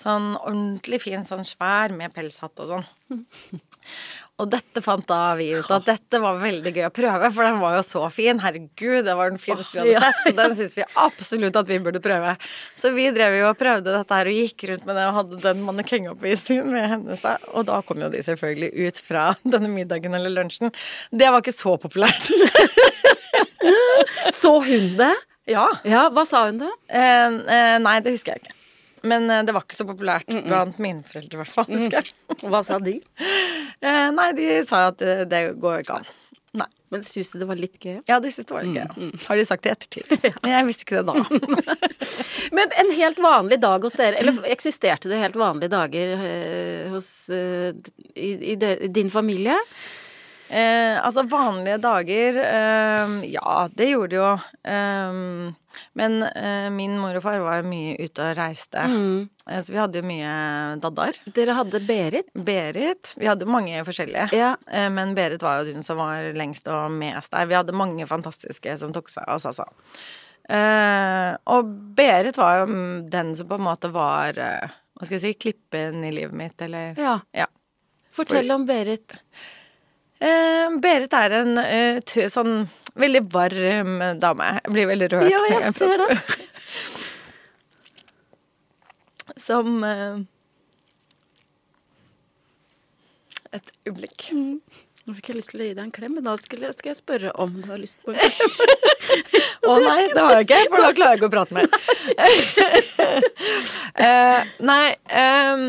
Sånn 0.00 0.32
ordentlig 0.40 1.02
fin, 1.04 1.28
sånn 1.28 1.44
svær 1.44 1.92
med 1.92 2.14
pelshatt 2.16 2.64
og 2.64 2.72
sånn. 2.72 2.88
Og 4.42 4.48
dette 4.50 4.80
fant 4.82 5.04
da 5.06 5.36
vi 5.38 5.52
ut 5.54 5.68
at 5.70 5.84
dette 5.86 6.18
var 6.18 6.40
veldig 6.40 6.70
gøy 6.74 6.86
å 6.88 6.94
prøve, 6.94 7.28
for 7.30 7.46
den 7.46 7.60
var 7.62 7.76
jo 7.76 7.82
så 7.86 8.00
fin. 8.10 8.40
Herregud, 8.42 9.04
det 9.06 9.12
var 9.14 9.30
den 9.30 9.38
fineste 9.38 9.84
vi 9.84 9.92
hadde 9.94 10.08
sett, 10.08 10.24
så 10.24 10.32
den 10.40 10.56
syns 10.58 10.74
vi 10.74 10.86
absolutt 10.98 11.58
at 11.60 11.68
vi 11.70 11.78
burde 11.84 12.00
prøve. 12.02 12.32
Så 12.74 12.90
vi 12.96 13.04
drev 13.14 13.36
jo 13.38 13.44
og 13.52 13.60
prøvde 13.60 13.94
dette 13.94 14.18
her 14.18 14.30
og 14.32 14.40
gikk 14.40 14.64
rundt 14.72 14.88
med 14.88 14.98
det 14.98 15.04
og 15.06 15.18
hadde 15.20 15.38
den 15.44 15.62
mannekengoppvisningen 15.68 16.74
med 16.74 16.88
hennes 16.96 17.22
da. 17.22 17.36
Og 17.54 17.68
da 17.70 17.78
kom 17.86 18.02
jo 18.02 18.10
de 18.10 18.24
selvfølgelig 18.26 18.72
ut 18.88 18.98
fra 19.06 19.28
denne 19.46 19.70
middagen 19.70 20.18
eller 20.18 20.34
lunsjen. 20.34 20.74
Det 21.14 21.30
var 21.30 21.44
ikke 21.44 21.54
så 21.54 21.76
populært. 21.84 22.32
Så 24.34 24.50
hun 24.66 24.96
det? 24.98 25.14
ja. 25.50 25.68
Ja, 25.86 26.08
hva 26.10 26.24
sa 26.26 26.46
hun 26.48 26.58
da? 26.58 26.72
Eh, 26.88 27.38
eh, 27.54 27.78
nei, 27.82 27.98
det 28.02 28.16
husker 28.16 28.34
jeg 28.34 28.44
ikke. 28.44 28.54
Men 29.04 29.28
eh, 29.30 29.44
det 29.46 29.54
var 29.54 29.66
ikke 29.66 29.78
så 29.78 29.86
populært 29.88 30.28
blant 30.46 30.80
mine 30.82 31.04
foreldre, 31.06 31.36
i 31.36 31.40
hvert 31.42 31.54
fall. 31.54 31.70
husker 31.70 32.00
jeg. 32.00 32.12
Hva 32.48 32.64
sa 32.66 32.80
de? 32.82 32.98
Eh, 33.84 34.06
nei, 34.16 34.28
de 34.32 34.44
sa 34.64 34.86
at 34.88 35.00
det, 35.02 35.26
det 35.28 35.38
går 35.60 35.82
ikke 35.82 35.96
an. 35.98 36.06
Nei. 36.56 36.68
Men 36.94 37.02
de 37.02 37.08
syntes 37.10 37.34
det 37.36 37.48
var 37.48 37.58
litt 37.58 37.74
gøy? 37.82 37.98
Ja, 38.08 38.16
de 38.22 38.30
syntes 38.32 38.46
det 38.48 38.54
var 38.54 38.64
litt 38.64 38.78
gøy. 38.78 39.08
Har 39.26 39.40
de 39.40 39.44
sagt 39.48 39.66
det 39.66 39.72
i 39.72 39.74
ettertid. 39.74 40.14
Men 40.44 40.52
jeg 40.54 40.66
visste 40.68 40.86
ikke 40.86 41.02
det 41.02 41.10
da. 41.10 41.16
Men 42.56 42.72
en 42.80 42.92
helt 42.96 43.20
vanlig 43.20 43.58
dag 43.60 43.84
hos 43.84 43.98
dere, 43.98 44.22
eller 44.22 44.38
eksisterte 44.54 45.10
det 45.10 45.18
helt 45.20 45.36
vanlige 45.36 45.74
dager 45.74 46.14
eh, 46.30 46.86
hos 46.94 47.10
eh, 47.34 47.74
i, 48.14 48.30
i, 48.54 48.56
de, 48.62 48.70
i 48.86 48.90
din 48.94 49.10
familie? 49.12 49.58
Eh, 50.54 50.94
altså 51.02 51.24
vanlige 51.26 51.80
dager 51.82 52.36
eh, 52.38 53.14
Ja, 53.32 53.64
det 53.74 53.88
gjorde 53.90 54.12
det 54.12 54.20
jo. 54.20 54.32
Eh, 54.70 55.16
men 55.98 56.22
eh, 56.22 56.68
min 56.70 56.94
mor 57.02 57.16
og 57.18 57.24
far 57.24 57.40
var 57.42 57.64
mye 57.66 57.96
ute 57.98 58.22
og 58.22 58.36
reiste. 58.38 58.84
Eh, 58.86 59.58
så 59.58 59.72
vi 59.74 59.80
hadde 59.80 59.98
jo 59.98 60.06
mye 60.06 60.34
daddar. 60.82 61.18
Dere 61.34 61.56
hadde 61.58 61.80
Berit? 61.88 62.28
Berit. 62.46 63.14
Vi 63.18 63.26
hadde 63.26 63.48
mange 63.50 63.82
forskjellige. 63.86 64.28
Ja. 64.36 64.52
Eh, 64.70 64.86
Men 64.94 65.16
Berit 65.18 65.42
var 65.42 65.62
jo 65.64 65.74
hun 65.74 65.82
som 65.86 65.98
var 65.98 66.30
lengst 66.38 66.70
og 66.70 66.94
mest 66.94 67.34
der. 67.34 67.50
Vi 67.50 67.58
hadde 67.58 67.74
mange 67.74 68.06
fantastiske 68.10 68.76
som 68.78 68.94
tok 68.94 69.10
seg 69.10 69.26
av 69.26 69.40
oss, 69.40 69.48
altså. 69.50 69.66
Eh, 70.44 71.32
og 71.50 71.74
Berit 71.98 72.38
var 72.38 72.60
jo 72.62 72.70
mm, 72.70 73.10
den 73.10 73.34
som 73.34 73.48
på 73.50 73.56
en 73.58 73.64
måte 73.64 73.88
var 73.94 74.36
Hva 74.36 75.06
skal 75.06 75.16
jeg 75.16 75.22
si 75.24 75.34
klippen 75.48 76.02
i 76.04 76.10
livet 76.14 76.36
mitt, 76.36 76.60
eller 76.62 76.94
Ja. 77.00 77.18
Ja. 77.34 77.46
Fortell 78.14 78.52
om 78.54 78.66
Berit. 78.68 79.16
Eh, 80.24 80.76
Berit 80.80 81.12
er 81.18 81.34
en 81.42 81.58
eh, 81.60 81.98
tø, 82.08 82.24
sånn 82.32 82.54
veldig 82.96 83.24
varm 83.34 83.96
dame. 84.22 84.52
Jeg 84.64 84.72
blir 84.76 84.86
veldig 84.92 85.08
rørt. 85.12 85.30
Ja, 85.32 85.40
jeg 85.50 85.60
jeg 85.66 85.74
ser 85.76 85.96
det. 86.02 86.16
Som 89.44 89.82
eh, 89.84 90.22
Et 93.54 93.68
øyeblikk. 93.86 94.28
Nå 95.04 95.12
fikk 95.18 95.28
jeg 95.30 95.36
lyst 95.36 95.50
til 95.52 95.60
å 95.60 95.66
gi 95.68 95.74
deg 95.76 95.82
en 95.84 95.92
klem, 95.94 96.14
men 96.16 96.24
da 96.24 96.32
skal 96.40 96.62
jeg- 96.64 96.74
skal 96.78 96.90
jeg 96.94 96.96
spørre 97.02 97.30
om 97.38 97.50
du 97.60 97.66
har 97.68 97.78
lyst 97.78 97.98
på 98.02 98.14
en 98.14 98.18
klem. 98.18 98.30
Å 99.68 99.74
nei, 99.80 100.00
det 100.12 100.20
har 100.20 100.32
jeg 100.38 100.44
ikke, 100.46 100.62
for 100.72 100.80
da 100.84 100.88
klarer 100.96 101.12
jeg 101.12 101.18
ikke 101.20 101.28
å 101.28 101.34
prate 101.34 101.54
mer. 101.54 101.66
uh, 104.00 104.40
nei 104.70 104.86
ehm, 105.08 105.64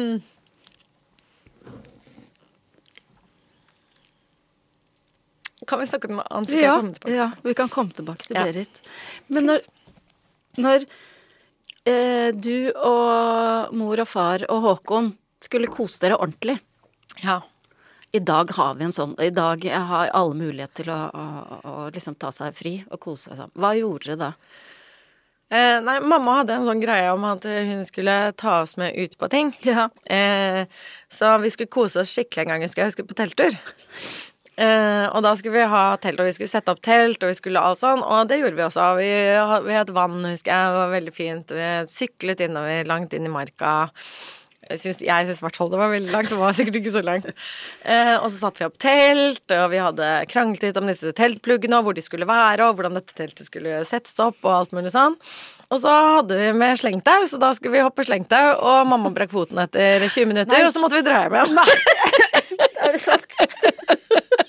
Kan 5.68 5.82
vi 5.82 5.88
snakke 5.90 6.10
om 6.12 6.20
noe 6.20 6.28
annet? 6.30 6.54
jeg 6.54 6.62
Ja, 6.64 7.16
ja, 7.16 7.32
vi 7.44 7.54
kan 7.58 7.70
komme 7.72 7.96
tilbake 7.96 8.28
til 8.28 8.38
Ja. 8.38 8.46
Berit. 8.46 8.82
Men 9.28 9.50
når, 9.50 9.66
når 10.58 10.86
eh, 11.86 12.32
du 12.32 12.72
og 12.76 13.74
mor 13.76 14.00
og 14.00 14.08
far 14.08 14.46
og 14.50 14.62
Håkon 14.66 15.14
skulle 15.44 15.72
kose 15.72 16.02
dere 16.02 16.18
ordentlig 16.18 16.60
Ja. 17.24 17.42
I 18.16 18.20
dag 18.20 18.52
har 18.56 18.76
vi 18.80 18.86
en 18.88 18.96
sånn 18.96 19.16
I 19.20 19.30
dag 19.30 19.66
har 19.66 20.14
alle 20.16 20.38
mulighet 20.40 20.74
til 20.80 20.90
å, 20.94 21.00
å, 21.12 21.26
å 21.68 21.90
liksom 21.92 22.16
ta 22.16 22.32
seg 22.32 22.56
fri 22.56 22.78
og 22.90 23.00
kose 23.04 23.30
seg 23.30 23.42
sammen. 23.42 23.56
Hva 23.60 23.74
gjorde 23.76 24.14
dere 24.14 24.22
da? 24.22 24.32
Eh, 25.54 25.80
nei, 25.84 26.00
mamma 26.02 26.40
hadde 26.40 26.56
en 26.56 26.66
sånn 26.66 26.82
greie 26.82 27.12
om 27.14 27.26
at 27.30 27.44
hun 27.46 27.84
skulle 27.86 28.16
ta 28.40 28.62
oss 28.64 28.78
med 28.82 28.96
ut 28.98 29.14
på 29.20 29.30
ting. 29.30 29.52
Ja. 29.68 29.90
Eh, 30.10 30.66
så 31.14 31.36
vi 31.44 31.52
skulle 31.54 31.72
kose 31.72 32.02
oss 32.02 32.14
skikkelig 32.16 32.46
en 32.46 32.54
gang, 32.54 32.66
husker 32.66 32.82
jeg. 32.82 32.94
Vi 32.94 32.96
skulle 32.98 33.12
på 33.12 33.20
telttur. 33.20 33.60
Eh, 34.56 35.06
og 35.12 35.20
da 35.26 35.34
skulle 35.36 35.58
vi 35.58 35.68
ha 35.68 35.84
telt, 36.00 36.22
og 36.22 36.30
vi 36.30 36.36
skulle 36.38 36.52
sette 36.52 36.72
opp 36.72 36.80
telt, 36.86 37.20
og 37.24 37.34
vi 37.34 37.38
skulle 37.38 37.64
alt 37.64 37.82
sånn. 37.82 38.04
Og 38.04 38.30
det 38.30 38.40
gjorde 38.40 38.60
vi 38.60 38.68
også. 38.68 38.88
Vi 39.02 39.12
vi 39.68 39.76
het 39.76 39.92
vann, 39.96 40.22
husker 40.24 40.54
jeg. 40.54 40.72
Det 40.72 40.80
var 40.80 40.96
veldig 40.96 41.16
fint. 41.16 41.54
Vi 41.60 41.70
syklet 41.92 42.48
innover, 42.48 42.88
langt 42.88 43.16
inn 43.16 43.28
i 43.28 43.36
marka. 43.36 43.76
Jeg 44.66 44.80
syns, 44.82 45.02
i 45.06 45.42
hvert 45.44 45.58
fall 45.60 45.70
det 45.70 45.78
var 45.78 45.92
veldig 45.92 46.14
langt. 46.14 46.32
Det 46.32 46.40
var 46.40 46.56
sikkert 46.58 46.80
ikke 46.80 46.94
så 46.96 47.04
langt. 47.06 47.28
Uh, 47.86 48.16
og 48.16 48.32
så 48.32 48.40
satte 48.40 48.64
vi 48.64 48.70
opp 48.70 48.80
telt, 48.82 49.44
og 49.54 49.68
vi 49.76 49.82
hadde 49.84 50.08
kranglet 50.32 50.66
litt 50.66 50.80
om 50.82 50.90
disse 50.90 51.12
teltpluggene, 51.18 51.78
og 51.78 51.86
hvor 51.86 51.98
de 51.98 52.02
skulle 52.02 52.26
være, 52.30 52.66
og 52.66 52.80
hvordan 52.80 52.98
dette 52.98 53.14
teltet 53.18 53.46
skulle 53.46 53.84
settes 53.86 54.18
opp, 54.24 54.40
og 54.42 54.56
alt 54.56 54.74
mulig 54.74 54.96
sånn. 54.96 55.20
Og 55.70 55.82
så 55.84 55.94
hadde 56.18 56.40
vi 56.40 56.50
med 56.58 56.82
slengtau, 56.82 57.28
så 57.30 57.38
da 57.42 57.52
skulle 57.58 57.76
vi 57.78 57.86
hoppe 57.86 58.08
slengtau, 58.08 58.56
og 58.58 58.90
mamma 58.90 59.14
brakk 59.14 59.34
foten 59.36 59.62
etter 59.62 60.08
20 60.08 60.34
minutter, 60.34 60.66
og 60.66 60.74
så 60.74 60.82
måtte 60.82 60.98
vi 60.98 61.06
dra 61.06 61.26
hjem 61.26 61.38
igjen. 61.38 61.62
Nei, 61.62 62.90
det 62.96 63.06
sant? 63.06 64.42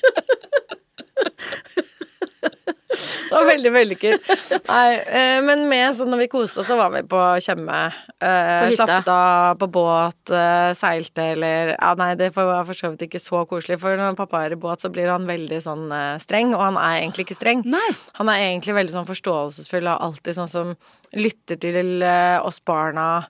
Det 3.26 3.34
var 3.34 3.46
veldig 3.48 3.70
vellykket. 3.74 4.28
Nei, 4.68 4.90
eh, 5.04 5.38
men 5.44 5.64
med 5.68 5.96
sånn 5.98 6.10
når 6.12 6.22
vi 6.22 6.28
koste 6.32 6.62
oss, 6.62 6.68
så 6.70 6.76
var 6.78 6.92
vi 6.94 7.02
på 7.08 7.20
Tjøme. 7.42 7.78
Eh, 8.22 8.68
slappet 8.76 9.10
av 9.12 9.58
på 9.60 9.68
båt, 9.74 10.32
eh, 10.32 10.70
seilte 10.78 11.32
eller 11.34 11.74
Ja, 11.74 11.92
nei, 11.98 12.14
det 12.18 12.30
var 12.36 12.64
for 12.68 12.78
så 12.78 12.92
vidt 12.92 13.06
ikke 13.08 13.22
så 13.22 13.42
koselig, 13.48 13.80
for 13.82 13.98
når 13.98 14.16
pappa 14.18 14.44
er 14.44 14.54
i 14.54 14.60
båt, 14.60 14.84
så 14.84 14.92
blir 14.92 15.10
han 15.12 15.26
veldig 15.28 15.58
sånn 15.62 15.90
streng, 16.22 16.54
og 16.54 16.62
han 16.62 16.80
er 16.80 17.02
egentlig 17.02 17.26
ikke 17.26 17.40
streng. 17.40 17.64
Nei. 17.66 17.90
Han 18.20 18.30
er 18.32 18.46
egentlig 18.46 18.78
veldig 18.78 18.94
sånn 18.94 19.10
forståelsesfull 19.10 19.90
og 19.90 20.06
alltid 20.08 20.38
sånn 20.38 20.52
som 20.52 20.76
lytter 21.16 21.60
til 21.60 22.06
oss 22.06 22.60
barna. 22.60 23.26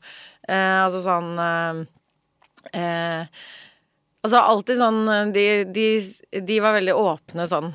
Eh, 0.49 0.85
altså 0.87 1.03
sånn 1.03 1.87
Altså 4.27 4.41
alltid 4.43 4.79
sånn 4.81 5.05
de, 5.31 5.43
de, 5.71 5.85
de 6.43 6.57
var 6.59 6.75
veldig 6.75 6.95
åpne 6.99 7.45
sånn 7.47 7.69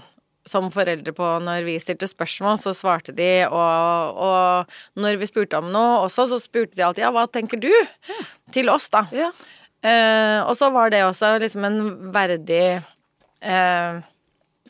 som 0.47 0.69
foreldre 0.73 1.13
på 1.15 1.27
når 1.45 1.65
vi 1.67 1.77
stilte 1.81 2.09
spørsmål, 2.09 2.59
så 2.61 2.73
svarte 2.77 3.13
de, 3.15 3.29
og, 3.47 4.21
og 4.25 5.01
når 5.01 5.19
vi 5.21 5.29
spurte 5.29 5.59
om 5.59 5.69
noe 5.73 6.03
også, 6.07 6.27
så 6.31 6.39
spurte 6.41 6.77
de 6.77 6.85
alltid 6.85 7.05
ja, 7.05 7.11
hva 7.13 7.27
tenker 7.29 7.61
du? 7.61 7.71
Til 8.55 8.71
oss, 8.73 8.89
da. 8.93 9.05
Ja. 9.15 9.29
Eh, 9.81 10.39
og 10.45 10.55
så 10.57 10.69
var 10.73 10.91
det 10.93 11.03
også 11.07 11.35
liksom 11.41 11.65
en 11.65 11.77
verdig 12.13 12.65
eh, 13.41 14.01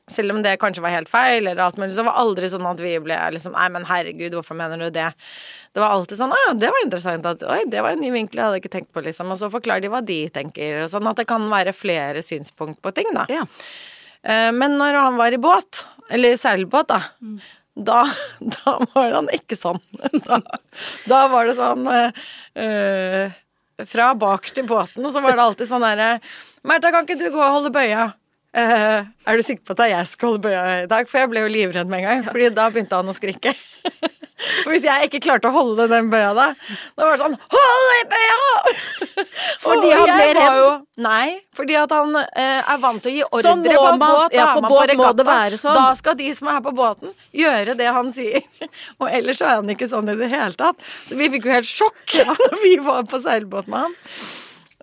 Selv 0.08 0.32
om 0.32 0.40
det 0.40 0.54
kanskje 0.62 0.84
var 0.86 0.94
helt 0.96 1.12
feil, 1.12 1.50
eller 1.50 1.60
alt 1.66 1.80
mulig, 1.82 1.98
så 1.98 2.06
var 2.08 2.16
det 2.16 2.22
aldri 2.22 2.52
sånn 2.54 2.70
at 2.70 2.80
vi 2.80 2.94
ble 3.04 3.18
liksom 3.36 3.58
Nei, 3.58 3.68
men 3.76 3.88
herregud, 3.90 4.38
hvorfor 4.38 4.56
mener 4.60 4.80
du 4.80 4.88
det? 4.96 5.10
Det 5.76 5.84
var 5.84 5.98
alltid 5.98 6.20
sånn 6.20 6.32
Å 6.32 6.40
ja, 6.46 6.54
det 6.64 6.72
var 6.72 6.86
interessant. 6.86 7.28
At, 7.28 7.44
Oi, 7.44 7.62
det 7.72 7.84
var 7.84 7.96
en 7.96 8.04
ny 8.04 8.12
vinkel 8.16 8.40
jeg 8.40 8.48
hadde 8.48 8.62
ikke 8.64 8.72
tenkt 8.72 8.92
på, 8.96 9.04
liksom. 9.04 9.32
Og 9.36 9.40
så 9.40 9.52
forklarer 9.52 9.84
de 9.84 9.92
hva 9.92 10.02
de 10.04 10.22
tenker. 10.32 10.82
og 10.86 10.92
Sånn 10.92 11.08
at 11.12 11.20
det 11.20 11.28
kan 11.28 11.48
være 11.52 11.76
flere 11.76 12.24
synspunkt 12.24 12.80
på 12.84 12.96
ting, 12.96 13.12
da. 13.16 13.28
Ja. 13.32 13.46
Eh, 14.24 14.52
Men 14.52 14.78
når 14.78 15.00
han 15.00 15.18
var 15.20 15.34
i 15.34 15.42
båt, 15.42 15.86
eller 16.12 16.38
seilbåt, 16.38 16.92
da, 16.92 17.02
da, 17.76 18.02
da 18.56 18.78
var 18.94 19.18
han 19.20 19.30
ikke 19.34 19.58
sånn. 19.60 19.82
Da, 20.28 20.42
da 21.08 21.20
var 21.32 21.48
det 21.48 21.58
sånn 21.58 21.88
eh, 21.90 23.38
Fra 23.90 24.12
bak 24.14 24.50
til 24.54 24.68
båten, 24.70 25.06
og 25.06 25.14
så 25.14 25.22
var 25.24 25.38
det 25.38 25.46
alltid 25.46 25.70
sånn 25.70 25.86
herre 25.88 26.10
Märtha, 26.68 26.92
kan 26.94 27.08
ikke 27.08 27.18
du 27.18 27.32
gå 27.34 27.40
og 27.42 27.56
holde 27.56 27.72
bøya? 27.74 28.12
Uh, 28.52 29.08
er 29.32 29.40
du 29.40 29.46
sikker 29.48 29.64
på 29.64 29.72
at 29.72 29.80
det 29.80 29.86
er 29.86 29.92
jeg 29.94 30.08
skal 30.12 30.28
holde 30.28 30.44
bøya 30.44 30.64
i 30.84 30.88
dag? 30.92 31.08
For 31.08 31.22
jeg 31.22 31.30
ble 31.32 31.46
jo 31.46 31.52
livredd 31.54 31.88
med 31.90 32.02
en 32.02 32.08
gang, 32.10 32.26
Fordi 32.28 32.50
da 32.52 32.66
begynte 32.70 33.00
han 33.00 33.08
å 33.10 33.16
skrike. 33.16 33.54
For 34.66 34.74
hvis 34.74 34.86
jeg 34.86 35.08
ikke 35.08 35.22
klarte 35.24 35.48
å 35.50 35.56
holde 35.56 35.88
den 35.90 36.10
bøya 36.12 36.34
da, 36.36 36.50
da 36.98 37.08
var 37.08 37.16
det 37.16 37.24
sånn 37.24 37.38
Hold 37.56 37.94
i 37.96 38.04
bøya! 38.12 38.76
Fordi 39.64 39.92
han 39.92 40.06
ble 40.08 40.28
redd? 40.38 40.60
jo- 40.62 40.78
Nei, 41.02 41.40
fordi 41.58 41.76
at 41.80 41.90
han 41.96 42.16
eh, 42.16 42.60
er 42.74 42.78
vant 42.84 43.02
til 43.02 43.12
å 43.12 43.16
gi 43.16 43.24
ordre 43.32 43.54
må 43.58 43.64
på 43.78 43.98
man- 43.98 44.02
båt. 44.04 44.34
ja, 44.36 44.46
da 44.46 44.54
på 44.58 44.62
man 44.62 44.72
båt 44.72 44.94
må 44.98 45.08
regatta. 45.14 45.58
sånn. 45.64 45.80
Da 45.80 45.94
skal 45.98 46.16
de 46.20 46.28
som 46.38 46.48
er 46.54 46.60
på 46.62 46.74
båten, 46.78 47.14
gjøre 47.34 47.76
det 47.80 47.88
han 47.96 48.12
sier. 48.14 48.44
Og 49.02 49.08
ellers 49.10 49.40
så 49.42 49.46
er 49.50 49.56
han 49.62 49.70
ikke 49.74 49.88
sånn 49.90 50.12
i 50.14 50.16
det 50.20 50.30
hele 50.30 50.54
tatt. 50.54 50.78
Så 51.10 51.18
vi 51.18 51.30
fikk 51.34 51.46
jo 51.50 51.56
helt 51.58 51.70
sjokk 51.72 52.16
når 52.30 52.62
vi 52.64 52.76
var 52.86 53.04
på 53.10 53.22
seilbåt 53.24 53.68
med 53.72 53.88
han. 53.88 53.98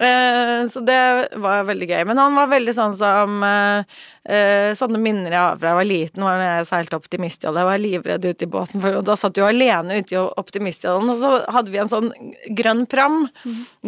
Eh, 0.01 0.69
så 0.71 0.81
det 0.81 1.29
var 1.43 1.65
veldig 1.67 1.89
gøy. 1.91 2.03
Men 2.07 2.21
han 2.23 2.37
var 2.39 2.51
veldig 2.53 2.75
sånn 2.77 2.95
som 2.95 3.43
eh, 3.43 3.97
eh, 4.31 4.71
Sånne 4.79 5.01
minner 5.03 5.35
jeg 5.35 5.41
har 5.41 5.57
fra 5.59 5.73
jeg 5.73 5.79
var 5.81 5.89
liten, 5.89 6.25
var 6.27 6.39
da 6.39 6.51
jeg 6.59 6.69
seilte 6.71 6.99
Optimistjolle. 7.01 7.65
Jeg 7.65 7.71
var 7.71 7.83
livredd 7.83 8.29
ute 8.29 8.47
i 8.47 8.51
båten, 8.51 8.83
for, 8.85 8.99
og 9.01 9.07
da 9.09 9.17
satt 9.19 9.41
jo 9.41 9.49
alene 9.49 9.99
ute 9.99 10.15
i 10.15 10.21
Optimistjollen. 10.21 11.11
Og 11.15 11.19
så 11.23 11.33
hadde 11.55 11.75
vi 11.75 11.83
en 11.83 11.91
sånn 11.91 12.13
grønn 12.59 12.85
pram. 12.91 13.25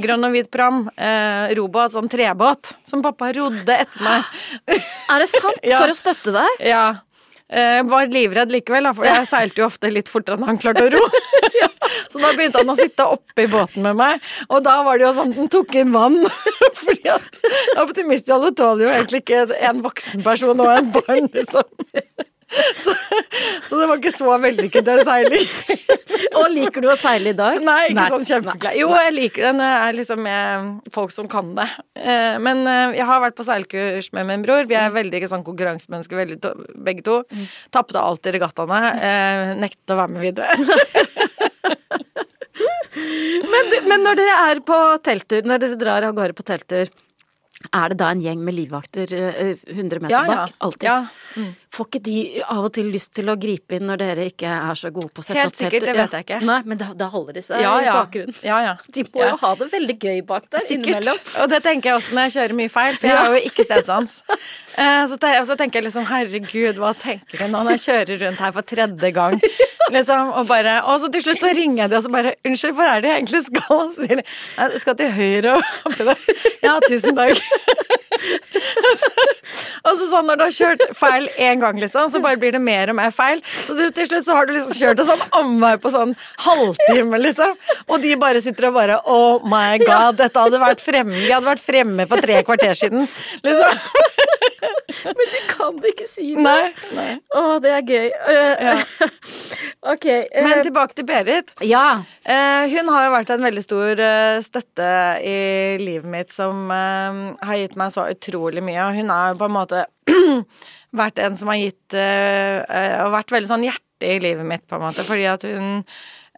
Grønn 0.03 0.27
og 0.27 0.35
hvit 0.35 0.51
pram. 0.55 0.83
Eh, 0.97 1.55
robåt, 1.59 1.95
sånn 1.95 2.11
trebåt, 2.11 2.75
som 2.87 3.05
pappa 3.07 3.31
rodde 3.37 3.79
etter 3.79 4.07
meg. 4.07 4.35
Er 5.11 5.23
det 5.23 5.31
sant? 5.31 5.63
Ja. 5.67 5.79
For 5.83 5.95
å 5.95 5.99
støtte 5.99 6.35
deg? 6.35 6.67
Ja. 6.67 6.85
Jeg 7.51 7.87
var 7.91 8.07
livredd 8.07 8.53
likevel, 8.55 8.87
for 8.95 9.07
jeg 9.09 9.27
seilte 9.27 9.65
jo 9.65 9.67
ofte 9.67 9.91
litt 9.91 10.11
fortere 10.11 10.39
enn 10.39 10.47
han 10.47 10.61
klarte 10.63 10.87
å 10.87 10.93
ro. 10.95 11.01
Så 12.11 12.21
da 12.23 12.33
begynte 12.37 12.63
han 12.63 12.73
å 12.73 12.79
sitte 12.79 13.07
oppe 13.17 13.45
i 13.47 13.51
båten 13.51 13.83
med 13.87 13.99
meg, 14.01 14.25
og 14.49 14.65
da 14.67 14.79
var 14.87 14.99
det 15.01 15.09
jo 15.09 15.13
sånn 15.19 15.35
at 15.35 15.41
den 15.43 15.53
tok 15.53 15.75
inn 15.81 15.93
vann. 15.95 16.19
Fordi 16.83 17.13
at 17.17 17.41
optimistjolle 17.83 18.53
tåler 18.59 18.87
jo 18.89 18.93
egentlig 18.97 19.23
ikke 19.25 19.45
en 19.71 19.85
voksen 19.85 20.25
person 20.27 20.61
og 20.61 20.73
en 20.75 20.93
barn, 20.99 21.31
liksom. 21.35 21.65
Så, 22.51 22.91
så 23.69 23.77
det 23.79 23.87
var 23.87 24.01
ikke 24.01 24.11
så 24.11 24.33
vellykket 24.43 24.83
det 24.83 24.97
seiling. 25.07 25.45
Og 26.41 26.49
liker 26.51 26.83
du 26.83 26.89
å 26.91 26.97
seile 26.99 27.31
i 27.31 27.37
dag? 27.39 27.61
Nei, 27.63 27.93
ikke 27.93 28.09
sånn 28.11 28.27
kjempeglad. 28.27 28.75
Jo, 28.75 28.89
jeg 28.99 29.13
liker 29.15 29.47
det 29.47 29.53
når 29.55 29.69
jeg 29.71 29.85
er 29.85 29.95
liksom 30.01 30.23
med 30.27 30.91
folk 30.97 31.15
som 31.15 31.29
kan 31.31 31.53
det. 31.55 31.69
Eh, 31.95 32.41
Men 32.43 32.65
eh, 32.67 32.97
jeg 32.99 33.07
har 33.07 33.23
vært 33.23 33.39
på 33.39 33.47
seilkurs 33.47 34.11
med 34.19 34.27
min 34.33 34.43
bror. 34.43 34.67
Vi 34.67 34.75
er 34.81 34.91
veldig 34.91 35.23
sånn 35.31 35.47
konkurransemennesker 35.47 36.35
begge 36.91 37.07
to. 37.07 37.21
Tapte 37.71 38.03
alltid 38.03 38.41
regattaene. 38.41 38.83
eh, 38.99 39.55
Nektet 39.63 39.95
å 39.95 40.01
være 40.03 40.17
med 40.17 40.27
videre. 40.27 41.50
Men, 43.51 43.71
men 43.89 44.03
når 44.05 44.19
dere 44.19 44.35
er 44.51 44.61
på 44.67 44.77
telttur, 45.07 45.47
når 45.47 45.63
dere 45.63 45.79
drar 45.81 46.07
av 46.09 46.17
gårde 46.17 46.35
på 46.37 46.45
telttur, 46.49 46.91
er 47.77 47.93
det 47.93 47.99
da 48.01 48.09
en 48.15 48.23
gjeng 48.25 48.41
med 48.45 48.57
livvakter 48.57 49.13
eh, 49.17 49.55
100 49.69 50.01
meter 50.03 50.13
Ja, 50.15 50.23
ja. 50.27 50.37
bak? 50.47 50.55
Alltid? 50.67 50.87
Ja. 50.89 51.45
Får 51.71 51.87
ikke 51.87 52.01
de 52.03 52.15
av 52.51 52.65
og 52.67 52.73
til 52.75 52.89
lyst 52.91 53.13
til 53.15 53.29
å 53.31 53.37
gripe 53.39 53.77
inn 53.77 53.85
når 53.87 54.01
dere 54.01 54.25
ikke 54.33 54.49
er 54.51 54.75
så 54.79 54.89
gode 54.91 55.13
på 55.15 55.23
å 55.23 55.27
sette 55.27 55.39
Helt 55.39 55.55
sikkert, 55.55 55.85
det 55.87 55.93
vet 55.95 56.17
jeg 56.17 56.25
ikke. 56.27 56.39
Nei, 56.49 56.57
men 56.67 56.81
da, 56.81 56.89
da 56.99 57.07
holder 57.13 57.37
de 57.39 57.43
seg 57.47 57.63
Ja, 57.63 57.77
i 57.79 57.87
bakgrunnen. 57.95 58.35
Ja, 58.43 58.57
ja. 58.65 58.73
De 58.91 59.05
må 59.07 59.23
Ja. 59.23 59.29
jo 59.31 59.37
ha 59.45 59.51
det 59.61 59.69
veldig 59.71 59.97
gøy 60.03 60.19
bak 60.27 60.49
der 60.51 60.65
Sikkert. 60.67 60.81
innimellom. 60.99 61.21
Og 61.45 61.49
det 61.55 61.61
tenker 61.63 61.91
jeg 61.93 62.01
også 62.01 62.17
når 62.19 62.27
jeg 62.27 62.35
kjører 62.39 62.57
mye 62.59 62.73
feil, 62.75 62.97
for 62.99 63.07
jeg 63.07 63.17
har 63.21 63.37
jo 63.37 63.43
ikke 63.53 63.65
stedsans. 63.69 64.17
Eh, 64.77 65.07
Så, 65.11 65.19
så 65.47 65.57
tenker 65.59 65.79
jeg 65.81 65.85
liksom 65.87 66.07
herregud, 66.11 66.77
hva 66.83 66.91
tenker 66.99 67.39
de 67.39 67.49
nå 67.53 67.63
når 67.63 67.79
jeg 67.79 67.85
kjører 67.87 68.21
rundt 68.27 68.39
her 68.43 68.53
for 68.59 68.63
tredje 68.63 69.11
gang? 69.15 69.39
Liksom, 69.91 70.29
og 70.39 70.47
bare 70.47 70.77
Og 70.87 71.01
så 71.03 71.09
til 71.11 71.23
slutt 71.25 71.41
så 71.43 71.51
ringer 71.55 71.85
jeg 71.85 71.91
de 71.91 71.97
og 71.97 72.05
så 72.05 72.11
bare 72.15 72.35
Unnskyld, 72.47 72.75
hvor 72.79 72.87
er 72.87 73.01
det 73.03 73.11
jeg 73.11 73.23
egentlig 73.23 73.45
skal? 73.47 73.77
Og 73.81 73.95
så 73.95 74.07
sier 74.07 74.21
de 74.21 74.25
jeg 74.59 74.81
skal 74.83 74.95
til 75.01 75.11
høyre 75.17 75.55
og. 75.55 75.63
Ja, 76.63 76.77
tusen 76.87 77.17
takk. 77.19 77.39
og 79.87 79.97
så 79.97 80.07
sånn 80.11 80.27
når 80.29 80.39
du 80.41 80.45
har 80.47 80.55
kjørt 80.55 80.83
feil 80.99 81.27
én 81.41 81.60
gang, 81.63 81.79
liksom, 81.83 82.11
så 82.13 82.21
bare 82.25 82.41
blir 82.41 82.53
det 82.57 82.63
mer 82.65 82.91
og 82.93 82.99
mer 82.99 83.13
feil. 83.15 83.43
Så 83.67 83.77
du, 83.79 83.85
til 83.95 84.09
slutt 84.09 84.27
så 84.29 84.37
har 84.39 84.49
du 84.49 84.55
liksom 84.57 84.77
kjørt 84.81 85.03
en 85.05 85.11
sånn 85.13 85.25
omvei 85.41 85.75
på 85.83 85.93
sånn 85.95 86.15
halvtime, 86.47 87.21
liksom. 87.27 87.55
Og 87.89 88.01
de 88.03 88.17
bare 88.21 88.43
sitter 88.45 88.71
og 88.71 88.77
bare 88.79 89.01
Oh 89.11 89.41
my 89.49 89.79
god, 89.83 90.19
dette 90.21 90.41
hadde 90.41 90.61
vært 90.61 90.83
fremme 90.85 91.15
Vi 91.17 91.31
hadde 91.33 91.49
vært 91.49 91.63
fremme 91.65 92.07
for 92.11 92.23
tre 92.25 92.41
kvarter 92.47 92.77
siden, 92.79 93.07
liksom. 93.47 93.79
Kan 95.51 95.79
de 95.81 95.91
ikke 95.93 96.07
si 96.09 96.33
det? 96.35 96.43
Nei. 96.45 96.71
nei. 96.97 97.13
Å, 97.37 97.43
det 97.63 97.71
er 97.73 97.85
gøy. 97.87 98.09
Ja. 98.11 98.75
ok. 99.95 100.07
eh, 100.11 100.43
Men 100.45 100.65
tilbake 100.67 100.97
til 100.99 101.07
Berit. 101.09 101.53
ja. 101.65 102.03
Eh, 102.25 102.67
hun 102.75 102.91
har 102.93 103.07
jo 103.07 103.13
vært 103.15 103.33
en 103.35 103.47
veldig 103.47 103.63
stor 103.65 104.03
eh, 104.05 104.41
støtte 104.45 104.91
i 105.27 105.39
livet 105.81 106.11
mitt 106.11 106.35
som 106.35 106.69
har 106.71 107.57
gitt 107.59 107.79
meg 107.81 107.95
så 107.95 108.05
utrolig 108.13 108.63
mye. 108.65 108.83
Og 108.91 108.99
hun 109.01 109.11
er 109.15 109.33
jo 109.33 109.41
på 109.41 109.49
en 109.49 109.57
måte 109.57 109.87
vært 110.97 111.19
en 111.23 111.37
som 111.39 111.49
har 111.53 111.61
gitt 111.61 111.95
eh, 111.95 112.97
Og 113.05 113.13
vært 113.15 113.31
veldig 113.35 113.49
sånn 113.51 113.67
hjerte 113.69 114.09
i 114.09 114.19
livet 114.23 114.47
mitt, 114.49 114.65
på 114.67 114.79
en 114.79 114.83
måte, 114.89 115.05
fordi 115.07 115.27
at 115.31 115.43
hun 115.47 115.85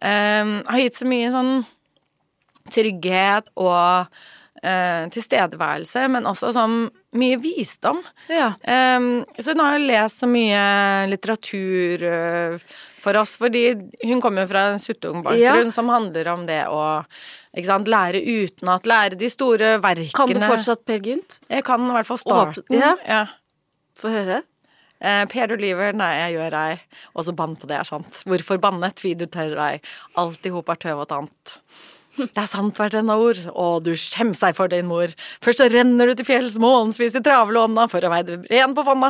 eh, 0.03 0.53
har 0.68 0.82
gitt 0.82 0.98
så 1.00 1.07
mye 1.09 1.30
sånn 1.34 1.55
trygghet 2.72 3.48
og 3.59 4.07
tilstedeværelse, 5.11 6.05
men 6.12 6.26
også 6.30 6.53
sånn 6.55 6.84
mye 7.18 7.38
visdom. 7.42 7.98
ja. 8.30 8.53
Um, 8.62 9.24
så 9.34 9.50
hun 9.57 9.62
har 9.64 9.74
jo 9.74 9.88
lest 9.88 10.20
så 10.22 10.28
mye 10.30 10.61
litteratur 11.11 12.05
uh, 12.07 12.55
for 13.03 13.18
oss, 13.18 13.34
fordi 13.40 13.64
hun 14.05 14.20
kommer 14.22 14.44
jo 14.46 14.53
fra 14.53 14.68
en 14.70 14.78
suttung-bakgrunn 14.78 15.66
Ja. 15.66 15.74
som 15.74 15.90
handler 15.90 16.30
om 16.30 16.46
det 16.46 16.61
å 16.70 17.03
ikke 17.57 17.66
sant, 17.66 17.90
lære 17.90 18.22
utenat, 18.22 18.86
lære 18.86 19.18
de 19.18 19.28
store 19.34 19.74
verkene. 19.82 20.14
Kan 20.14 20.30
du 20.30 20.38
fortsatt 20.46 20.84
Per 20.86 21.03
Gynt? 21.11 21.40
Jeg 21.50 21.64
kan 21.66 21.82
i 21.82 21.92
hvert 21.98 22.07
fall 22.12 22.22
starten. 22.22 22.78
Ja. 22.78 22.94
Ja. 23.09 23.24
Få 24.03 24.11
høre. 24.11 24.42
Eh, 25.03 25.24
per 25.30 25.55
Oliver, 25.55 25.94
nei, 25.98 26.12
jeg 26.18 26.36
gjør 26.36 26.59
ei. 26.61 26.74
Og 27.16 27.26
så 27.26 27.34
bann 27.38 27.57
på 27.59 27.70
det 27.70 27.80
er 27.80 27.88
sant. 27.88 28.22
Hvorfor 28.28 28.61
banne, 28.62 28.92
tvi 28.98 29.16
du 29.18 29.26
tør 29.30 29.57
ei. 29.62 29.80
Alt 30.20 30.46
i 30.46 30.55
hop 30.55 30.70
er 30.70 30.78
tøv 30.84 31.03
og 31.03 31.11
tant. 31.11 31.59
Det 32.12 32.36
er 32.36 32.48
sant 32.50 32.76
hvert 32.76 32.92
ende 32.98 33.14
ord, 33.16 33.38
og 33.57 33.86
du 33.86 33.94
skjem 33.96 34.34
seg 34.36 34.53
for 34.59 34.68
din 34.68 34.84
mor. 34.84 35.14
Først 35.42 35.62
så 35.62 35.68
renner 35.72 36.11
du 36.11 36.18
til 36.18 36.26
fjells 36.28 36.59
månedsvis 36.61 37.14
i 37.16 37.22
travle 37.24 37.62
ånda 37.62 37.86
for 37.88 38.05
å 38.05 38.11
veie 38.12 38.36
ren 38.50 38.74
på 38.76 38.84
fonna. 38.84 39.09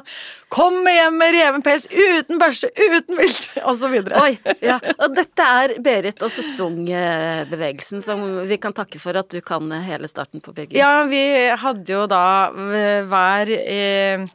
Kommer 0.54 0.94
hjem 0.94 1.18
med 1.18 1.34
reven 1.34 1.64
pels, 1.66 1.88
uten 1.90 2.38
børste, 2.38 2.70
uten 2.78 3.18
vilt, 3.18 3.48
videre. 3.96 4.22
Oi, 4.22 4.54
ja. 4.62 4.78
Og 5.02 5.16
dette 5.18 5.48
er 5.64 5.74
Berit 5.82 6.22
og 6.22 6.30
Suttung-bevegelsen 6.30 8.04
som 8.06 8.22
vi 8.46 8.60
kan 8.62 8.76
takke 8.76 9.02
for 9.02 9.18
at 9.18 9.34
du 9.34 9.40
kan 9.42 9.66
hele 9.82 10.10
starten 10.10 10.44
på 10.44 10.54
Birgit. 10.54 10.78
Ja, 10.78 11.02
vi 11.10 11.24
hadde 11.58 11.96
jo 11.96 12.06
da 12.10 12.22
hver 12.54 13.50
eh, 13.58 14.30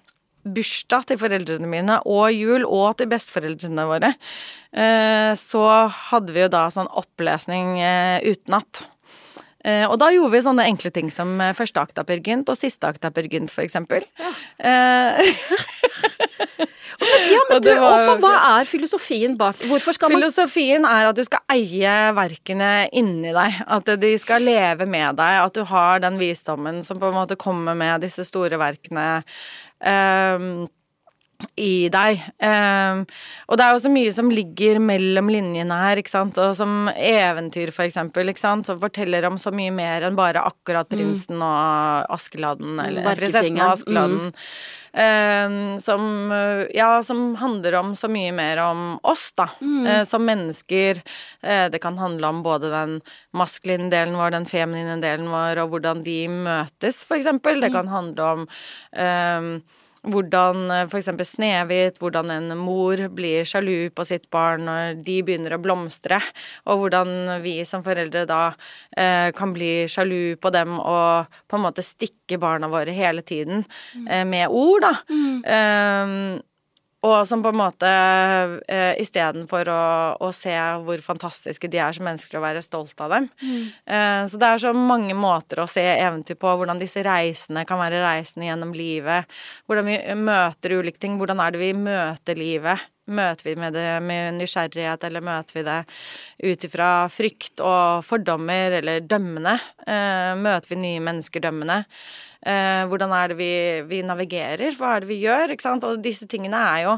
bursdag 0.56 1.08
til 1.10 1.20
foreldrene 1.22 1.70
mine 1.70 2.00
og 2.08 2.30
jul 2.36 2.66
og 2.66 2.98
til 3.00 3.10
besteforeldrene 3.12 3.88
våre, 3.90 4.14
eh, 4.74 5.32
så 5.40 5.66
hadde 6.12 6.36
vi 6.36 6.46
jo 6.46 6.52
da 6.54 6.68
sånn 6.74 6.90
opplesning 6.90 7.78
eh, 7.82 8.20
utenat. 8.28 8.86
Eh, 9.68 9.86
og 9.90 9.98
da 10.00 10.12
gjorde 10.14 10.36
vi 10.36 10.46
sånne 10.46 10.68
enkle 10.70 10.92
ting 10.96 11.10
som 11.14 11.38
første 11.58 11.82
akt 11.82 12.00
av 12.00 12.08
Per 12.08 12.22
Gynt 12.24 12.50
og 12.52 12.60
siste 12.60 12.88
akt 12.88 13.08
av 13.08 13.16
Per 13.16 13.28
Gynt, 13.32 13.52
for 13.54 13.66
eksempel. 13.66 14.06
Ja, 14.58 14.68
men 17.50 17.62
du, 17.62 17.70
for 17.78 18.22
hva 18.24 18.34
er 18.58 18.68
filosofien 18.68 19.36
bak 19.38 19.60
Hvorfor 19.70 19.96
skal 19.96 20.10
man 20.10 20.24
Filosofien 20.24 20.86
er 20.88 21.10
at 21.12 21.18
du 21.18 21.24
skal 21.28 21.44
eie 21.54 21.96
verkene 22.18 22.72
inni 22.96 23.34
deg. 23.36 23.62
At 23.68 23.92
de 24.02 24.14
skal 24.22 24.46
leve 24.48 24.88
med 24.90 25.20
deg. 25.20 25.34
At 25.44 25.58
du 25.58 25.64
har 25.70 26.02
den 26.04 26.18
visdommen 26.22 26.84
som 26.88 27.02
på 27.02 27.12
en 27.12 27.20
måte 27.20 27.40
kommer 27.40 27.78
med 27.78 28.06
disse 28.06 28.26
store 28.28 28.60
verkene 28.62 29.08
Um, 29.82 30.68
i 31.58 31.90
deg. 31.94 32.22
Um, 32.42 33.04
og 33.48 33.60
det 33.60 33.66
er 33.66 33.76
jo 33.76 33.82
så 33.84 33.92
mye 33.94 34.14
som 34.14 34.32
ligger 34.34 34.80
mellom 34.82 35.30
linjene 35.32 35.78
her, 35.84 36.02
ikke 36.02 36.14
sant. 36.14 36.40
Og 36.42 36.56
som 36.58 36.90
eventyr, 36.94 37.72
for 37.76 37.86
eksempel, 37.86 38.32
ikke 38.32 38.44
sant. 38.44 38.70
Som 38.70 38.82
forteller 38.82 39.28
om 39.30 39.38
så 39.42 39.54
mye 39.54 39.74
mer 39.74 40.08
enn 40.08 40.18
bare 40.18 40.46
akkurat 40.50 40.90
prinsen 40.90 41.42
og 41.42 42.10
Askeladden, 42.18 42.82
eller 42.82 43.08
prinsessen 43.18 43.62
og 43.62 43.76
Askeladden. 43.76 44.28
Mm. 44.34 44.44
Um, 44.98 45.56
som 45.84 46.04
Ja, 46.74 47.04
som 47.06 47.36
handler 47.38 47.76
om 47.84 47.94
så 47.96 48.10
mye 48.10 48.34
mer 48.34 48.62
om 48.64 48.84
oss, 49.06 49.30
da. 49.38 49.50
Eh, 49.62 50.04
som 50.10 50.26
mennesker. 50.26 51.04
Uh, 51.46 51.68
det 51.70 51.82
kan 51.84 52.00
handle 52.02 52.34
om 52.34 52.42
både 52.46 52.74
den 52.74 53.00
maskuline 53.38 53.92
delen 53.94 54.18
vår, 54.18 54.34
den 54.34 54.50
feminine 54.50 54.98
delen 55.04 55.30
vår, 55.30 55.62
og 55.62 55.76
hvordan 55.76 56.02
de 56.06 56.22
møtes, 56.34 57.04
for 57.06 57.20
eksempel. 57.20 57.62
Det 57.62 57.74
kan 57.76 57.90
handle 57.92 58.32
om 58.34 58.48
ehm, 58.98 59.52
hvordan 60.12 60.72
f.eks. 60.72 60.92
for 60.92 61.00
eksempel 61.00 61.28
Snehvit, 61.28 62.00
hvordan 62.02 62.32
en 62.34 62.52
mor 62.60 63.02
blir 63.14 63.48
sjalu 63.48 63.90
på 63.96 64.06
sitt 64.08 64.28
barn 64.34 64.66
når 64.68 65.02
de 65.06 65.20
begynner 65.26 65.56
å 65.56 65.62
blomstre, 65.62 66.20
og 66.68 66.84
hvordan 66.84 67.42
vi 67.44 67.60
som 67.68 67.84
foreldre 67.86 68.26
da 68.30 68.42
eh, 68.98 69.30
kan 69.38 69.54
bli 69.56 69.88
sjalu 69.92 70.38
på 70.42 70.52
dem 70.56 70.78
og 70.80 71.40
på 71.48 71.60
en 71.60 71.66
måte 71.68 71.86
stikke 71.86 72.40
barna 72.42 72.70
våre 72.72 72.96
hele 72.96 73.24
tiden 73.26 73.66
eh, 74.08 74.26
med 74.28 74.48
ord, 74.50 74.88
da. 74.88 74.94
Eh, 75.58 76.16
og 77.08 77.28
som 77.30 77.44
på 77.44 77.52
en 77.54 77.60
måte 77.60 77.92
eh, 78.68 78.94
istedenfor 79.02 79.70
å, 79.72 79.84
å 80.28 80.32
se 80.36 80.56
hvor 80.84 81.02
fantastiske 81.06 81.70
de 81.72 81.82
er 81.84 81.96
som 81.96 82.08
mennesker, 82.08 82.40
og 82.40 82.46
være 82.46 82.64
stolt 82.66 83.00
av 83.04 83.16
dem. 83.16 83.30
Eh, 83.86 84.24
så 84.28 84.42
det 84.42 84.52
er 84.52 84.64
så 84.66 84.74
mange 84.76 85.16
måter 85.18 85.64
å 85.64 85.70
se 85.70 85.84
eventyr 85.96 86.40
på, 86.40 86.54
hvordan 86.60 86.82
disse 86.82 87.04
reisene 87.06 87.66
kan 87.68 87.82
være 87.82 88.04
reisende 88.04 88.50
gjennom 88.50 88.76
livet. 88.78 89.28
Hvordan 89.68 89.90
vi 89.90 89.98
møter 90.20 90.78
ulike 90.80 91.02
ting. 91.02 91.18
Hvordan 91.22 91.42
er 91.44 91.56
det 91.56 91.64
vi 91.64 91.74
møter 91.78 92.40
livet? 92.40 92.86
Møter 93.08 93.48
vi 93.48 93.56
med 93.56 93.76
det 93.78 93.88
med 94.04 94.36
nysgjerrighet, 94.36 95.06
eller 95.08 95.24
møter 95.24 95.56
vi 95.56 95.64
det 95.64 95.78
ut 96.44 96.66
ifra 96.68 96.90
frykt 97.12 97.64
og 97.64 98.04
fordommer, 98.04 98.80
eller 98.82 99.06
dømmende? 99.08 99.56
Eh, 99.88 100.34
møter 100.36 100.74
vi 100.74 100.82
nye 100.82 101.04
mennesker 101.06 101.46
dømmende? 101.46 101.84
Eh, 102.44 102.84
hvordan 102.92 103.16
er 103.16 103.32
det 103.32 103.40
vi, 103.40 103.54
vi 103.88 104.04
navigerer? 104.04 104.76
Hva 104.76 104.98
er 104.98 105.06
det 105.06 105.12
vi 105.14 105.22
gjør? 105.24 105.56
Ikke 105.56 105.70
sant? 105.70 105.88
Og 105.88 106.04
disse 106.04 106.28
tingene 106.28 106.60
er 106.76 106.84
jo 106.90 106.98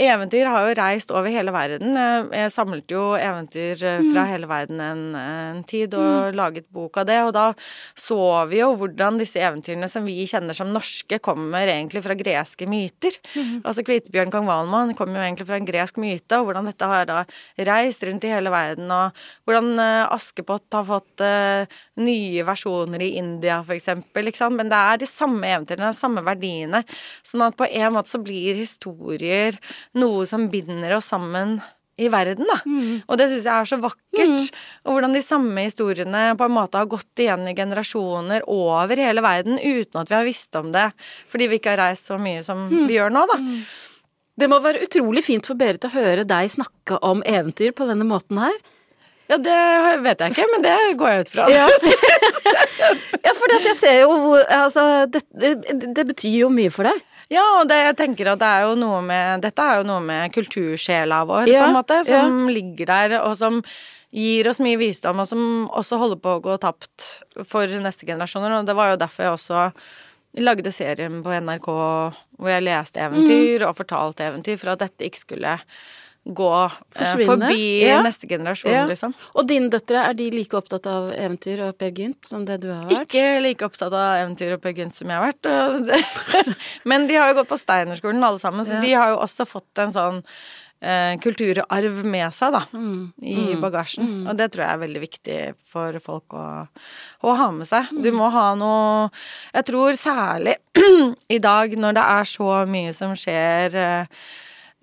Eventyr 0.00 0.48
har 0.48 0.66
jo 0.66 0.76
reist 0.78 1.10
over 1.12 1.32
hele 1.32 1.52
verden. 1.52 1.96
Jeg, 1.98 2.24
jeg 2.32 2.52
samlet 2.54 2.92
jo 2.92 3.02
eventyr 3.18 3.82
eh, 3.84 4.04
fra 4.12 4.24
hele 4.30 4.48
verden 4.48 4.80
en, 4.80 5.02
en 5.18 5.62
tid 5.68 5.92
og 5.98 6.32
laget 6.36 6.68
bok 6.72 6.96
av 7.02 7.08
det. 7.10 7.18
Og 7.26 7.32
da 7.36 7.46
så 7.98 8.18
vi 8.48 8.62
jo 8.62 8.70
hvordan 8.80 9.20
disse 9.20 9.40
eventyrene 9.42 9.88
som 9.90 10.06
vi 10.08 10.24
kjenner 10.28 10.56
som 10.56 10.72
norske, 10.72 11.20
kommer 11.22 11.68
egentlig 11.68 12.02
fra 12.04 12.16
greske 12.18 12.66
myter. 12.70 13.18
Altså 13.62 13.84
Kvitebjørn 13.86 14.32
kong 14.32 14.48
Valmann 14.48 14.94
kommer 14.98 15.20
jo 15.20 15.26
egentlig 15.26 15.48
fra 15.50 15.58
en 15.60 15.68
gresk 15.68 16.00
myte, 16.02 16.38
og 16.38 16.48
hvordan 16.48 16.70
dette 16.70 16.88
har 16.88 17.08
da 17.10 17.20
reist 17.68 18.04
rundt 18.06 18.24
i 18.26 18.32
hele 18.32 18.52
verden, 18.52 18.90
og 18.92 19.18
hvordan 19.46 19.72
eh, 19.82 20.12
Askepott 20.12 20.66
har 20.72 20.86
fått 20.88 21.22
uh, 21.24 21.68
nye 22.02 22.44
versjoner 22.46 23.02
i 23.04 23.12
India, 23.20 23.60
for 23.66 23.76
eksempel. 23.76 24.28
Ikke 24.28 24.40
sant? 24.40 24.56
Men 24.58 24.70
det 24.72 24.78
er 24.78 25.00
de 25.02 25.08
samme 25.08 25.46
eventyrene, 25.48 25.92
de 25.92 25.98
samme 25.98 26.24
verdiene. 26.26 26.82
Sånn 27.26 27.44
at 27.46 27.56
på 27.58 27.68
en 27.68 27.96
måte 27.96 28.12
så 28.12 28.20
blir 28.22 28.58
historier 28.58 29.58
noe 29.98 30.26
som 30.28 30.48
binder 30.52 30.96
oss 30.96 31.10
sammen 31.12 31.58
i 32.00 32.08
verden, 32.08 32.48
da. 32.48 32.58
Og 33.04 33.18
det 33.20 33.28
syns 33.30 33.46
jeg 33.46 33.52
er 33.52 33.68
så 33.68 33.78
vakkert. 33.82 34.50
Og 34.86 34.96
hvordan 34.96 35.14
de 35.16 35.22
samme 35.24 35.66
historiene 35.66 36.24
på 36.38 36.48
en 36.48 36.54
måte 36.54 36.80
har 36.80 36.88
gått 36.90 37.20
igjen 37.20 37.44
i 37.50 37.54
generasjoner 37.56 38.46
over 38.50 38.96
hele 38.96 39.24
verden 39.24 39.60
uten 39.60 40.00
at 40.00 40.10
vi 40.10 40.16
har 40.16 40.28
visst 40.28 40.56
om 40.56 40.72
det, 40.72 40.88
fordi 41.28 41.50
vi 41.50 41.60
ikke 41.60 41.74
har 41.74 41.82
reist 41.84 42.08
så 42.08 42.18
mye 42.20 42.42
som 42.46 42.64
vi 42.72 42.96
gjør 42.96 43.12
nå, 43.12 43.26
da. 43.28 43.38
Det 44.40 44.48
må 44.48 44.62
være 44.64 44.86
utrolig 44.86 45.20
fint 45.26 45.44
for 45.46 45.58
Berit 45.60 45.84
å 45.84 45.92
høre 45.92 46.24
deg 46.24 46.48
snakke 46.54 46.96
om 47.04 47.20
eventyr 47.28 47.74
på 47.76 47.84
denne 47.90 48.06
måten 48.08 48.40
her. 48.40 48.56
Ja, 49.30 49.38
det 49.40 49.58
vet 50.04 50.20
jeg 50.20 50.34
ikke, 50.34 50.48
men 50.52 50.64
det 50.64 50.76
går 51.00 51.12
jeg 51.12 51.24
ut 51.24 51.30
fra. 51.32 51.46
Ja, 51.52 51.68
ja 53.26 53.32
for 53.36 53.54
jeg 53.54 53.76
ser 53.78 54.00
jo 54.02 54.16
Altså, 54.42 55.06
det, 55.08 55.22
det, 55.30 55.52
det 55.96 56.04
betyr 56.08 56.42
jo 56.42 56.50
mye 56.52 56.72
for 56.72 56.88
deg. 56.88 56.98
Ja, 57.32 57.44
og 57.60 57.70
det, 57.70 57.78
jeg 57.86 57.96
tenker 58.02 58.32
at 58.34 58.42
det 58.42 58.50
er 58.50 58.66
jo 58.66 58.76
noe 58.76 59.00
med 59.06 59.42
Dette 59.44 59.64
er 59.64 59.80
jo 59.80 59.88
noe 59.88 60.02
med 60.04 60.34
kultursjela 60.34 61.22
vår, 61.28 61.48
Ja, 61.50 61.64
på 61.64 61.70
en 61.70 61.78
måte, 61.78 61.98
som 62.08 62.38
ja. 62.44 62.54
ligger 62.58 62.90
der, 62.92 63.18
og 63.22 63.36
som 63.40 63.62
gir 64.12 64.48
oss 64.50 64.60
mye 64.60 64.76
visdom, 64.76 65.22
og 65.22 65.28
som 65.30 65.42
også 65.72 65.96
holder 66.00 66.20
på 66.20 66.36
å 66.36 66.42
gå 66.44 66.58
tapt 66.60 67.06
for 67.48 67.70
neste 67.80 68.04
generasjoner. 68.08 68.58
Og 68.58 68.68
det 68.68 68.76
var 68.76 68.92
jo 68.92 69.00
derfor 69.00 69.24
jeg 69.24 69.36
også 69.38 69.62
lagde 70.42 70.72
serien 70.72 71.20
på 71.24 71.32
NRK 71.44 71.68
hvor 71.72 72.48
jeg 72.48 72.64
leste 72.64 73.00
eventyr 73.04 73.64
og 73.68 73.76
fortalte 73.76 74.28
eventyr, 74.28 74.58
for 74.60 74.74
at 74.74 74.84
dette 74.84 75.08
ikke 75.08 75.20
skulle 75.20 75.56
gå 76.24 76.48
eh, 77.00 77.16
forbi 77.26 77.82
Ja. 77.82 77.96
neste 78.02 78.28
generasjon, 78.30 78.70
Ja. 78.72 78.84
liksom. 78.86 79.12
Og 79.34 79.46
dine 79.48 79.68
døtre, 79.68 80.04
er 80.08 80.14
de 80.14 80.30
like 80.30 80.54
opptatt 80.54 80.86
av 80.86 81.10
eventyr 81.12 81.64
og 81.68 81.76
Per 81.78 81.90
Gynt 81.90 82.24
som 82.30 82.44
det 82.44 82.60
du 82.62 82.68
har 82.70 82.84
vært? 82.86 83.08
Ikke 83.08 83.42
like 83.42 83.64
opptatt 83.66 83.92
av 83.92 84.20
eventyr 84.22 84.54
og 84.54 84.62
Per 84.62 84.72
Gynt 84.72 84.94
som 84.94 85.08
jeg 85.08 85.18
har 85.18 85.32
vært. 85.32 86.56
Men 86.84 87.06
de 87.08 87.14
har 87.18 87.32
jo 87.32 87.40
gått 87.42 87.48
på 87.50 87.58
Steinerskolen 87.58 88.22
alle 88.22 88.38
sammen, 88.38 88.64
så 88.64 88.74
Ja. 88.78 88.80
de 88.80 88.92
har 88.92 89.08
jo 89.10 89.16
også 89.18 89.46
fått 89.50 89.78
en 89.82 89.90
sånn 89.90 90.22
eh, 90.84 91.16
kulturarv 91.22 92.04
med 92.04 92.32
seg, 92.34 92.52
da. 92.52 92.64
Mm. 92.74 93.12
I 93.22 93.54
bagasjen. 93.62 94.28
Og 94.28 94.36
det 94.36 94.48
tror 94.52 94.64
jeg 94.64 94.74
er 94.74 94.80
veldig 94.86 95.02
viktig 95.02 95.54
for 95.70 95.98
folk 96.02 96.34
å, 96.34 96.46
å 97.22 97.36
ha 97.38 97.50
med 97.54 97.66
seg. 97.68 97.86
Du 98.02 98.10
må 98.10 98.30
ha 98.34 98.54
noe 98.58 99.10
Jeg 99.54 99.64
tror 99.70 99.92
særlig 99.94 100.56
i 101.30 101.38
dag, 101.38 101.74
når 101.78 101.94
det 101.98 102.02
er 102.16 102.24
så 102.24 102.66
mye 102.66 102.92
som 102.94 103.14
skjer 103.14 103.74
eh, 103.74 104.06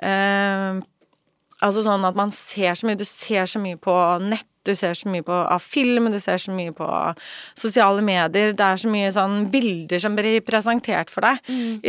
eh, 0.04 0.80
Altså 1.66 1.84
sånn 1.84 2.06
at 2.08 2.16
man 2.16 2.32
ser 2.36 2.78
så 2.80 2.88
mye 2.88 3.00
Du 3.00 3.06
ser 3.08 3.50
så 3.50 3.60
mye 3.60 3.80
på 3.80 3.96
nett, 4.24 4.46
du 4.68 4.76
ser 4.76 4.94
så 4.94 5.10
mye 5.10 5.24
på 5.26 5.34
av 5.34 5.64
film, 5.64 6.10
du 6.12 6.20
ser 6.22 6.38
så 6.38 6.52
mye 6.54 6.72
på 6.76 6.86
sosiale 7.58 8.04
medier. 8.06 8.52
Det 8.54 8.66
er 8.66 8.78
så 8.78 8.92
mye 8.92 9.10
sånn 9.16 9.48
bilder 9.50 10.02
som 10.04 10.18
blir 10.18 10.42
presentert 10.46 11.10
for 11.10 11.26
deg, 11.26 11.40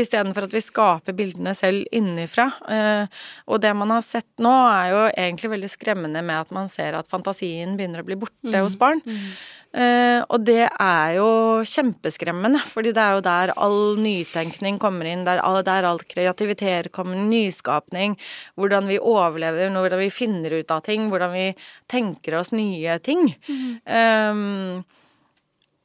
istedenfor 0.01 0.47
at 0.47 0.55
vi 0.55 0.63
skaper 0.65 1.17
bildene 1.19 1.53
selv 1.59 1.85
innenfra. 1.93 2.47
Eh, 2.71 3.21
og 3.51 3.61
det 3.61 3.75
man 3.77 3.91
har 3.91 4.07
sett 4.07 4.29
nå, 4.39 4.55
er 4.71 4.95
jo 4.95 5.03
egentlig 5.11 5.51
veldig 5.57 5.73
skremmende 5.75 6.23
med 6.23 6.47
at 6.47 6.55
man 6.57 6.71
ser 6.73 6.97
at 6.97 7.11
fantasien 7.11 7.77
begynner 7.77 8.01
å 8.01 8.07
bli 8.07 8.17
borte 8.23 8.63
hos 8.65 8.79
barn. 8.81 9.03
Eh, 9.71 10.19
og 10.27 10.43
det 10.43 10.65
er 10.67 11.13
jo 11.15 11.29
kjempeskremmende, 11.63 12.59
fordi 12.67 12.91
det 12.97 13.03
er 13.05 13.15
jo 13.15 13.23
der 13.23 13.53
all 13.55 14.01
nytenkning 14.03 14.81
kommer 14.83 15.07
inn, 15.07 15.23
der 15.29 15.39
all, 15.47 15.61
der 15.67 15.87
all 15.87 16.01
kreativitet 16.11 16.91
kommer, 16.95 17.21
nyskapning, 17.23 18.17
hvordan 18.59 18.91
vi 18.91 18.99
overlever, 18.99 19.71
hvordan 19.71 20.03
vi 20.03 20.11
finner 20.11 20.57
ut 20.59 20.75
av 20.75 20.83
ting, 20.89 21.07
hvordan 21.13 21.35
vi 21.37 21.47
tenker 21.91 22.41
oss 22.41 22.51
nye 22.51 22.99
ting. 23.07 23.31
Um, 23.87 24.83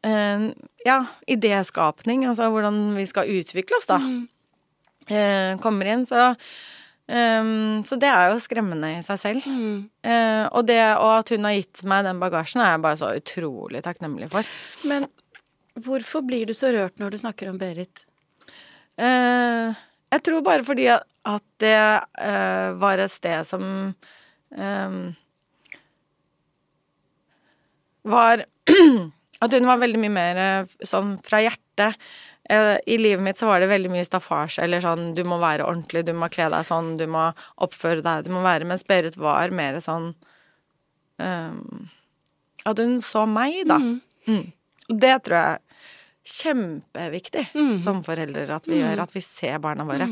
uh, 0.02 0.50
ja, 0.86 1.00
idéskapning, 1.30 2.26
altså 2.26 2.50
hvordan 2.54 2.88
vi 2.98 3.06
skal 3.10 3.30
utvikle 3.38 3.78
oss, 3.78 3.92
da, 3.92 4.02
eh, 5.14 5.54
kommer 5.62 5.94
inn. 5.94 6.10
Så, 6.10 6.34
um, 7.10 7.84
så 7.86 7.98
det 8.02 8.10
er 8.12 8.32
jo 8.32 8.42
skremmende 8.44 8.92
i 8.98 9.04
seg 9.06 9.20
selv. 9.22 9.50
Eh, 10.06 10.46
og 10.50 10.66
det 10.70 10.80
og 10.98 11.12
at 11.20 11.34
hun 11.34 11.48
har 11.48 11.58
gitt 11.58 11.84
meg 11.88 12.06
den 12.08 12.22
bagasjen, 12.22 12.64
er 12.64 12.76
jeg 12.76 12.84
bare 12.86 13.00
så 13.02 13.12
utrolig 13.18 13.84
takknemlig 13.86 14.32
for. 14.34 14.48
Men 14.90 15.08
hvorfor 15.86 16.24
blir 16.26 16.48
du 16.50 16.56
så 16.58 16.72
rørt 16.76 17.02
når 17.02 17.16
du 17.16 17.22
snakker 17.22 17.52
om 17.52 17.60
Berit? 17.62 18.06
Uh, 18.96 19.76
jeg 20.14 20.24
tror 20.24 20.46
bare 20.46 20.64
fordi 20.64 20.88
at, 20.94 21.04
at 21.28 21.44
det 21.60 21.76
uh, 21.76 22.78
var 22.80 23.02
et 23.04 23.12
sted 23.12 23.44
som 23.48 23.66
um, 24.56 25.00
var 28.06 28.46
At 29.44 29.52
hun 29.52 29.68
var 29.68 29.82
veldig 29.82 30.00
mye 30.00 30.14
mer 30.14 30.38
eh, 30.40 30.76
sånn 30.88 31.18
fra 31.22 31.42
hjertet. 31.44 32.00
Eh, 32.50 32.78
I 32.86 32.98
livet 32.98 33.24
mitt 33.24 33.40
så 33.42 33.50
var 33.50 33.60
det 33.60 33.72
veldig 33.72 33.92
mye 33.94 34.06
staffasje, 34.06 34.64
eller 34.66 34.84
sånn 34.84 35.14
du 35.18 35.24
må 35.28 35.40
være 35.42 35.66
ordentlig, 35.66 36.06
du 36.06 36.14
må 36.18 36.30
kle 36.34 36.50
deg 36.54 36.68
sånn, 36.68 36.96
du 37.00 37.08
må 37.10 37.30
oppføre 37.66 38.06
deg, 38.06 38.28
du 38.28 38.34
må 38.36 38.44
være 38.46 38.68
Mens 38.70 38.86
Berit 38.86 39.18
var 39.18 39.54
mer 39.56 39.80
sånn 39.84 40.12
um, 41.18 41.88
At 42.66 42.82
hun 42.82 43.00
så 43.02 43.26
meg, 43.30 43.64
da. 43.70 43.80
Mm. 44.30 44.52
Og 44.90 45.00
det 45.02 45.16
tror 45.26 45.40
jeg 45.40 45.56
er 45.56 45.64
kjempeviktig 46.26 47.44
som 47.84 48.02
foreldre 48.06 48.48
at 48.56 48.66
vi 48.70 48.80
gjør, 48.80 49.04
at 49.04 49.12
vi 49.14 49.22
ser 49.22 49.60
barna 49.62 49.86
våre. 49.86 50.08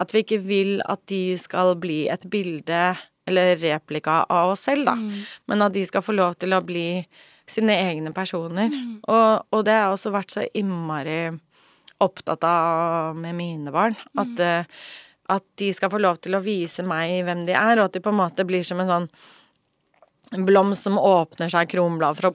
At 0.00 0.12
vi 0.14 0.22
ikke 0.24 0.40
vil 0.44 0.78
at 0.88 1.02
de 1.12 1.36
skal 1.40 1.74
bli 1.80 2.06
et 2.12 2.24
bilde 2.32 2.84
eller 3.28 3.52
replika 3.60 4.22
av 4.32 4.54
oss 4.54 4.64
selv, 4.68 4.88
da. 4.88 4.96
Men 5.48 5.66
at 5.66 5.76
de 5.76 5.84
skal 5.86 6.04
få 6.04 6.16
lov 6.16 6.38
til 6.40 6.56
å 6.56 6.62
bli 6.64 7.04
sine 7.50 7.76
egne 7.76 8.12
personer. 8.16 8.72
Og, 9.04 9.44
og 9.52 9.64
det 9.68 9.76
har 9.76 9.92
også 9.92 10.14
vært 10.14 10.32
så 10.32 10.46
innmari 10.56 11.20
opptatt 12.00 12.44
av 12.46 13.18
med 13.18 13.36
mine 13.38 13.72
barn. 13.74 13.96
At, 14.18 14.40
eh, 14.40 14.86
at 15.30 15.44
de 15.60 15.72
skal 15.76 15.92
få 15.92 16.00
lov 16.02 16.20
til 16.24 16.34
å 16.36 16.44
vise 16.44 16.84
meg 16.86 17.20
hvem 17.26 17.44
de 17.46 17.54
er, 17.56 17.78
og 17.78 17.88
at 17.88 17.96
de 17.96 18.02
på 18.04 18.12
en 18.12 18.20
måte 18.22 18.46
blir 18.48 18.66
som 18.66 18.80
en 18.82 18.90
sånn 18.90 19.10
blomst 20.46 20.86
som 20.86 20.98
åpner 20.98 21.50
seg 21.50 21.72
kronblad 21.72 22.18
fra 22.18 22.30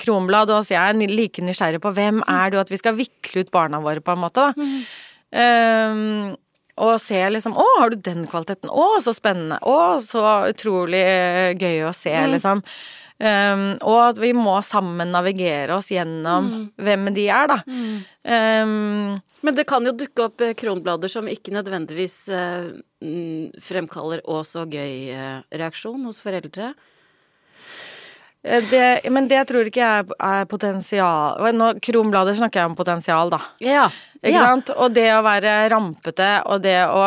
kronblad, 0.00 0.52
og 0.52 0.64
så 0.64 0.72
jeg 0.76 0.94
er 0.94 1.12
like 1.12 1.42
nysgjerrig 1.44 1.82
på 1.84 1.92
hvem 1.96 2.22
er 2.24 2.52
du, 2.52 2.58
at 2.60 2.72
vi 2.72 2.78
skal 2.80 2.96
vikle 2.96 3.44
ut 3.44 3.52
barna 3.52 3.80
våre 3.84 4.00
på 4.00 4.14
en 4.14 4.22
måte, 4.22 4.46
da. 4.46 4.68
Ehm, 5.36 6.36
og 6.76 7.00
se 7.00 7.18
liksom 7.32 7.56
Å, 7.56 7.64
har 7.80 7.90
du 7.92 7.96
den 8.04 8.26
kvaliteten? 8.28 8.70
Å, 8.70 8.86
så 9.02 9.12
spennende. 9.16 9.58
Å, 9.64 9.98
så 10.04 10.22
utrolig 10.52 11.00
eh, 11.02 11.56
gøy 11.56 11.86
å 11.88 11.92
se, 11.96 12.12
liksom. 12.30 12.62
Ehm, 13.18 13.78
og 13.80 14.00
at 14.10 14.18
vi 14.20 14.32
må 14.36 14.58
sammen 14.66 15.14
navigere 15.14 15.78
oss 15.78 15.88
gjennom 15.92 16.50
hvem 16.76 17.08
de 17.16 17.28
er, 17.32 17.48
da. 17.48 17.60
Ehm, 18.28 19.16
Men 19.46 19.54
det 19.54 19.66
kan 19.68 19.84
jo 19.86 19.94
dukke 19.96 20.26
opp 20.26 20.42
eh, 20.44 20.56
kronblader 20.58 21.08
som 21.12 21.28
ikke 21.30 21.54
nødvendigvis 21.54 22.16
mm, 23.00 23.56
fremkaller 23.62 24.24
å 24.26 24.42
så 24.44 24.66
gøy 24.68 25.12
eh, 25.14 25.40
hos 26.08 26.20
foreldre. 26.24 26.74
Eh, 28.46 28.62
Det, 28.70 29.10
men 29.10 29.26
det 29.28 29.42
tror 29.48 29.66
ikke 29.66 29.82
jeg 29.82 30.10
er 30.22 30.44
potensial 30.50 31.52
nå, 31.56 31.72
Kronblader 31.82 32.36
snakker 32.38 32.62
jeg 32.62 32.70
om 32.70 32.76
potensial, 32.78 33.30
da. 33.32 33.40
Ja. 33.58 33.88
Ikke 34.22 34.32
ja. 34.38 34.46
sant? 34.48 34.70
Og 34.74 34.94
det 34.96 35.06
å 35.14 35.20
være 35.22 35.52
rampete, 35.70 36.28
og 36.50 36.62
det 36.64 36.78
å 36.88 37.02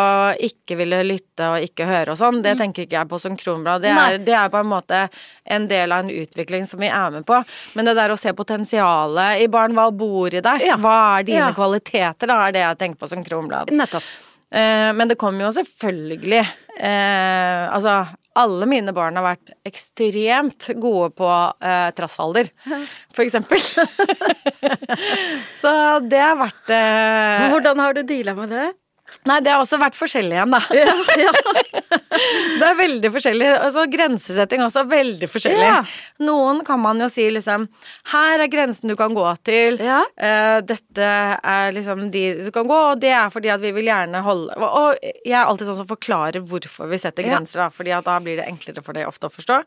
ikke 0.46 0.78
ville 0.80 1.00
lytte 1.04 1.48
og 1.52 1.66
ikke 1.66 1.88
høre 1.90 2.14
og 2.14 2.20
sånn, 2.20 2.38
det 2.46 2.54
tenker 2.60 2.86
ikke 2.86 3.00
jeg 3.00 3.10
på 3.12 3.20
som 3.20 3.36
kronblad. 3.40 3.82
Det 3.84 3.92
er, 3.92 4.20
det 4.24 4.36
er 4.38 4.52
på 4.54 4.60
en 4.62 4.70
måte 4.72 5.02
en 5.50 5.66
del 5.68 5.92
av 5.96 6.06
en 6.06 6.14
utvikling 6.14 6.68
som 6.70 6.80
vi 6.80 6.88
er 6.88 7.12
med 7.18 7.26
på. 7.28 7.42
Men 7.76 7.90
det 7.90 7.98
der 7.98 8.14
å 8.14 8.20
se 8.20 8.32
potensialet 8.38 9.42
i 9.44 9.50
barn, 9.52 9.76
hva 9.76 9.90
bor 9.92 10.32
i 10.32 10.44
deg? 10.46 10.64
Ja. 10.70 10.78
Hva 10.80 10.96
er 11.18 11.28
dine 11.28 11.50
Ja. 11.50 11.52
kvaliteter, 11.58 12.30
da, 12.30 12.40
er 12.48 12.56
det 12.56 12.64
jeg 12.64 12.80
tenker 12.86 13.00
på 13.04 13.10
som 13.12 13.26
kronblad. 13.26 13.74
Nettopp. 13.74 14.04
Eh, 14.52 14.90
men 14.94 15.08
det 15.12 15.18
kommer 15.22 15.46
jo 15.46 15.52
selvfølgelig 15.60 16.40
eh, 16.42 17.68
Altså, 17.70 18.00
alle 18.40 18.68
mine 18.70 18.94
barn 18.96 19.18
har 19.20 19.26
vært 19.26 19.54
ekstremt 19.68 20.70
gode 20.80 21.12
på 21.18 21.30
eh, 21.30 21.90
trassalder, 21.98 22.50
for 23.16 23.26
eksempel. 23.26 23.62
Så 25.62 25.74
det 26.08 26.22
har 26.24 26.38
vært 26.40 26.76
eh, 26.76 27.50
Hvordan 27.54 27.84
har 27.84 27.98
du 27.98 28.04
deala 28.08 28.36
med 28.38 28.56
det? 28.56 28.68
Nei, 29.30 29.39
det 29.43 29.51
har 29.51 29.62
også 29.64 29.80
vært 29.82 29.97
forskjellig 29.97 30.38
igjen, 30.38 30.53
da. 30.55 30.62
Ja, 30.76 30.93
ja. 31.20 31.34
Det 32.60 32.66
er 32.68 32.76
veldig 32.76 33.10
forskjellig. 33.14 33.47
Altså, 33.64 33.84
grensesetting 33.91 34.62
også 34.66 34.82
veldig 34.89 35.28
forskjellig. 35.32 35.64
Ja. 35.64 35.78
Noen 36.26 36.60
kan 36.68 36.82
man 36.82 36.99
jo 36.99 37.07
si 37.12 37.24
liksom 37.32 37.68
Her 38.12 38.43
er 38.43 38.49
grensen 38.51 38.91
du 38.91 38.95
kan 38.99 39.14
gå 39.16 39.26
til. 39.47 39.78
Eh, 40.20 40.57
dette 40.68 41.07
er 41.39 41.72
liksom 41.76 42.10
de 42.14 42.24
du 42.43 42.49
kan 42.55 42.68
gå, 42.70 42.80
og 42.93 42.99
det 43.01 43.14
er 43.16 43.32
fordi 43.34 43.51
at 43.53 43.64
vi 43.64 43.72
vil 43.76 43.88
gjerne 43.89 44.22
holde 44.26 44.57
Og 44.57 44.99
jeg 45.01 45.36
er 45.36 45.45
alltid 45.45 45.70
sånn 45.70 45.80
som 45.82 45.89
forklarer 45.89 46.43
hvorfor 46.49 46.89
vi 46.91 46.99
setter 47.01 47.24
grenser, 47.30 47.64
da. 47.64 47.70
Fordi 47.74 47.95
at 47.95 48.07
da 48.10 48.18
blir 48.24 48.41
det 48.41 48.47
enklere 48.49 48.84
for 48.86 48.97
deg 48.97 49.07
ofte 49.10 49.30
å 49.30 49.34
forstå. 49.34 49.62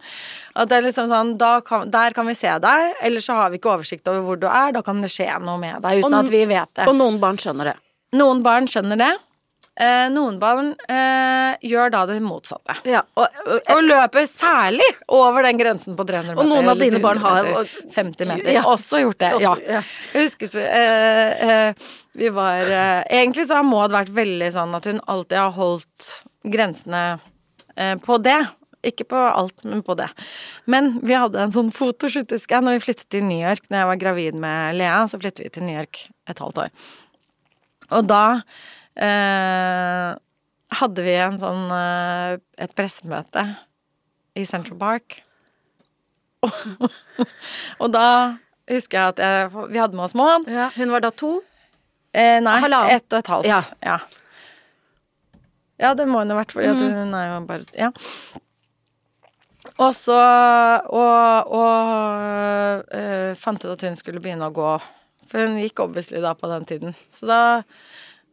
At 0.57 0.69
det 0.71 0.79
er 0.81 0.87
liksom 0.91 1.09
sånn 1.13 1.35
kan, 1.65 1.89
Der 1.91 2.13
kan 2.17 2.29
vi 2.29 2.35
se 2.39 2.53
deg, 2.63 2.95
eller 3.03 3.21
så 3.25 3.41
har 3.41 3.51
vi 3.51 3.59
ikke 3.63 3.73
oversikt 3.79 4.09
over 4.13 4.21
hvor 4.29 4.41
du 4.43 4.49
er. 4.51 4.73
Da 4.77 4.83
kan 4.85 5.01
det 5.01 5.11
skje 5.15 5.31
noe 5.41 5.59
med 5.59 5.81
deg 5.83 6.03
uten 6.03 6.13
Og- 6.13 6.25
at 6.27 6.31
vi 6.31 6.45
vet 6.45 6.75
det. 6.75 6.89
Og 6.89 6.97
noen 6.99 7.19
barn 7.23 7.37
skjønner 7.41 7.73
det. 7.73 7.77
Noen 8.13 8.43
barn 8.45 8.67
skjønner 8.69 8.99
det. 8.99 9.13
Eh, 9.81 10.07
noen 10.13 10.37
barn 10.37 10.75
eh, 10.93 11.55
gjør 11.65 11.91
da 11.95 12.03
det 12.11 12.19
motsatte. 12.21 12.75
Ja, 12.85 13.01
og, 13.17 13.39
og, 13.47 13.61
Og 13.73 13.79
løper 13.87 14.27
særlig 14.29 14.85
over 15.09 15.47
den 15.47 15.57
grensen 15.57 15.97
på 15.97 16.05
300 16.05 16.35
meter. 16.35 16.43
Og 16.43 16.51
noen 16.51 16.69
av 16.69 16.77
dine 16.83 17.01
barn 17.01 17.17
har- 17.23 17.47
meter, 17.47 17.71
50 17.95 18.29
meter. 18.29 18.51
Ja. 18.53 18.63
Også 18.69 19.01
gjort 19.01 19.19
det. 19.25 19.31
Også- 19.39 19.63
ja. 19.65 19.81
Jeg 20.13 20.27
husker 20.29 20.59
eh, 20.61 21.45
eh, 21.49 21.87
vi 22.21 22.29
var 22.37 22.69
eh, 22.69 23.05
Egentlig 23.09 23.47
så 23.49 23.57
har 23.57 23.65
Maud 23.65 23.95
vært 23.97 24.13
veldig 24.13 24.51
sånn 24.53 24.77
at 24.77 24.85
hun 24.91 25.01
alltid 25.09 25.39
har 25.41 25.55
holdt 25.57 26.11
grensene 26.45 27.05
eh, 27.77 27.95
på 27.97 28.19
det. 28.23 28.43
Ikke 28.85 29.07
på 29.09 29.17
alt, 29.17 29.65
men 29.65 29.81
på 29.87 29.95
det. 29.97 30.11
Men 30.67 30.99
vi 31.07 31.15
hadde 31.15 31.39
en 31.41 31.53
sånn 31.55 31.73
fotoshoot, 31.73 32.29
husker 32.35 32.59
jeg, 32.59 32.65
når 32.67 32.77
vi 32.77 32.85
flyttet 32.91 33.09
til 33.15 33.25
New 33.25 33.39
York. 33.41 33.65
Når 33.71 33.79
jeg 33.79 33.91
var 33.95 34.01
gravid 34.05 34.35
med 34.43 34.77
Lea, 34.77 35.01
så 35.09 35.21
flyttet 35.23 35.45
vi 35.47 35.53
til 35.55 35.63
New 35.65 35.77
York 35.79 36.01
et 36.29 36.43
halvt 36.43 36.65
år. 36.67 36.73
Og 37.93 38.07
da 38.11 38.25
eh, 38.97 40.13
hadde 40.81 41.05
vi 41.05 41.15
en 41.21 41.39
sånn 41.41 41.67
eh, 41.77 42.37
et 42.65 42.73
pressemøte 42.79 43.45
i 44.39 44.45
Central 44.49 44.79
Park. 44.81 45.19
Og, 46.43 46.53
og 47.83 47.93
da 47.95 48.07
husker 48.71 48.99
jeg 48.99 49.13
at 49.15 49.21
jeg, 49.23 49.51
vi 49.73 49.79
hadde 49.83 49.97
med 49.99 50.07
oss 50.09 50.17
Maud. 50.19 50.49
ja, 50.51 50.71
hun 50.77 50.91
var 50.95 51.05
da 51.05 51.11
to. 51.15 51.37
Eh, 52.13 52.39
nei, 52.45 52.59
Halvannen. 52.61 52.91
ett 52.97 53.09
og 53.13 53.19
et 53.23 53.31
halvt. 53.33 53.49
Ja. 53.49 53.61
Ja. 53.85 53.99
ja. 55.81 55.93
det 55.97 56.07
må 56.09 56.21
hun 56.23 56.33
ha 56.35 56.41
vært, 56.43 56.53
fordi 56.57 56.73
Mm. 56.73 56.97
hun 56.99 57.15
er 57.15 57.29
jo 57.31 57.37
bare 57.49 57.65
Ja. 57.79 57.93
Og 59.79 59.95
så 59.97 60.17
Og, 60.93 61.53
og 61.55 62.85
eh, 62.95 63.35
fant 63.39 63.65
ut 63.65 63.71
at 63.73 63.81
hun 63.87 63.97
skulle 63.97 64.21
begynne 64.21 64.49
å 64.51 64.55
gå. 64.55 64.73
For 65.31 65.47
hun 65.47 65.57
gikk 65.63 65.81
obviously 65.81 66.21
da 66.21 66.35
på 66.37 66.49
den 66.51 66.65
tiden. 66.69 66.95
Så 67.15 67.27
da 67.31 67.41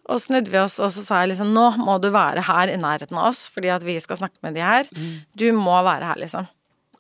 og 0.10 0.22
snudde 0.24 0.52
vi 0.52 0.60
oss, 0.62 0.80
og 0.82 0.92
så 0.94 1.04
sa 1.06 1.24
jeg 1.24 1.34
liksom 1.34 1.52
Nå 1.56 1.66
må 1.82 2.00
du 2.02 2.10
være 2.14 2.44
her 2.48 2.72
i 2.74 2.78
nærheten 2.82 3.18
av 3.20 3.32
oss, 3.32 3.48
fordi 3.54 3.72
at 3.74 3.86
vi 3.86 4.00
skal 4.02 4.20
snakke 4.22 4.42
med 4.46 4.58
de 4.58 4.64
her. 4.66 4.90
Du 5.38 5.50
må 5.56 5.78
være 5.86 6.10
her, 6.12 6.20
liksom. 6.22 6.50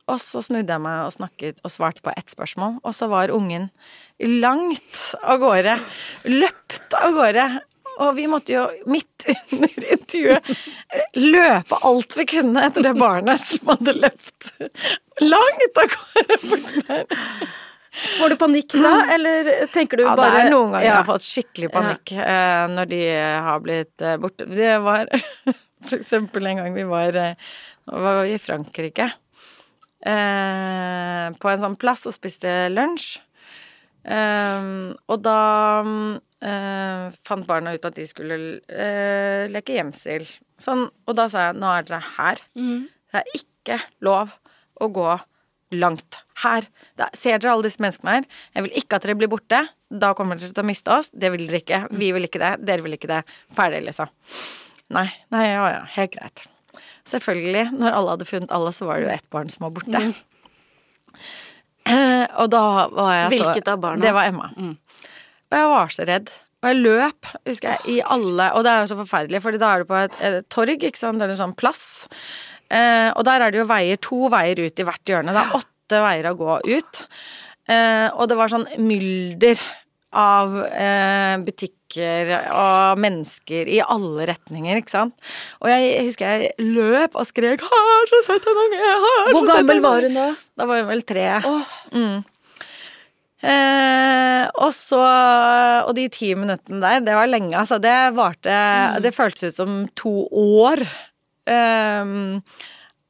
Og 0.09 0.17
så 0.23 0.41
snudde 0.41 0.73
jeg 0.73 0.81
meg 0.81 1.03
og 1.05 1.13
snakket 1.13 1.59
og 1.65 1.73
svarte 1.73 2.01
på 2.05 2.13
ett 2.17 2.31
spørsmål, 2.33 2.79
og 2.81 2.95
så 2.97 3.09
var 3.11 3.33
ungen 3.33 3.69
langt 4.41 5.01
av 5.21 5.41
gårde. 5.43 5.75
Løpt 6.25 6.97
av 6.97 7.13
gårde. 7.17 7.47
Og 7.99 8.13
vi 8.15 8.29
måtte 8.31 8.53
jo 8.55 8.65
midt 8.87 9.25
under 9.51 9.87
intervjuet 9.91 10.53
løpe 11.19 11.79
alt 11.83 12.15
vi 12.15 12.25
kunne 12.31 12.63
etter 12.69 12.85
det 12.85 12.93
barnet 12.95 13.41
som 13.43 13.73
hadde 13.73 13.97
løpt 13.99 14.53
langt 15.25 15.81
av 15.83 15.91
gårde. 15.97 16.39
bort 16.47 16.77
der. 16.87 17.49
Får 17.89 18.29
du 18.29 18.35
panikk 18.37 18.75
da, 18.77 18.91
eller 19.15 19.47
tenker 19.73 19.97
du 19.97 20.03
Ja, 20.05 20.13
bare 20.17 20.35
det 20.35 20.43
er 20.43 20.51
noen 20.53 20.75
ganger 20.75 20.85
jeg 20.85 20.93
har 20.93 21.07
fått 21.07 21.25
skikkelig 21.25 21.69
panikk 21.73 22.11
eh, 22.13 22.65
når 22.69 22.91
de 22.91 22.99
har 23.47 23.63
blitt 23.65 24.03
uh, 24.05 24.13
borte. 24.21 24.45
Det 24.45 24.75
var 24.85 25.09
for 25.89 25.97
eksempel 25.97 26.51
en 26.51 26.61
gang 26.61 26.77
vi 26.77 26.85
var, 26.89 27.17
uh, 27.17 27.55
var 27.89 28.29
i 28.29 28.37
Frankrike. 28.41 29.09
På 29.99 31.49
en 31.51 31.63
sånn 31.65 31.75
plass 31.75 32.05
og 32.07 32.13
spiste 32.15 32.69
lunsj. 32.71 33.17
Og 34.07 35.17
da 35.25 35.39
fant 36.39 37.49
barna 37.49 37.73
ut 37.75 37.87
at 37.89 37.97
de 37.97 38.05
skulle 38.07 38.37
leke 39.51 39.75
gjemsel. 39.75 40.23
Sånn, 40.55 40.85
og 40.87 41.17
da 41.19 41.25
sa 41.27 41.49
jeg 41.49 41.59
nå 41.59 41.73
er 41.73 41.89
dere 41.89 41.99
her. 42.15 42.39
Det 42.55 43.19
er 43.19 43.35
ikke 43.41 43.81
lov 44.07 44.31
å 44.79 44.87
gå 44.87 45.09
langt 45.75 46.19
her. 46.43 46.67
Da, 46.99 47.09
ser 47.17 47.39
dere 47.39 47.53
alle 47.53 47.67
disse 47.67 47.81
menneskene 47.83 48.19
her? 48.19 48.29
Jeg 48.55 48.65
vil 48.65 48.79
ikke 48.81 48.99
at 48.99 49.05
dere 49.05 49.17
blir 49.19 49.31
borte. 49.31 49.61
Da 49.89 50.13
kommer 50.17 50.39
dere 50.39 50.53
til 50.53 50.63
å 50.63 50.69
miste 50.69 50.93
oss. 50.93 51.11
Det 51.13 51.31
vil 51.33 51.45
dere 51.47 51.61
ikke. 51.63 51.81
Vi 51.91 52.11
vil 52.15 52.29
ikke 52.29 52.41
det. 52.41 52.53
Dere 52.65 52.85
vil 52.85 52.97
ikke 52.97 53.11
det. 53.11 53.21
Ferdig, 53.57 53.83
liksom. 53.87 54.11
Nei, 54.95 55.05
nei, 55.33 55.45
ja, 55.51 55.67
ja, 55.69 55.83
helt 55.97 56.15
greit. 56.15 56.47
Selvfølgelig, 57.09 57.69
når 57.77 57.95
alle 57.97 58.15
hadde 58.15 58.27
funnet 58.29 58.51
alle, 58.53 58.73
så 58.73 58.87
var 58.89 58.99
det 58.99 59.07
jo 59.07 59.13
ett 59.13 59.29
barn 59.33 59.49
som 59.53 59.67
var 59.67 59.73
borte. 59.77 60.03
Eh, 61.89 62.25
og 62.37 62.51
da 62.53 62.63
var 62.93 63.13
jeg 63.15 63.29
så 63.31 63.47
Hvilket 63.47 63.71
av 63.71 63.81
barna? 63.81 64.01
Det 64.03 64.13
var 64.13 64.29
Emma. 64.29 64.51
Og 65.49 65.57
jeg 65.57 65.69
var 65.71 65.93
så 65.93 66.05
redd. 66.09 66.29
Og 66.59 66.67
jeg 66.69 66.79
løp, 66.83 67.29
husker 67.47 67.71
jeg, 67.71 67.79
i 67.87 68.01
alle 68.03 68.49
Og 68.57 68.65
det 68.65 68.71
er 68.71 68.81
jo 68.83 68.89
så 68.91 68.97
forferdelig, 68.99 69.39
Fordi 69.45 69.61
da 69.61 69.69
er 69.71 69.79
du 69.79 69.87
på 69.87 69.95
et, 69.95 70.17
et 70.27 70.47
torg, 70.51 70.83
ikke 70.83 70.99
sant, 70.99 71.21
eller 71.21 71.31
en 71.37 71.39
sånn 71.39 71.55
plass. 71.57 71.83
Eh, 72.69 73.09
og 73.15 73.25
der 73.25 73.45
er 73.45 73.51
det 73.53 73.61
jo 73.63 73.67
veier, 73.69 73.99
to 74.01 74.29
veier 74.31 74.61
ut 74.61 74.81
i 74.81 74.87
hvert 74.87 75.11
hjørne. 75.11 75.35
Det 75.35 75.43
er 75.43 75.59
åtte 75.59 76.01
veier 76.05 76.29
å 76.29 76.37
gå 76.37 76.57
ut. 76.69 77.03
Eh, 77.69 78.07
og 78.13 78.29
det 78.29 78.37
var 78.39 78.51
sånn 78.53 78.67
mylder 78.81 79.61
av 80.17 80.55
eh, 80.65 81.35
butikker 81.45 82.31
og 82.49 83.01
mennesker 83.01 83.69
i 83.69 83.77
alle 83.81 84.25
retninger, 84.31 84.81
ikke 84.81 84.93
sant. 84.93 85.13
Og 85.61 85.69
jeg, 85.69 85.85
jeg 85.91 86.07
husker 86.07 86.33
jeg 86.33 86.71
løp 86.73 87.17
og 87.17 87.29
skrek 87.29 87.61
'Har 87.61 88.09
du 88.09 88.17
sett 88.25 88.49
en 88.49 88.61
unge?' 88.65 88.89
Har 89.05 89.31
Hvor 89.33 89.47
gammel 89.47 89.81
var 89.85 90.01
hun 90.01 90.17
da? 90.17 90.27
Da 90.57 90.65
var 90.65 90.81
hun 90.81 90.89
vel 90.89 91.05
tre. 91.05 91.27
Mm. 91.93 92.25
Eh, 93.39 94.49
og 94.59 94.73
så 94.75 94.99
Og 95.87 95.93
de 95.95 96.09
ti 96.11 96.33
minuttene 96.35 96.81
der, 96.83 96.99
det 96.99 97.13
var 97.15 97.29
lenge, 97.29 97.55
altså. 97.55 97.79
Det 97.79 98.13
varte 98.13 98.99
Det 99.01 99.15
føltes 99.15 99.53
ut 99.53 99.55
som 99.55 99.87
to 99.95 100.27
år. 100.31 100.83
Um, 101.49 102.41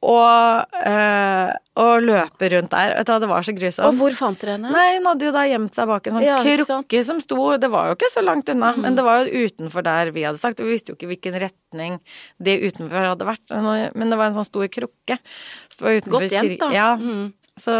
og, 0.00 0.76
eh, 0.80 1.50
og 1.76 2.04
løpe 2.06 2.48
rundt 2.54 2.72
der. 2.72 2.94
Vet 2.96 3.08
du 3.08 3.10
hva, 3.12 3.18
det 3.20 3.28
var 3.28 3.44
så 3.44 3.52
grusomt. 3.52 3.84
Og 3.84 3.98
hvor 3.98 4.14
fant 4.16 4.40
dere 4.40 4.54
henne? 4.56 4.70
Nei, 4.72 4.84
hun 4.96 5.08
hadde 5.10 5.26
jo 5.26 5.32
da 5.34 5.42
gjemt 5.50 5.76
seg 5.76 5.90
bak 5.90 6.08
en 6.08 6.16
sånn 6.16 6.24
Ja, 6.24 6.38
krukke 6.40 7.02
som 7.04 7.20
sto 7.20 7.50
Det 7.60 7.68
var 7.72 7.90
jo 7.90 7.98
ikke 7.98 8.08
så 8.14 8.22
langt 8.24 8.48
unna, 8.48 8.72
men 8.80 8.96
det 8.96 9.04
var 9.04 9.26
jo 9.26 9.44
utenfor 9.44 9.84
der 9.84 10.12
vi 10.16 10.24
hadde 10.24 10.40
sagt. 10.40 10.62
Og 10.62 10.70
vi 10.70 10.78
visste 10.78 10.94
jo 10.94 10.96
ikke 10.96 11.10
hvilken 11.10 11.36
retning 11.44 11.98
det 12.40 12.56
utenfor 12.64 13.10
hadde 13.10 13.28
vært. 13.28 13.44
Men 13.92 14.14
det 14.14 14.20
var 14.22 14.30
en 14.30 14.38
sånn 14.40 14.48
stor 14.48 14.72
krukke. 14.72 15.20
Så 15.68 15.82
det 15.82 15.86
var 15.86 16.00
utenfor 16.00 16.24
Godt 16.24 16.36
gjemt, 16.38 16.56
da. 16.64 16.70
Ja. 16.72 16.88
Mm. 16.96 17.28
Så, 17.60 17.76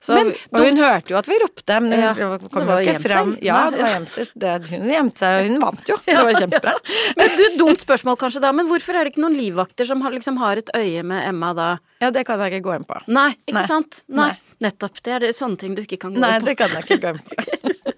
så 0.00 0.14
Men 0.14 0.28
Og 0.54 0.62
hun 0.62 0.76
hørte 0.78 1.10
jo 1.10 1.16
at 1.18 1.26
vi 1.26 1.36
ropte, 1.42 1.78
men 1.82 1.92
hun 1.92 2.02
Ja, 2.04 2.38
kom 2.52 2.68
jo 2.70 2.76
ikke 2.84 3.00
frem. 3.02 3.32
Ja, 3.42 3.64
det 3.74 3.80
var 3.82 3.94
gjemsel. 3.96 4.28
Hun 4.70 4.92
gjemte 4.92 5.24
seg, 5.24 5.38
og 5.38 5.48
hun 5.50 5.62
vant 5.64 5.90
jo. 5.90 5.96
Det 6.06 6.14
var 6.14 6.38
kjempebra. 6.38 6.74
Men 7.18 7.34
du, 7.34 7.44
dumt 7.58 7.82
spørsmål 7.82 8.18
kanskje 8.20 8.42
da, 8.44 8.52
men 8.54 8.68
hvorfor 8.70 8.94
er 8.94 9.06
det 9.06 9.12
ikke 9.14 9.24
noen 9.24 9.34
livvakter 9.34 9.88
som 9.88 10.04
har, 10.04 10.14
liksom 10.14 10.38
har 10.38 10.60
et 10.60 10.70
øye 10.76 11.02
med 11.06 11.26
Emma 11.26 11.50
da? 11.56 11.68
Ja, 12.02 12.12
det 12.14 12.22
kan 12.28 12.38
jeg 12.44 12.54
ikke 12.54 12.68
gå 12.68 12.76
inn 12.78 12.86
på. 12.86 13.00
Nei, 13.10 13.32
ikke 13.42 13.58
Nei. 13.58 13.66
sant? 13.66 14.02
Nei. 14.06 14.28
Nei. 14.30 14.54
Nettopp. 14.68 15.02
Det 15.02 15.12
er 15.16 15.26
det, 15.26 15.34
sånne 15.38 15.58
ting 15.58 15.74
du 15.74 15.82
ikke 15.82 15.98
kan 16.06 16.14
gå 16.14 16.22
Nei, 16.22 16.36
inn 16.38 16.46
på. 16.46 16.50
det 16.50 16.56
kan 16.58 16.74
jeg 16.76 16.86
ikke 16.86 17.00
gå 17.02 17.14
inn 17.16 17.24
på. 17.26 17.34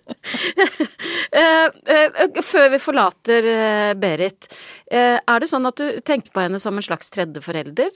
Eh, 1.30 1.66
eh, 1.94 2.40
før 2.42 2.72
vi 2.72 2.78
forlater 2.82 3.46
eh, 3.46 3.90
Berit, 3.98 4.48
er 4.90 5.42
det 5.42 5.48
sånn 5.48 5.68
at 5.68 5.78
du 5.78 6.00
tenker 6.06 6.32
på 6.34 6.42
henne 6.42 6.58
som 6.60 6.76
en 6.76 6.84
slags 6.84 7.10
tredje 7.14 7.42
forelder? 7.44 7.92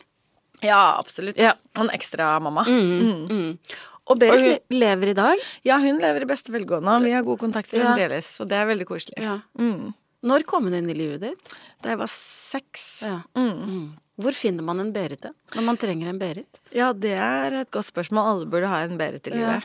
Ja, 0.64 0.96
absolutt. 0.98 1.38
Ja. 1.38 1.56
En 1.78 1.90
ekstra 1.90 2.38
mamma. 2.40 2.64
Mm. 2.68 3.58
Og 4.06 4.18
Berit 4.20 4.34
Og 4.34 4.40
hun- 4.40 4.78
lever 4.80 5.08
i 5.08 5.14
dag? 5.16 5.38
Ja, 5.64 5.78
hun 5.80 5.98
lever 5.98 6.22
i 6.22 6.28
beste 6.28 6.52
velgående, 6.52 7.02
vi 7.04 7.12
har 7.12 7.22
god 7.22 7.38
kontakt 7.40 7.72
Ja. 7.72 7.94
fremdeles, 7.94 8.38
og 8.40 8.48
det 8.48 8.56
er 8.58 8.66
veldig 8.66 8.86
koselig. 8.86 9.16
Ja. 9.22 9.40
Mm. 9.58 9.94
Når 10.24 10.44
kom 10.46 10.64
hun 10.64 10.74
inn 10.74 10.88
i 10.90 10.94
livet 10.94 11.20
ditt? 11.20 11.54
Da 11.82 11.90
jeg 11.90 11.98
var 11.98 12.06
seks. 12.08 13.02
Ja. 13.02 13.22
Mm. 13.34 13.64
Mm. 13.64 13.92
Hvor 14.20 14.32
finner 14.32 14.62
man 14.62 14.80
en 14.80 14.92
Berit 14.92 15.20
da? 15.20 15.30
Når 15.54 15.62
man 15.64 15.76
trenger 15.76 16.08
en 16.08 16.18
Berit? 16.18 16.60
Ja, 16.72 16.92
det 16.92 17.12
er 17.12 17.52
et 17.60 17.70
godt 17.70 17.86
spørsmål. 17.92 18.24
Alle 18.30 18.46
burde 18.46 18.68
ha 18.68 18.82
en 18.84 18.96
Berit 18.98 19.26
i 19.26 19.30
livet. 19.30 19.64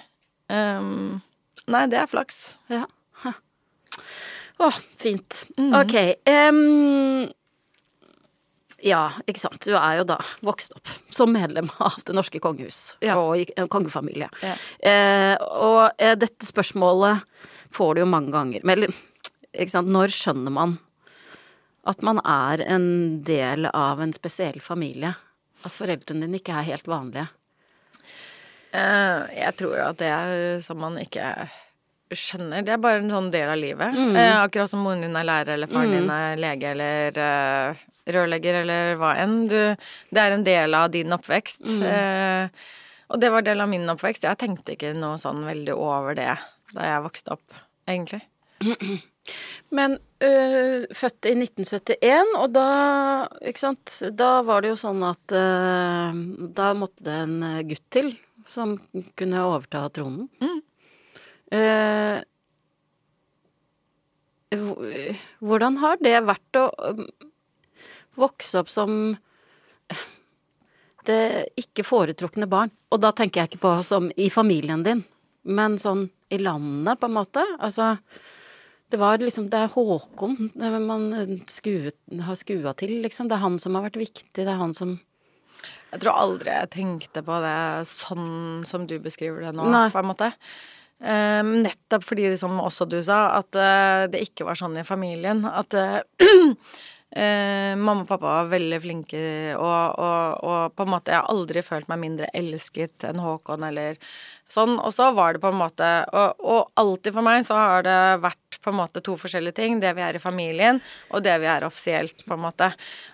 Um, 0.49 1.21
nei, 1.67 1.85
det 1.87 1.99
er 1.99 2.07
flaks. 2.07 2.55
Ja. 2.69 2.85
Å, 4.59 4.67
oh, 4.67 4.77
fint. 4.99 5.45
Mm. 5.55 5.71
Ok. 5.73 5.93
em, 6.27 7.29
ja, 8.85 9.01
ikke 9.27 9.41
sant. 9.41 9.59
Du 9.65 9.73
er 9.77 9.99
jo 9.99 10.05
da 10.09 10.17
vokst 10.45 10.73
opp 10.77 10.89
som 11.13 11.31
medlem 11.35 11.69
av 11.83 11.97
det 12.07 12.15
norske 12.17 12.39
kongehus 12.43 12.95
Ja. 13.05 13.17
og 13.19 13.37
i 13.41 13.47
en 13.59 13.67
kongefamilie. 13.71 14.29
Ja. 14.43 14.55
Eh, 14.79 15.35
og 15.39 15.81
eh, 15.97 16.15
dette 16.19 16.45
spørsmålet 16.47 17.23
får 17.75 17.95
du 17.95 18.01
jo 18.03 18.09
mange 18.09 18.31
ganger. 18.33 18.63
Men 18.65 18.87
ikke 18.89 19.71
sant, 19.73 19.89
når 19.91 20.13
skjønner 20.15 20.53
man 20.53 20.77
at 21.89 22.01
man 22.05 22.19
er 22.27 22.61
en 22.69 22.87
del 23.25 23.65
av 23.71 24.01
en 24.03 24.11
spesiell 24.13 24.59
familie? 24.61 25.15
At 25.65 25.73
foreldrene 25.75 26.27
dine 26.27 26.39
ikke 26.39 26.53
er 26.59 26.67
helt 26.69 26.87
vanlige? 26.87 27.27
Eh, 28.71 29.21
jeg 29.39 29.55
tror 29.57 29.79
at 29.87 29.97
det 30.01 30.09
er 30.13 30.59
som 30.63 30.77
man 30.83 30.99
ikke 31.01 31.23
skjønner. 32.11 32.63
Det 32.65 32.73
er 32.73 32.81
bare 32.81 33.01
en 33.03 33.09
sånn 33.13 33.29
del 33.33 33.49
av 33.53 33.57
livet. 33.61 33.93
Eh, 34.17 34.35
akkurat 34.43 34.69
som 34.71 34.81
moren 34.85 35.01
din 35.05 35.15
er 35.15 35.27
lærer, 35.29 35.53
eller 35.57 35.67
faren 35.71 35.91
din 35.93 36.09
er 36.09 36.37
lege, 36.41 36.71
eller 36.73 37.19
eh, 37.25 37.83
rørlegger, 38.15 38.61
eller 38.63 38.95
hva 38.97 39.11
enn. 39.21 39.35
Du, 39.47 39.57
det 40.11 40.23
er 40.23 40.31
en 40.37 40.43
del 40.47 40.73
av 40.73 40.89
din 40.91 41.11
oppvekst. 41.13 41.61
Eh, 41.85 42.49
og 43.09 43.19
det 43.21 43.29
var 43.33 43.41
del 43.45 43.61
av 43.61 43.69
min 43.69 43.87
oppvekst. 43.89 44.23
Jeg 44.25 44.37
tenkte 44.41 44.73
ikke 44.77 44.93
noe 44.97 45.17
sånn 45.21 45.43
veldig 45.45 45.73
over 45.77 46.13
det 46.17 46.31
da 46.73 46.85
jeg 46.85 47.01
vokste 47.05 47.33
opp, 47.33 47.53
egentlig. 47.89 48.21
Men 49.77 49.97
øh, 50.25 50.85
født 50.97 51.27
i 51.29 51.33
1971, 51.37 52.31
og 52.39 52.51
da, 52.55 52.65
ikke 53.45 53.61
sant, 53.61 53.93
da 54.17 54.39
var 54.45 54.61
det 54.65 54.71
jo 54.73 54.79
sånn 54.81 55.03
at 55.05 55.35
øh, 55.37 56.19
da 56.57 56.71
måtte 56.77 57.05
det 57.05 57.17
en 57.27 57.35
gutt 57.69 57.85
til 57.93 58.11
som 58.49 58.75
kunne 59.19 59.43
overta 59.45 59.83
tronen. 59.93 60.25
Hvor- 60.41 60.63
hvordan 65.39 65.77
har 65.81 65.97
det 66.01 66.15
vært 66.25 66.59
å 66.59 66.65
øh, 66.91 67.01
vokse 68.19 68.61
opp 68.61 68.69
som 68.69 69.17
det 71.09 71.49
ikke 71.57 71.85
foretrukne 71.87 72.49
barn? 72.49 72.71
Og 72.93 73.01
da 73.01 73.11
tenker 73.15 73.41
jeg 73.41 73.53
ikke 73.53 73.63
på 73.65 73.73
som 73.87 74.09
i 74.17 74.29
familien 74.33 74.83
din, 74.85 75.03
men 75.49 75.77
sånn 75.81 76.07
i 76.29 76.37
landet, 76.41 76.99
på 77.01 77.09
en 77.09 77.17
måte. 77.17 77.45
Altså 77.57 77.95
det 78.89 78.97
var 78.97 79.21
liksom 79.21 79.49
Det 79.49 79.57
er 79.57 79.69
Håkon 79.69 80.49
man 80.57 81.11
skuet, 81.49 81.97
har 82.25 82.37
skua 82.37 82.73
til, 82.73 82.99
liksom. 83.03 83.29
Det 83.29 83.37
er 83.37 83.45
han 83.45 83.59
som 83.61 83.77
har 83.77 83.85
vært 83.85 84.01
viktig. 84.01 84.33
Det 84.33 84.47
er 84.47 84.57
han 84.57 84.73
som 84.73 84.97
Jeg 85.91 86.01
tror 86.01 86.17
aldri 86.17 86.53
jeg 86.53 86.71
tenkte 86.73 87.21
på 87.25 87.37
det 87.43 87.85
sånn 87.89 88.65
som 88.69 88.85
du 88.89 88.97
beskriver 89.01 89.45
det 89.45 89.53
nå, 89.57 89.69
Nei. 89.69 89.89
på 89.93 90.01
en 90.01 90.09
måte. 90.09 90.31
Eh, 90.99 91.43
nettopp 91.43 92.03
fordi, 92.03 92.27
som 92.37 92.59
også 92.59 92.87
du 92.89 92.99
sa, 93.05 93.39
at 93.39 93.55
uh, 93.55 94.05
det 94.11 94.19
ikke 94.25 94.47
var 94.49 94.59
sånn 94.59 94.75
i 94.81 94.87
familien. 94.87 95.45
At 95.47 95.75
uh, 95.77 95.99
uh, 96.19 97.75
mamma 97.85 98.03
og 98.03 98.09
pappa 98.09 98.33
var 98.41 98.51
veldig 98.51 98.81
flinke, 98.83 99.21
og, 99.55 99.95
og, 99.95 100.43
og 100.43 100.75
på 100.75 100.85
en 100.85 100.91
måte 100.93 101.15
Jeg 101.15 101.23
har 101.23 101.31
aldri 101.31 101.63
følt 101.65 101.89
meg 101.91 102.03
mindre 102.03 102.29
elsket 102.35 103.07
enn 103.07 103.23
Håkon 103.23 103.63
eller 103.69 103.97
sånn. 104.51 104.77
Og 104.81 104.91
så 104.95 105.11
var 105.15 105.33
det 105.35 105.41
på 105.43 105.51
en 105.51 105.59
måte 105.59 105.87
og, 106.13 106.39
og 106.41 106.71
alltid 106.81 107.13
for 107.15 107.25
meg 107.25 107.45
så 107.47 107.55
har 107.59 107.83
det 107.85 107.97
vært 108.23 108.57
på 108.63 108.71
en 108.73 108.77
måte 108.79 109.01
to 109.05 109.13
forskjellige 109.15 109.55
ting. 109.55 109.77
Det 109.79 109.93
vi 109.95 110.01
er 110.03 110.17
i 110.17 110.21
familien, 110.23 110.81
og 111.13 111.23
det 111.23 111.35
vi 111.39 111.47
er 111.47 111.63
offisielt, 111.67 112.25
på 112.27 112.33
en 112.35 112.43
måte. 112.43 112.71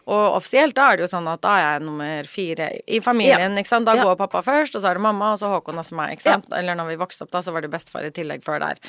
Og 0.07 0.37
offisielt 0.39 0.73
da 0.77 0.87
er 0.91 0.97
det 0.97 1.05
jo 1.05 1.11
sånn 1.11 1.27
at 1.31 1.41
da 1.43 1.53
er 1.59 1.65
jeg 1.75 1.85
nummer 1.85 2.29
fire 2.31 2.69
i 2.87 2.99
familien, 3.03 3.53
ikke 3.61 3.67
sant. 3.73 3.85
Da 3.85 3.95
Ja. 3.99 4.03
går 4.07 4.17
pappa 4.23 4.41
først, 4.41 4.75
og 4.75 4.81
så 4.81 4.89
er 4.89 4.97
det 4.99 5.05
mamma, 5.05 5.33
og 5.35 5.39
så 5.39 5.51
Håkon, 5.53 5.77
og 5.77 5.85
så 5.85 5.95
meg, 5.99 6.15
ikke 6.17 6.27
sant. 6.31 6.47
Eller 6.55 6.75
når 6.79 6.87
vi 6.93 6.99
vokste 7.03 7.23
opp 7.27 7.31
da, 7.35 7.41
så 7.45 7.53
var 7.53 7.61
det 7.61 7.71
bestefar 7.71 8.05
i 8.07 8.11
tillegg 8.15 8.43
før 8.43 8.59
der. 8.65 8.81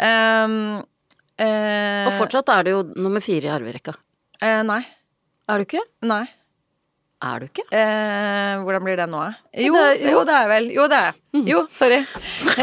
Um, 0.00 0.84
eh, 1.38 2.06
Og 2.08 2.12
fortsatt 2.20 2.48
er 2.52 2.64
det 2.66 2.72
jo 2.74 2.82
nummer 2.96 3.20
fire 3.24 3.48
i 3.48 3.52
arverekka. 3.54 3.94
eh, 4.42 4.62
Nei. 4.66 4.82
Er 5.48 5.58
du 5.58 5.64
ikke? 5.64 5.80
Nei. 6.02 6.24
Er 7.24 7.40
du 7.40 7.46
ikke? 7.48 7.62
Eh, 7.72 8.58
hvordan 8.60 8.82
blir 8.84 8.96
det 9.00 9.06
nå? 9.08 9.22
Jo, 9.56 9.72
jo, 10.04 10.18
det 10.28 10.34
er 10.36 10.48
vel 10.50 10.66
Jo, 10.74 10.84
det 10.92 10.98
er 11.00 11.14
Jo, 11.48 11.62
sorry. 11.72 12.02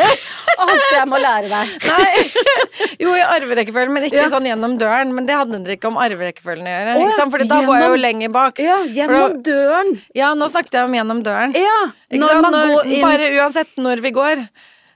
Alt 0.63 0.83
jeg 0.93 1.07
må 1.09 1.17
lære 1.17 1.49
deg. 1.49 1.71
Nei. 1.89 2.91
Jo, 3.01 3.15
i 3.17 3.23
arverekkefølgen, 3.25 3.93
men 3.95 4.05
ikke 4.05 4.19
Ja. 4.21 4.27
sånn 4.29 4.45
gjennom 4.45 4.75
døren. 4.77 5.09
Men 5.17 5.25
det 5.25 5.33
handler 5.39 5.73
ikke 5.73 5.89
om 5.89 5.97
arverekkefølgen 6.01 6.69
å 6.69 6.75
gjøre. 6.75 7.07
Sant? 7.17 7.33
Fordi 7.33 7.47
da 7.49 7.57
går 7.65 7.79
jeg 7.81 7.89
jo 7.89 7.97
lenger 8.03 8.33
bak. 8.35 8.61
Ja, 8.61 8.77
gjennom 8.85 9.39
da- 9.39 9.41
døren. 9.49 9.91
Ja, 10.13 10.29
nå 10.37 10.45
snakket 10.53 10.77
jeg 10.77 10.85
om 10.85 10.93
gjennom 10.99 11.23
døren. 11.25 11.57
Ja, 11.57 11.79
når 12.13 12.41
man 12.45 12.53
Når, 12.59 12.75
går 12.75 12.93
inn 12.93 13.01
Bare 13.07 13.31
uansett 13.41 13.73
når 13.81 14.01
vi 14.05 14.11
går. 14.13 14.45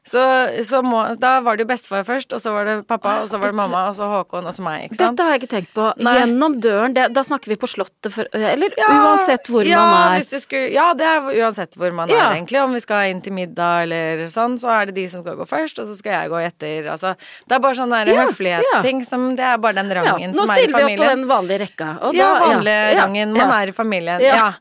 Så, 0.07 0.21
så 0.63 0.79
må, 0.85 1.01
da 1.19 1.33
var 1.43 1.57
det 1.57 1.65
jo 1.65 1.69
bestefar 1.69 2.05
først, 2.07 2.31
og 2.35 2.39
så 2.39 2.53
var 2.55 2.67
det 2.69 2.75
pappa, 2.87 3.17
og 3.25 3.29
så 3.31 3.39
var 3.41 3.51
det 3.51 3.57
mamma, 3.59 3.81
og 3.89 3.95
så 3.97 4.07
Håkon, 4.07 4.45
og 4.47 4.55
så 4.55 4.63
meg. 4.63 4.85
Ikke 4.87 4.99
sant? 5.01 5.17
Dette 5.17 5.25
har 5.27 5.35
jeg 5.35 5.41
ikke 5.43 5.51
tenkt 5.51 5.73
på. 5.75 5.87
Nei. 5.99 6.13
Gjennom 6.21 6.55
døren, 6.63 6.95
det, 6.95 7.07
da 7.15 7.23
snakker 7.27 7.51
vi 7.51 7.57
på 7.59 7.67
Slottet 7.67 8.13
for 8.15 8.29
Eller 8.37 8.71
Ja, 8.79 8.87
uansett 9.03 9.49
hvor 9.51 9.67
ja, 9.67 9.81
man 9.83 10.15
er. 10.17 10.25
Skulle, 10.43 10.69
ja, 10.71 10.87
det 10.97 11.07
er 11.09 11.27
uansett 11.41 11.75
hvor 11.79 11.91
man 11.95 12.09
Ja. 12.13 12.29
er, 12.29 12.37
egentlig. 12.37 12.61
Om 12.63 12.77
vi 12.77 12.83
skal 12.85 13.11
inn 13.11 13.19
til 13.25 13.35
middag 13.35 13.83
eller 13.87 14.23
sånn, 14.33 14.55
så 14.61 14.71
er 14.77 14.89
det 14.89 14.95
de 14.97 15.07
som 15.11 15.25
skal 15.25 15.35
gå 15.39 15.47
først, 15.49 15.81
og 15.83 15.91
så 15.91 15.97
skal 15.99 16.15
jeg 16.15 16.31
gå 16.31 16.39
etter. 16.45 16.87
Altså, 16.93 17.13
det 17.47 17.57
er 17.57 17.63
bare 17.67 17.79
sånn 17.81 17.91
der 17.95 18.13
høflighetsting 18.21 19.03
som 19.07 19.27
Det 19.37 19.43
er 19.43 19.59
bare 19.61 19.77
den 19.81 19.91
rangen 19.91 20.33
som 20.37 20.49
er 20.49 20.63
i 20.63 20.71
familien. 20.71 20.71
Nå 20.71 20.71
stiller 20.71 20.87
vi 20.87 20.95
opp 20.95 21.03
på 21.03 21.11
den 21.11 21.27
vanlige 21.27 21.59
rekka. 21.65 21.89
og 22.01 22.15
ja, 22.15 22.31
vanlige 22.47 22.95
rangen. 23.01 23.35
Man 23.35 23.51
er 23.59 23.73
i 23.73 23.75
familien. 23.75 24.23
Ja. 24.23 24.53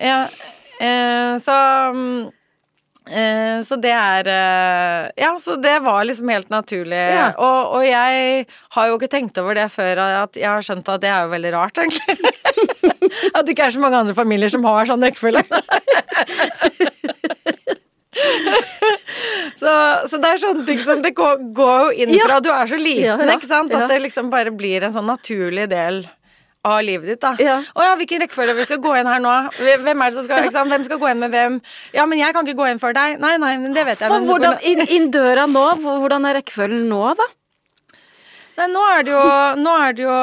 Ja. 0.00 0.26
Eh, 0.82 1.38
så 1.38 1.52
mm, 1.94 2.30
så 3.66 3.76
det 3.82 3.90
er 3.90 4.28
eh, 4.30 5.10
Ja, 5.18 5.32
så 5.42 5.56
det 5.58 5.74
var 5.82 6.04
liksom 6.06 6.28
helt 6.30 6.50
naturlig. 6.54 7.00
Ja. 7.16 7.32
Og, 7.34 7.74
og 7.78 7.86
jeg 7.86 8.46
har 8.76 8.88
jo 8.88 8.98
ikke 8.98 9.10
tenkt 9.10 9.38
over 9.42 9.58
det 9.58 9.68
før 9.74 9.98
at 10.06 10.38
jeg 10.38 10.48
har 10.48 10.62
skjønt 10.62 10.88
at 10.88 11.02
det 11.02 11.10
er 11.10 11.26
jo 11.26 11.32
veldig 11.34 11.52
rart, 11.56 11.82
egentlig. 11.82 12.16
at 13.34 13.42
det 13.42 13.56
ikke 13.56 13.66
er 13.66 13.74
så 13.74 13.82
mange 13.82 13.98
andre 14.04 14.14
familier 14.14 14.52
som 14.52 14.64
har 14.68 14.86
sånn 14.86 15.02
rekkefølge. 15.02 15.42
så, 19.60 19.72
så 20.08 20.18
det 20.22 20.30
er 20.30 20.42
sånne 20.42 20.64
ting 20.68 20.80
som 20.84 21.02
det 21.04 21.14
går, 21.18 21.42
går 21.56 21.78
jo 21.82 21.92
inn 22.04 22.14
Ja. 22.16 22.40
du 22.44 22.50
er 22.52 22.66
så 22.70 22.78
liten, 22.78 23.04
Ja, 23.08 23.16
ikke 23.34 23.48
sant? 23.50 23.74
At 23.74 23.88
det 23.90 23.98
liksom 24.04 24.30
bare 24.32 24.52
blir 24.54 24.84
en 24.86 24.94
sånn 24.94 25.08
naturlig 25.10 25.66
del 25.72 26.04
av 26.64 26.78
livet 26.86 27.06
ditt, 27.10 27.20
da. 27.20 27.32
Ja. 27.42 27.56
Å 27.74 27.82
ja, 27.88 27.94
hvilken 27.98 28.20
rekkefølge 28.22 28.54
vi 28.54 28.64
skal 28.68 28.78
gå 28.84 28.92
inn 29.00 29.06
her 29.10 29.18
nå? 29.22 29.32
Hvem 29.58 30.02
er 30.02 30.10
det 30.12 30.14
som 30.14 30.24
skal, 30.28 30.44
ikke 30.46 30.54
sant? 30.54 30.70
Hvem 30.70 30.84
skal 30.86 30.98
gå 31.02 31.08
inn 31.10 31.18
med 31.18 31.30
hvem? 31.34 31.56
Ja, 31.96 32.04
men 32.06 32.18
jeg 32.20 32.32
kan 32.36 32.46
ikke 32.46 32.60
gå 32.62 32.68
inn 32.70 32.78
før 32.82 32.92
deg. 32.94 33.18
Nei, 33.22 33.32
nei, 33.42 33.56
men 33.58 33.72
det 33.74 33.82
vet 33.88 33.98
jeg. 34.04 34.08
For 34.12 34.20
hvordan, 34.28 34.58
inn, 34.62 34.80
inn 34.94 35.08
døra 35.10 35.46
nå, 35.50 35.64
hvordan 35.82 36.24
er 36.30 36.34
rekkefølgen 36.38 36.86
nå, 36.92 37.02
da? 37.18 37.26
Nei, 38.60 38.66
nå 38.68 38.82
er 38.92 39.02
det 39.08 39.12
jo 39.14 39.22
Nå 39.64 39.72
er 39.80 39.92
det 39.96 40.02
jo 40.04 40.16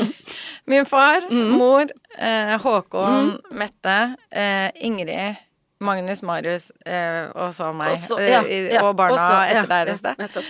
min 0.70 0.84
far, 0.86 1.20
Mm. 1.30 1.50
mor, 1.58 1.84
eh, 2.18 2.54
Håkon, 2.62 3.34
Mette, 3.50 3.98
eh, 4.30 4.70
Ingrid, 4.86 5.36
Magnus, 5.80 6.22
Marius 6.22 6.70
eh, 6.86 7.26
og 7.34 7.52
så 7.54 7.72
meg. 7.74 7.92
Og 7.92 7.98
så- 7.98 8.18
eh, 8.22 8.30
ja, 8.32 8.40
ja, 8.46 8.82
og 8.86 8.94
barna 8.96 9.12
og 9.14 9.18
så- 9.18 9.44
ja, 9.50 9.62
etter 9.62 9.86
ja, 9.86 9.92
i 9.92 9.96
sted. 9.96 10.14
nettopp. 10.22 10.44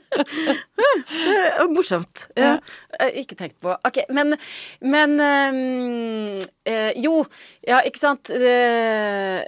Det 1.06 1.66
Morsomt. 1.72 2.26
Ja. 2.38 2.56
Eh, 3.00 3.20
Ikke 3.22 3.36
tenkt 3.38 3.58
på. 3.62 3.74
Ok, 3.86 4.00
men, 4.14 4.36
men 4.80 5.20
øh, 5.20 6.92
Jo, 6.98 7.20
ja, 7.66 7.82
ikke 7.86 8.00
sant. 8.00 8.32
Eh, 8.32 9.44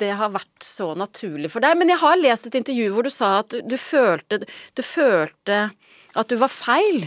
det 0.00 0.08
har 0.16 0.32
vært 0.32 0.64
så 0.64 0.90
naturlig 0.98 1.50
for 1.52 1.62
deg. 1.62 1.76
Men 1.78 1.92
jeg 1.92 2.00
har 2.02 2.18
lest 2.18 2.48
et 2.48 2.56
intervju 2.62 2.90
hvor 2.94 3.06
du 3.06 3.12
sa 3.14 3.38
at 3.42 3.52
du, 3.52 3.60
du 3.68 3.76
følte 3.78 4.40
Du 4.74 4.82
følte 4.82 5.66
at 6.18 6.30
du 6.32 6.38
var 6.40 6.50
feil. 6.50 7.04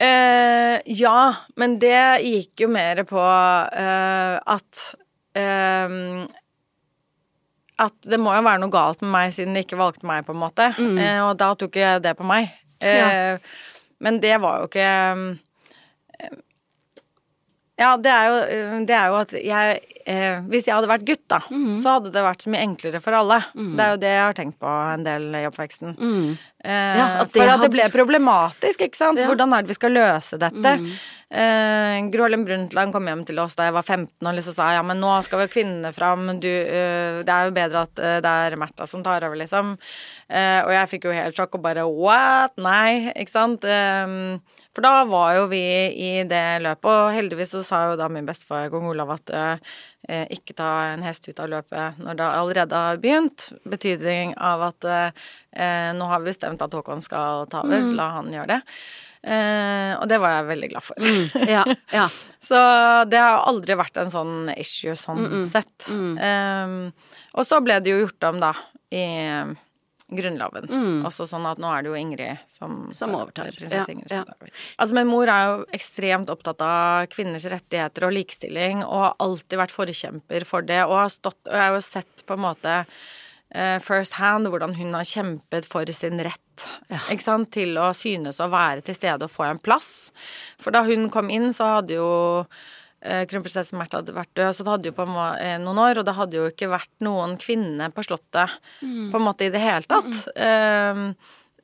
Eh, 0.00 0.80
ja, 0.96 1.20
men 1.60 1.76
det 1.82 2.24
gikk 2.24 2.64
jo 2.64 2.70
mer 2.72 3.02
på 3.08 3.20
eh, 3.20 4.36
at 4.40 4.84
eh, 5.36 5.96
At 7.80 7.94
det 8.04 8.18
må 8.20 8.34
jo 8.36 8.42
være 8.44 8.60
noe 8.60 8.72
galt 8.74 9.00
med 9.00 9.10
meg 9.14 9.32
siden 9.32 9.54
de 9.56 9.62
ikke 9.64 9.78
valgte 9.80 10.04
meg, 10.08 10.26
på 10.26 10.34
en 10.36 10.42
måte. 10.42 10.66
Eh, 11.00 11.20
og 11.24 11.38
da 11.40 11.54
tok 11.56 11.78
jeg 11.80 12.02
det 12.04 12.12
på 12.18 12.26
meg. 12.28 12.50
Eh, 12.80 13.38
Men 14.04 14.20
det 14.20 14.34
var 14.40 14.60
jo 14.62 14.68
ikke 14.68 14.88
Ja, 17.80 17.94
det 17.96 18.12
er 18.12 18.26
jo, 18.28 18.38
det 18.84 18.92
er 18.96 19.06
jo 19.08 19.14
at 19.22 19.30
jeg 19.32 19.78
eh, 20.04 20.40
Hvis 20.52 20.66
jeg 20.68 20.74
hadde 20.76 20.90
vært 20.90 21.06
gutt, 21.08 21.22
da, 21.32 21.38
så 21.80 21.94
hadde 21.96 22.10
det 22.12 22.22
vært 22.26 22.44
så 22.44 22.50
mye 22.52 22.64
enklere 22.66 23.00
for 23.00 23.16
alle. 23.16 23.38
Det 23.56 23.80
er 23.86 23.94
jo 23.94 24.00
det 24.02 24.10
jeg 24.12 24.24
har 24.26 24.36
tenkt 24.36 24.58
på 24.60 24.68
en 24.94 25.06
del 25.06 25.30
i 25.38 25.46
oppveksten. 25.48 25.94
Eh, 26.60 26.96
Ja, 27.00 27.06
at 27.22 27.32
det 27.32 27.38
for 27.40 27.46
at 27.46 27.54
hadde- 27.54 27.62
det 27.68 27.70
ble 27.78 27.86
problematisk, 27.94 28.84
ikke 28.84 28.96
sant. 29.00 29.18
Ja. 29.18 29.26
Hvordan 29.30 29.54
er 29.56 29.62
det 29.64 29.72
vi 29.72 29.78
skal 29.80 29.96
løse 29.96 30.36
dette? 30.38 30.74
Eh, 31.30 32.10
Gro 32.10 32.24
Harlem 32.26 32.44
Brundtland 32.44 32.92
kom 32.92 33.06
hjem 33.06 33.24
til 33.24 33.38
oss 33.38 33.54
da 33.54 33.68
jeg 33.68 33.72
var 33.76 33.82
15 33.86 34.26
og 34.26 34.34
liksom 34.34 34.52
sa 34.56 34.72
ja, 34.74 34.82
men 34.82 34.98
nå 35.00 35.12
skal 35.22 35.38
vi 35.44 35.52
kvinnene 35.62 35.92
fram, 35.94 36.26
du, 36.42 36.48
uh, 36.50 37.22
det 37.22 37.30
er 37.30 37.44
jo 37.46 37.52
bedre 37.54 37.84
at 37.86 38.02
uh, 38.02 38.16
det 38.24 38.32
er 38.50 38.56
Märtha 38.58 38.88
som 38.90 39.04
tar 39.06 39.22
over, 39.22 39.36
liksom. 39.38 39.76
Eh, 40.28 40.60
og 40.66 40.72
jeg 40.74 40.88
fikk 40.90 41.04
jo 41.06 41.12
helt 41.14 41.36
sjokk 41.38 41.54
og 41.54 41.62
bare 41.62 41.86
what? 41.86 42.56
Nei, 42.58 43.12
ikke 43.14 43.30
sant. 43.30 43.62
Eh, 43.64 44.38
for 44.74 44.86
da 44.86 45.04
var 45.10 45.34
jo 45.34 45.46
vi 45.50 45.62
i 45.90 46.10
det 46.28 46.62
løpet, 46.62 46.86
og 46.90 47.14
heldigvis 47.14 47.54
så 47.56 47.62
sa 47.66 47.80
jo 47.90 47.98
da 47.98 48.06
min 48.12 48.28
bestefar 48.28 48.70
kong 48.70 48.86
Olav 48.92 49.10
at 49.16 49.32
eh, 49.34 49.70
eh, 50.08 50.26
ikke 50.36 50.54
ta 50.60 50.70
en 50.92 51.02
hest 51.02 51.26
ut 51.26 51.42
av 51.42 51.50
løpet 51.50 51.98
når 51.98 52.18
det 52.20 52.28
allerede 52.38 52.82
har 52.86 53.00
begynt. 53.02 53.50
Betydning 53.66 54.36
av 54.38 54.62
at 54.70 54.86
eh, 54.86 55.22
eh, 55.58 55.90
nå 55.98 56.06
har 56.12 56.22
vi 56.22 56.30
bestemt 56.30 56.62
at 56.62 56.74
Håkon 56.78 57.02
skal 57.02 57.48
ta 57.50 57.64
over, 57.66 57.94
la 57.98 58.10
han 58.20 58.30
gjøre 58.34 58.52
det. 58.54 58.60
Eh, 59.20 59.92
og 59.98 60.06
det 60.08 60.16
var 60.22 60.36
jeg 60.38 60.48
veldig 60.48 60.68
glad 60.72 60.86
for. 60.86 61.08
Ja, 61.56 61.64
ja. 61.92 62.06
Så 62.50 62.60
det 63.10 63.18
har 63.20 63.42
aldri 63.50 63.76
vært 63.76 63.98
en 64.00 64.12
sånn 64.12 64.48
issue 64.54 64.94
sånn 64.96 65.44
sett. 65.50 65.90
Um, 65.92 66.88
og 67.36 67.44
så 67.46 67.58
ble 67.62 67.76
det 67.84 67.92
jo 67.92 67.98
gjort 68.00 68.26
om, 68.30 68.38
da, 68.42 68.54
i, 68.90 69.04
Grunnloven. 70.16 70.68
Også 71.06 71.26
sånn 71.28 71.46
at 71.48 71.60
nå 71.62 71.70
er 71.70 71.84
det 71.84 71.92
jo 71.92 71.98
Ingrid 71.98 72.42
som 72.50 72.88
Som 72.96 73.14
overtar. 73.18 73.52
Prinsesse 73.56 73.86
Ja, 73.90 73.94
Ingrid 73.94 74.14
ja. 74.14 74.24
Altså, 74.76 74.96
men 74.98 75.10
mor 75.10 75.30
er 75.30 75.46
jo 75.48 75.64
ekstremt 75.76 76.32
opptatt 76.32 76.62
av 76.64 77.08
kvinners 77.12 77.46
rettigheter 77.50 78.08
og 78.08 78.14
likestilling, 78.16 78.84
og 78.86 79.06
har 79.06 79.16
alltid 79.22 79.62
vært 79.62 79.74
forkjemper 79.74 80.46
for 80.48 80.66
det, 80.66 80.82
og 80.86 80.96
har 80.98 81.12
stått 81.14 81.50
Og 81.50 81.56
jeg 81.56 81.66
har 81.66 81.76
jo 81.76 81.82
sett 81.84 82.24
på 82.26 82.36
en 82.36 82.44
måte 82.44 82.76
uh, 83.54 83.78
first 83.84 84.18
hand 84.20 84.50
hvordan 84.50 84.76
hun 84.78 84.94
har 84.96 85.08
kjempet 85.08 85.68
for 85.68 85.88
sin 85.96 86.20
rett 86.22 86.66
ikke 87.10 87.24
sant? 87.24 87.50
til 87.54 87.78
å 87.80 87.90
synes 87.96 88.40
å 88.42 88.50
være 88.52 88.84
til 88.84 88.96
stede 88.98 89.26
og 89.26 89.32
få 89.32 89.46
en 89.48 89.62
plass. 89.62 90.10
For 90.60 90.74
da 90.74 90.84
hun 90.84 91.08
kom 91.12 91.30
inn, 91.32 91.50
så 91.56 91.76
hadde 91.78 91.96
jo 91.96 92.10
kronprinsesse 93.00 93.76
Märtha 93.78 94.00
hadde 94.00 94.14
vært 94.16 94.32
død, 94.36 94.54
så 94.54 94.64
det 94.64 94.72
hadde 94.74 94.90
jo 94.90 94.96
på 94.96 95.06
eh, 95.08 95.56
noen 95.62 95.78
år, 95.80 96.00
og 96.00 96.08
det 96.08 96.16
hadde 96.18 96.36
jo 96.36 96.48
ikke 96.50 96.70
vært 96.72 96.92
noen 97.04 97.36
kvinne 97.40 97.90
på 97.94 98.04
Slottet 98.04 98.58
på 98.80 99.20
en 99.20 99.24
måte 99.24 99.46
i 99.46 99.52
det 99.52 99.62
hele 99.62 99.88
tatt. 99.88 100.26
Eh, 100.36 101.04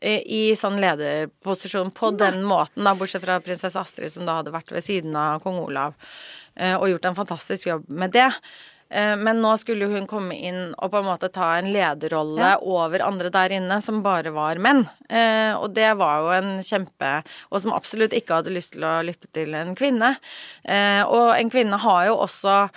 i 0.06 0.14
i 0.28 0.40
sånn 0.58 0.76
lederposisjon 0.80 1.90
på 1.96 2.10
den 2.20 2.42
måten, 2.44 2.84
da, 2.84 2.92
bortsett 2.94 3.24
fra 3.24 3.38
prinsesse 3.40 3.80
Astrid, 3.80 4.12
som 4.12 4.26
da 4.28 4.38
hadde 4.40 4.52
vært 4.54 4.72
ved 4.74 4.84
siden 4.84 5.16
av 5.16 5.40
kong 5.44 5.60
Olav 5.62 5.94
eh, 6.54 6.76
og 6.76 6.90
gjort 6.90 7.08
en 7.08 7.16
fantastisk 7.16 7.70
jobb 7.70 7.86
med 7.88 8.12
det. 8.16 8.28
Eh, 8.90 9.16
Men 9.16 9.40
nå 9.42 9.56
skulle 9.58 9.88
hun 9.90 10.06
komme 10.06 10.36
inn 10.38 10.74
og 10.78 10.90
på 10.92 11.00
en 11.00 11.08
måte 11.08 11.28
ta 11.34 11.56
en 11.58 11.72
lederrolle 11.74 12.52
over 12.62 13.02
andre 13.02 13.30
der 13.34 13.54
inne 13.58 13.80
som 13.82 14.02
bare 14.04 14.30
var 14.34 14.60
menn. 14.62 14.84
Eh, 15.10 15.52
Og 15.58 15.72
det 15.74 15.88
var 15.98 16.20
jo 16.22 16.30
en 16.36 16.52
kjempe 16.62 17.22
Og 17.50 17.60
som 17.62 17.72
absolutt 17.74 18.12
ikke 18.14 18.38
hadde 18.40 18.54
lyst 18.54 18.72
til 18.76 18.84
å 18.86 19.02
lytte 19.02 19.26
til 19.34 19.54
en 19.58 19.74
kvinne. 19.74 20.16
Eh, 20.64 21.02
Og 21.02 21.34
en 21.36 21.50
kvinne 21.50 21.78
har 21.82 22.06
jo 22.06 22.16
også 22.28 22.68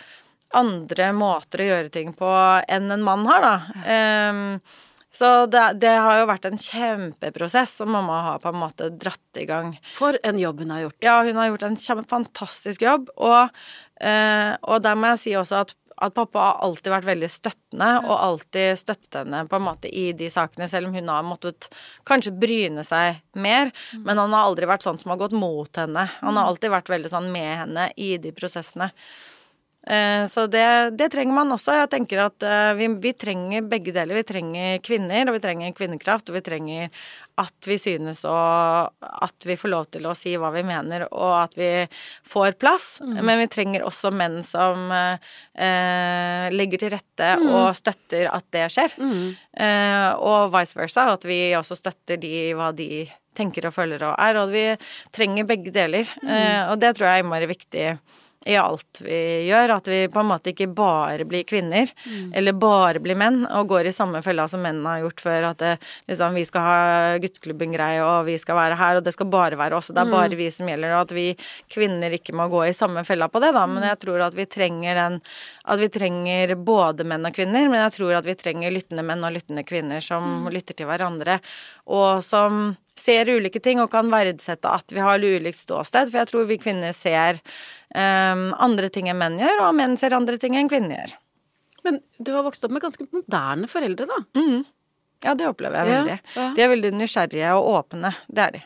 andre 0.57 1.12
måter 1.14 1.62
å 1.62 1.68
gjøre 1.70 1.91
ting 1.93 2.14
på 2.18 2.30
enn 2.68 2.89
en 2.91 3.03
mann 3.05 3.28
har, 3.30 3.41
da. 3.45 3.55
Eh, 3.86 4.60
Så 5.12 5.45
det, 5.49 5.80
det 5.82 5.89
har 5.97 6.20
jo 6.20 6.26
vært 6.30 6.45
en 6.45 6.57
kjempeprosess 6.57 7.72
som 7.82 7.89
mamma 7.89 8.20
har 8.28 8.39
på 8.39 8.49
en 8.49 8.60
måte 8.62 8.89
dratt 8.93 9.38
i 9.41 9.45
gang. 9.49 9.72
For 9.97 10.18
en 10.24 10.38
jobb 10.38 10.60
hun 10.62 10.70
har 10.70 10.82
gjort. 10.84 10.97
Ja, 11.01 11.16
hun 11.26 11.36
har 11.36 11.49
gjort 11.49 11.64
en 11.66 12.05
fantastisk 12.05 12.82
jobb, 12.86 13.10
og, 13.18 13.49
og 14.70 14.82
der 14.86 14.95
må 14.95 15.10
jeg 15.16 15.20
si 15.24 15.34
også 15.36 15.64
at, 15.66 15.74
at 16.01 16.15
pappa 16.15 16.39
har 16.45 16.59
alltid 16.65 16.91
vært 16.93 17.07
veldig 17.09 17.29
støttende, 17.31 17.89
og 18.05 18.13
alltid 18.15 18.79
støttet 18.79 19.17
henne 19.21 19.43
på 19.49 19.59
en 19.59 19.65
måte 19.65 19.91
i 19.91 20.09
de 20.17 20.29
sakene, 20.31 20.67
selv 20.71 20.89
om 20.89 20.95
hun 20.95 21.11
har 21.11 21.25
måttet 21.27 21.67
kanskje 22.07 22.35
bryne 22.39 22.85
seg 22.87 23.19
mer, 23.35 23.73
men 23.97 24.17
han 24.17 24.35
har 24.35 24.47
aldri 24.47 24.69
vært 24.69 24.87
sånn 24.87 24.99
som 25.01 25.11
har 25.13 25.19
gått 25.21 25.35
mot 25.35 25.81
henne. 25.81 26.07
Han 26.21 26.39
har 26.39 26.47
alltid 26.51 26.71
vært 26.71 26.93
veldig 26.93 27.11
sånn 27.11 27.31
med 27.33 27.51
henne 27.65 27.89
i 27.99 28.13
de 28.21 28.31
prosessene. 28.35 28.91
Eh, 29.87 30.25
Så 30.27 30.47
det, 30.51 30.65
det 30.99 31.09
trenger 31.13 31.33
man 31.33 31.51
også. 31.55 31.73
Jeg 31.79 31.89
tenker 31.93 32.25
at 32.25 32.43
eh, 32.43 32.73
vi, 32.77 32.89
vi 32.99 33.13
trenger 33.15 33.67
begge 33.71 33.93
deler. 33.95 34.19
Vi 34.19 34.27
trenger 34.27 34.81
kvinner, 34.85 35.27
og 35.27 35.37
vi 35.37 35.43
trenger 35.45 35.75
kvinnekraft, 35.77 36.29
og 36.29 36.35
vi 36.35 36.43
trenger 36.45 36.89
at 37.39 37.67
vi 37.67 37.77
synes 37.79 38.23
og 38.27 38.91
at 38.99 39.47
vi 39.47 39.55
får 39.59 39.71
lov 39.71 39.87
til 39.93 40.07
å 40.09 40.15
si 40.17 40.33
hva 40.39 40.51
vi 40.53 40.63
mener, 40.67 41.05
og 41.09 41.33
at 41.45 41.55
vi 41.59 41.69
får 42.27 42.57
plass. 42.61 42.89
Men 43.05 43.39
vi 43.41 43.47
trenger 43.51 43.85
også 43.87 44.11
menn 44.15 44.39
som 44.45 44.91
eh, 44.91 46.49
legger 46.53 46.83
til 46.83 46.93
rette 46.95 47.31
og 47.45 47.71
støtter 47.79 48.29
at 48.31 48.47
det 48.55 48.67
skjer. 48.75 48.95
Eh, 48.99 50.09
og 50.19 50.53
vice 50.55 50.77
versa, 50.79 51.09
at 51.15 51.25
vi 51.27 51.41
også 51.57 51.79
støtter 51.79 52.19
de 52.21 52.51
hva 52.57 52.71
de 52.75 53.07
tenker 53.39 53.69
og 53.69 53.75
føler 53.75 54.03
og 54.07 54.15
er. 54.19 54.39
Og 54.41 54.53
vi 54.53 54.65
trenger 55.15 55.47
begge 55.49 55.73
deler. 55.75 56.09
Eh, 56.23 56.63
og 56.69 56.79
det 56.81 56.95
tror 56.97 57.09
jeg 57.09 57.19
er 57.19 57.25
innmari 57.25 57.49
viktig 57.49 57.85
i 58.49 58.57
alt 58.57 59.01
vi 59.05 59.19
gjør. 59.47 59.75
At 59.77 59.89
vi 59.91 59.99
på 60.11 60.21
en 60.21 60.29
måte 60.31 60.51
ikke 60.53 60.69
bare 60.73 61.25
blir 61.29 61.45
kvinner, 61.49 61.91
eller 62.33 62.57
bare 62.57 63.01
blir 63.03 63.17
menn, 63.19 63.43
og 63.45 63.69
går 63.71 63.89
i 63.89 63.95
samme 63.95 64.23
fella 64.25 64.47
som 64.49 64.63
mennene 64.65 64.95
har 64.95 65.03
gjort 65.05 65.23
før. 65.25 65.49
At 65.51 65.61
det, 65.61 65.75
liksom, 66.09 66.37
vi 66.37 66.45
skal 66.47 66.65
ha 66.65 66.79
gutteklubben-greie, 67.21 68.01
og 68.05 68.25
vi 68.29 68.37
skal 68.41 68.57
være 68.59 68.79
her, 68.79 68.99
og 68.99 69.05
det 69.05 69.13
skal 69.15 69.29
bare 69.31 69.59
være 69.59 69.77
oss, 69.77 69.91
og 69.91 69.97
det 69.97 70.05
er 70.05 70.13
bare 70.15 70.39
vi 70.39 70.49
som 70.53 70.69
gjelder, 70.69 70.95
og 70.95 71.05
at 71.07 71.15
vi 71.17 71.27
kvinner 71.71 72.17
ikke 72.17 72.35
må 72.37 72.49
gå 72.51 72.65
i 72.69 72.75
samme 72.75 73.05
fella 73.07 73.29
på 73.29 73.43
det, 73.43 73.53
da. 73.57 73.65
Men 73.69 73.85
jeg 73.91 74.01
tror 74.05 74.25
at 74.29 74.37
vi 74.37 74.49
trenger 74.49 74.97
den 74.99 75.21
At 75.69 75.77
vi 75.77 75.89
trenger 75.93 76.55
både 76.55 77.05
menn 77.05 77.27
og 77.27 77.35
kvinner, 77.35 77.67
men 77.69 77.83
jeg 77.83 77.99
tror 77.99 78.15
at 78.17 78.25
vi 78.25 78.33
trenger 78.39 78.73
lyttende 78.73 79.03
menn 79.05 79.21
og 79.25 79.35
lyttende 79.35 79.61
kvinner 79.67 80.01
som 80.01 80.47
lytter 80.49 80.73
til 80.73 80.89
hverandre, 80.89 81.37
og 81.85 82.23
som 82.25 82.71
ser 82.99 83.29
ulike 83.29 83.61
ting 83.63 83.81
og 83.81 83.91
kan 83.93 84.09
verdsette 84.11 84.69
at 84.69 84.91
vi 84.93 85.03
har 85.03 85.21
ulikt 85.21 85.61
ståsted, 85.61 86.09
for 86.09 86.21
jeg 86.21 86.31
tror 86.31 86.49
vi 86.49 86.59
kvinner 86.61 86.95
ser 86.95 87.39
um, 87.95 88.43
andre 88.59 88.89
ting 88.93 89.09
enn 89.11 89.17
menn 89.19 89.39
gjør, 89.41 89.65
og 89.67 89.75
menn 89.77 89.97
ser 89.97 90.15
andre 90.17 90.37
ting 90.41 90.55
enn 90.59 90.69
kvinner 90.71 90.95
gjør. 90.97 91.13
Men 91.85 91.99
du 92.19 92.33
har 92.35 92.43
vokst 92.43 92.65
opp 92.67 92.73
med 92.75 92.83
ganske 92.83 93.05
moderne 93.15 93.69
foreldre, 93.71 94.05
da. 94.09 94.19
Ja, 95.23 95.33
det 95.35 95.47
opplever 95.49 95.79
jeg 95.79 95.87
veldig. 95.93 96.17
ja. 96.35 96.49
De 96.55 96.63
er 96.63 96.69
veldig 96.73 96.91
nysgjerrige 96.95 97.53
og 97.59 97.69
åpne. 97.77 98.13
Det 98.27 98.43
er 98.45 98.57
de. 98.57 98.65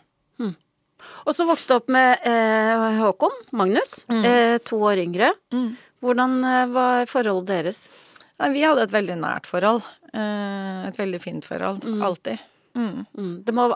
Og 1.28 1.34
så 1.36 1.44
vokste 1.44 1.74
du 1.74 1.80
opp 1.82 1.90
med 1.92 2.22
eh, 2.30 2.84
Håkon 3.02 3.34
Magnus, 3.60 4.06
eh, 4.08 4.58
to 4.64 4.78
år 4.88 5.02
yngre. 5.02 5.34
Hvordan 6.04 6.38
eh, 6.48 6.66
var 6.72 7.10
forholdet 7.12 7.50
deres? 7.52 7.82
Nei, 8.40 8.50
vi 8.56 8.64
hadde 8.64 8.86
et 8.88 8.94
veldig 8.94 9.18
nært 9.20 9.50
forhold. 9.50 9.84
Eh, 10.14 10.88
et 10.88 11.00
veldig 11.00 11.20
fint 11.24 11.44
forhold. 11.48 11.84
Alltid. 12.08 12.40
Mm. 12.80 13.04
Mm. 13.20 13.34
Det 13.44 13.56
må 13.56 13.68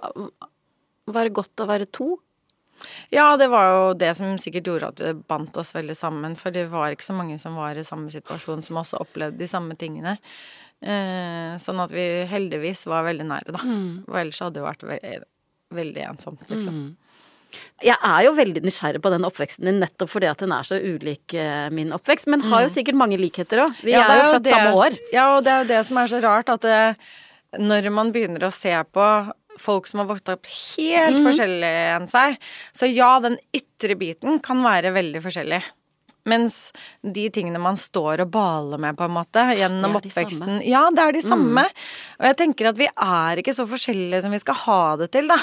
være 1.18 1.34
godt 1.36 1.64
å 1.64 1.68
være 1.70 1.90
to. 1.94 2.14
Ja, 3.12 3.36
det 3.38 3.48
var 3.50 3.70
jo 3.72 3.94
det 3.98 4.12
som 4.18 4.36
sikkert 4.38 4.68
gjorde 4.70 4.88
at 4.92 4.96
det 5.02 5.14
bandt 5.28 5.58
oss 5.58 5.74
veldig 5.76 5.96
sammen. 5.98 6.36
For 6.40 6.52
det 6.52 6.68
var 6.72 6.92
ikke 6.94 7.08
så 7.08 7.16
mange 7.18 7.40
som 7.40 7.56
var 7.56 7.76
i 7.80 7.84
samme 7.88 8.10
situasjon, 8.14 8.62
som 8.66 8.78
også 8.84 9.00
opplevde 9.02 9.38
de 9.42 9.48
samme 9.48 9.76
tingene. 9.80 10.18
Eh, 10.82 11.56
sånn 11.58 11.80
at 11.82 11.90
vi 11.92 12.06
heldigvis 12.30 12.86
var 12.86 13.04
veldig 13.08 13.26
nære, 13.26 13.56
da. 13.56 13.64
Og 14.08 14.16
ellers 14.22 14.40
hadde 14.44 14.60
det 14.60 14.66
vært 14.68 14.84
veldig, 14.86 15.20
veldig 15.74 16.04
ensomt, 16.12 16.44
liksom. 16.52 16.96
Jeg 17.82 17.96
er 18.04 18.24
jo 18.26 18.34
veldig 18.36 18.62
nysgjerrig 18.62 19.00
på 19.02 19.10
den 19.10 19.24
oppveksten 19.26 19.66
din, 19.66 19.80
nettopp 19.82 20.10
fordi 20.12 20.28
at 20.30 20.38
den 20.44 20.52
er 20.52 20.66
så 20.68 20.78
ulik 20.84 21.34
eh, 21.34 21.70
min 21.74 21.94
oppvekst, 21.96 22.28
men 22.30 22.42
har 22.52 22.66
jo 22.66 22.74
sikkert 22.74 22.98
mange 23.00 23.18
likheter 23.18 23.64
òg. 23.64 23.74
Vi 23.82 23.92
Ja, 23.96 24.04
er 24.04 24.20
jo 24.26 24.34
født 24.36 24.44
det- 24.44 24.54
samme 24.54 24.74
år. 24.76 24.98
Ja, 25.14 25.38
og 25.38 25.44
det 25.46 25.54
er 25.54 25.64
jo 25.64 25.68
det 25.72 25.86
som 25.88 25.98
er 25.98 26.08
så 26.12 26.22
rart, 26.22 26.50
at 26.50 26.62
det, 26.62 26.98
når 27.58 27.90
man 27.92 28.12
begynner 28.12 28.44
å 28.46 28.52
se 28.54 28.76
på 28.94 29.08
folk 29.62 29.90
som 29.90 30.04
har 30.04 30.10
vokst 30.12 30.30
opp 30.34 30.48
helt 30.50 31.20
mm. 31.20 31.26
forskjellig 31.26 31.74
enn 31.96 32.08
seg, 32.12 32.38
så 32.76 32.90
ja, 32.90 33.16
den 33.24 33.40
ytre 33.56 33.98
biten 34.00 34.42
kan 34.44 34.64
være 34.66 34.94
veldig 34.96 35.24
forskjellig. 35.26 35.62
Mens 36.28 36.58
de 37.08 37.28
tingene 37.32 37.60
man 37.62 37.78
står 37.80 38.26
og 38.26 38.32
baler 38.34 38.82
med, 38.84 38.98
på 39.00 39.06
en 39.08 39.16
måte, 39.16 39.44
gjennom 39.56 39.96
det 39.96 40.02
er 40.02 40.04
de 40.04 40.12
oppveksten. 40.12 40.62
Ja, 40.68 40.84
det 40.92 41.04
er 41.06 41.16
de 41.16 41.24
samme. 41.24 41.64
Og 42.20 42.28
jeg 42.28 42.40
tenker 42.42 42.72
at 42.74 42.80
vi 42.82 42.90
er 42.92 43.40
ikke 43.40 43.56
så 43.56 43.68
forskjellige 43.70 44.26
som 44.26 44.36
vi 44.36 44.42
skal 44.44 44.60
ha 44.66 44.82
det 45.00 45.12
til, 45.16 45.32
da. 45.32 45.40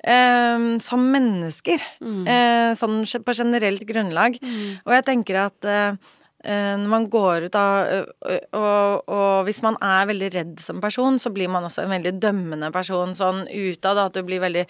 Eh, 0.00 0.68
som 0.86 1.10
mennesker. 1.16 1.82
Mm. 1.98 2.22
Eh, 2.30 2.70
sånn 2.78 3.02
på 3.26 3.36
generelt 3.36 3.82
grunnlag. 3.88 4.38
Og 4.86 4.96
jeg 4.96 5.06
tenker 5.10 5.42
at 5.48 5.66
eh, 5.68 6.14
når 6.40 6.88
man 6.88 7.06
går 7.12 7.48
ut 7.50 7.56
av 7.58 7.90
og, 7.92 8.12
og, 8.56 9.10
og 9.12 9.42
hvis 9.44 9.58
man 9.60 9.76
er 9.84 10.06
veldig 10.08 10.30
redd 10.32 10.52
som 10.64 10.78
person, 10.80 11.18
så 11.20 11.32
blir 11.34 11.50
man 11.52 11.66
også 11.68 11.84
en 11.84 11.92
veldig 11.92 12.14
dømmende 12.22 12.70
person 12.72 13.12
sånn 13.16 13.42
utad. 13.50 14.00
At 14.00 14.16
du 14.16 14.22
blir 14.24 14.40
veldig 14.40 14.64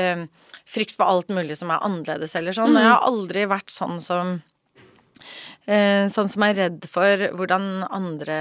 um, 0.00 0.22
frykt 0.64 0.96
for 0.96 1.12
alt 1.12 1.28
mulig 1.28 1.58
som 1.60 1.72
er 1.74 1.84
annerledes 1.84 2.36
eller 2.40 2.56
sånn. 2.56 2.72
Og 2.72 2.80
jeg 2.80 2.92
har 2.94 3.04
aldri 3.10 3.44
vært 3.50 3.74
sånn 3.74 4.00
som 4.04 4.38
uh, 4.40 6.06
Sånn 6.08 6.32
som 6.32 6.46
er 6.46 6.56
redd 6.56 6.88
for 6.88 7.28
hvordan 7.36 7.84
andre 7.90 8.40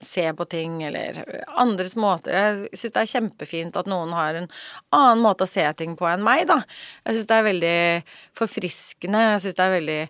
ser 0.00 0.32
på 0.32 0.46
ting, 0.48 0.80
eller 0.82 1.20
andres 1.60 1.92
måter. 2.00 2.32
Jeg 2.32 2.80
syns 2.80 2.94
det 2.94 3.02
er 3.02 3.10
kjempefint 3.10 3.76
at 3.76 3.88
noen 3.90 4.14
har 4.16 4.38
en 4.38 4.48
annen 4.96 5.20
måte 5.20 5.44
å 5.44 5.50
se 5.50 5.66
ting 5.76 5.92
på 5.98 6.08
enn 6.08 6.24
meg, 6.24 6.46
da. 6.48 6.62
Jeg 7.04 7.18
syns 7.18 7.28
det 7.28 7.36
er 7.36 7.48
veldig 7.50 7.80
forfriskende. 8.40 9.24
Jeg 9.34 9.42
syns 9.44 9.58
det 9.58 9.66
er 9.66 9.74
veldig 9.76 10.00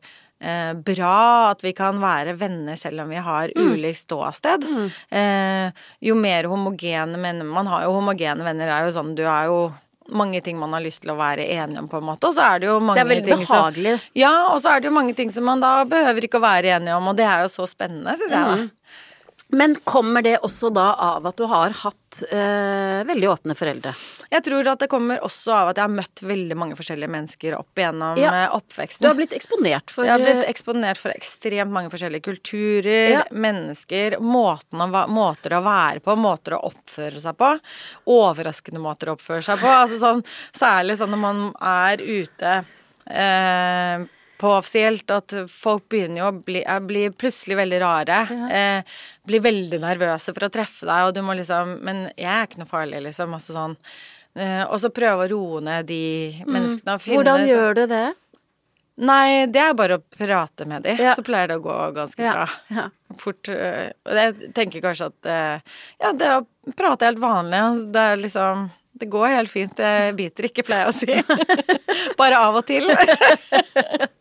eh, 0.41 0.72
bra 0.74 1.51
at 1.51 1.62
vi 1.64 1.72
kan 1.76 2.01
være 2.03 2.34
venner 2.41 2.78
selv 2.80 3.05
om 3.05 3.12
vi 3.12 3.20
har 3.22 3.53
ulikt 3.57 4.03
ståsted. 4.05 4.66
Eh, 5.11 5.70
jo 6.01 6.16
mer 6.18 6.49
homogene 6.51 7.20
venner 7.20 7.45
Man 7.45 7.66
har 7.70 7.84
jo 7.86 7.95
homogene 7.99 8.45
venner, 8.47 8.68
er 8.68 8.88
jo 8.88 8.97
sånn 8.97 9.14
Du 9.18 9.24
er 9.26 9.49
jo 9.51 9.61
mange 10.11 10.41
ting 10.43 10.59
man 10.59 10.72
har 10.74 10.82
lyst 10.82 11.05
til 11.05 11.12
å 11.12 11.18
være 11.18 11.45
enige 11.55 11.78
om, 11.84 11.88
på 11.91 12.01
en 12.01 12.09
måte. 12.09 12.26
Og 12.30 12.34
så 12.34 12.43
er 12.55 12.62
det 12.62 12.66
jo 12.70 12.80
mange 12.82 12.99
Det 12.99 13.05
er 13.05 13.28
ting 13.28 13.45
som 13.47 13.78
ja, 14.18 14.32
og 14.51 14.59
så 14.62 14.74
er 14.74 14.82
det 14.82 14.91
jo 14.91 14.97
mange 14.97 15.14
ting 15.14 15.30
som 15.30 15.47
man 15.47 15.62
da 15.62 15.84
behøver 15.88 16.26
ikke 16.26 16.41
å 16.41 16.45
være 16.45 16.74
enige 16.76 16.97
om, 16.99 17.12
og 17.12 17.18
det 17.20 17.28
er 17.30 17.45
jo 17.45 17.53
så 17.53 17.68
spennende, 17.70 18.16
syns 18.18 18.34
jeg. 18.34 18.43
da. 18.43 18.97
Men 19.53 19.74
kommer 19.84 20.22
det 20.22 20.36
også 20.46 20.68
da 20.74 20.92
av 20.94 21.24
at 21.26 21.36
du 21.40 21.44
har 21.51 21.72
hatt 21.82 22.20
eh, 22.30 23.01
veldig 23.09 23.28
åpne 23.32 23.55
foreldre? 23.59 23.92
Jeg 24.30 24.44
tror 24.46 24.68
at 24.70 24.82
det 24.84 24.88
kommer 24.92 25.18
også 25.26 25.51
av 25.57 25.70
at 25.72 25.80
jeg 25.80 25.86
har 25.88 25.94
møtt 25.94 26.22
veldig 26.22 26.57
mange 26.59 26.76
forskjellige 26.78 27.11
mennesker 27.11 27.57
opp 27.59 27.80
igjennom 27.80 28.20
Ja. 28.20 28.32
oppveksten. 28.55 29.03
Du 29.03 29.09
har 29.11 29.18
blitt 29.18 29.34
eksponert 29.34 29.90
for 29.90 30.07
jeg 30.07 30.14
har 30.14 30.22
blitt 30.22 30.44
eh, 30.44 30.51
eksponert 30.53 31.01
for 31.03 31.11
ekstremt 31.14 31.74
mange 31.74 31.90
forskjellige 31.90 32.22
kulturer, 32.28 33.11
Ja. 33.16 33.24
mennesker, 33.32 34.18
måten 34.22 34.84
å, 34.86 34.88
måter 35.11 35.57
å 35.59 35.62
være 35.66 36.01
på, 36.05 36.14
måter 36.16 36.55
å 36.55 36.62
oppføre 36.70 37.20
seg 37.20 37.36
på. 37.40 37.51
Overraskende 38.07 38.78
måter 38.82 39.11
å 39.11 39.16
oppføre 39.18 39.42
seg 39.42 39.59
på. 39.59 39.66
Altså 39.66 39.98
sånn, 39.98 40.22
særlig 40.55 40.98
sånn 41.01 41.11
når 41.11 41.22
man 41.26 41.42
er 41.61 41.98
ute 42.07 42.55
eh, 43.11 44.07
på 44.41 44.51
offisielt 44.57 45.11
at 45.12 45.34
folk 45.53 45.84
begynner 45.93 46.22
jo 46.22 46.28
å 46.30 46.36
bli, 46.47 46.62
eh, 46.64 46.78
blir 46.80 47.11
plutselig 47.12 47.59
veldig 47.61 47.80
rare. 47.82 48.20
Eh, 48.51 48.82
blir 49.28 49.43
veldig 49.45 49.80
nervøse 49.82 50.32
for 50.32 50.47
å 50.49 50.53
treffe 50.55 50.88
deg, 50.88 51.09
og 51.11 51.12
du 51.14 51.20
må 51.26 51.36
liksom 51.36 51.76
Men 51.84 52.07
jeg 52.16 52.30
er 52.32 52.47
ikke 52.49 52.62
noe 52.62 52.70
farlig, 52.70 53.03
liksom. 53.05 53.34
Altså 53.36 53.53
sånn. 53.59 53.76
Eh, 54.36 54.64
og 54.64 54.78
så 54.80 54.88
prøve 54.95 55.26
å 55.26 55.30
roe 55.30 55.61
ned 55.61 55.86
de 55.91 56.01
menneskene. 56.47 56.97
Mm. 56.97 57.05
Hvordan 57.18 57.45
så- 57.45 57.53
gjør 57.55 57.74
du 57.74 57.86
det? 57.86 58.14
Nei, 59.01 59.47
det 59.47 59.61
er 59.64 59.72
bare 59.74 59.97
å 59.99 60.03
prate 60.12 60.66
med 60.68 60.82
de, 60.84 60.91
Ja. 60.99 61.14
så 61.14 61.22
pleier 61.24 61.49
det 61.49 61.57
å 61.57 61.62
gå 61.64 61.95
ganske 61.95 62.18
Ja. 62.20 62.32
bra. 62.32 62.49
ja. 62.70 62.88
Fort. 63.16 63.43
øh, 63.49 63.91
Og 64.07 64.12
jeg 64.14 64.53
tenker 64.55 64.80
kanskje 64.82 65.07
at 65.07 65.22
øh, 65.24 65.61
Ja, 66.01 66.12
det 66.12 66.28
å 66.28 66.47
prate 66.76 67.07
helt 67.09 67.18
vanlig, 67.18 67.61
altså, 67.61 67.93
det 67.93 68.01
er 68.01 68.16
liksom 68.16 68.70
Det 68.99 69.09
går 69.09 69.28
helt 69.28 69.49
fint. 69.49 69.76
Jeg 69.78 70.14
biter 70.16 70.45
ikke, 70.45 70.62
pleier 70.66 70.84
jeg 70.84 70.93
å 70.93 70.93
si. 70.93 72.12
Bare 72.18 72.36
av 72.36 72.57
og 72.57 72.66
til. 72.66 72.84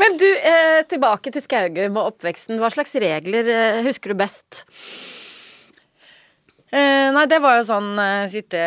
Men 0.00 0.16
du, 0.18 0.26
eh, 0.36 0.80
tilbake 0.90 1.30
til 1.34 1.42
Skaugum 1.44 1.98
og 2.00 2.14
oppveksten. 2.14 2.58
Hva 2.62 2.70
slags 2.74 2.94
regler 3.02 3.48
eh, 3.52 3.82
husker 3.86 4.10
du 4.12 4.18
best? 4.18 4.64
Eh, 6.74 7.10
nei, 7.14 7.26
det 7.30 7.38
var 7.44 7.60
jo 7.60 7.66
sånn 7.68 7.92
eh, 8.02 8.24
sitte 8.32 8.62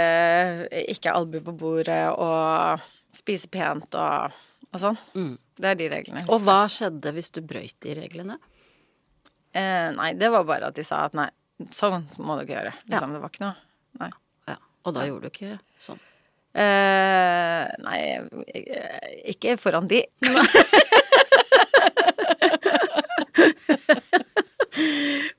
ikke 0.94 1.12
albue 1.18 1.44
på 1.44 1.56
bordet 1.60 2.06
og 2.14 2.86
spise 3.18 3.50
pent 3.52 3.98
og, 4.00 4.38
og 4.72 4.80
sånn. 4.84 5.00
Det 5.58 5.74
er 5.74 5.80
de 5.80 5.90
reglene. 5.92 6.24
Og 6.32 6.40
hva 6.46 6.62
best. 6.64 6.80
skjedde 6.80 7.12
hvis 7.18 7.34
du 7.36 7.42
brøyt 7.44 7.76
de 7.84 7.98
reglene? 7.98 8.38
Eh, 9.58 9.90
nei, 9.98 10.14
det 10.16 10.30
var 10.32 10.48
bare 10.48 10.72
at 10.72 10.78
de 10.78 10.86
sa 10.88 11.04
at 11.10 11.18
nei, 11.18 11.28
sånn 11.76 12.06
må 12.22 12.38
du 12.38 12.46
ikke 12.46 12.56
gjøre. 12.60 12.76
Liksom, 12.88 13.18
Det 13.18 13.24
var 13.24 13.34
ikke 13.34 13.46
noe 13.48 13.56
Nei. 13.98 14.12
Ja, 14.48 14.56
Og 14.86 14.94
da 14.94 15.08
gjorde 15.08 15.26
du 15.26 15.34
ikke 15.34 15.56
sånn? 15.82 16.00
Eh, 16.58 17.64
nei, 17.86 18.00
ikke 19.30 19.58
foran 19.62 19.86
de. 19.92 20.00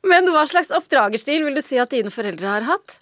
Men 0.09 0.29
hva 0.33 0.45
slags 0.49 0.71
oppdragerstil 0.75 1.45
vil 1.47 1.59
du 1.59 1.63
si 1.65 1.79
at 1.81 1.93
dine 1.95 2.11
foreldre 2.15 2.49
har 2.57 2.67
hatt? 2.69 2.97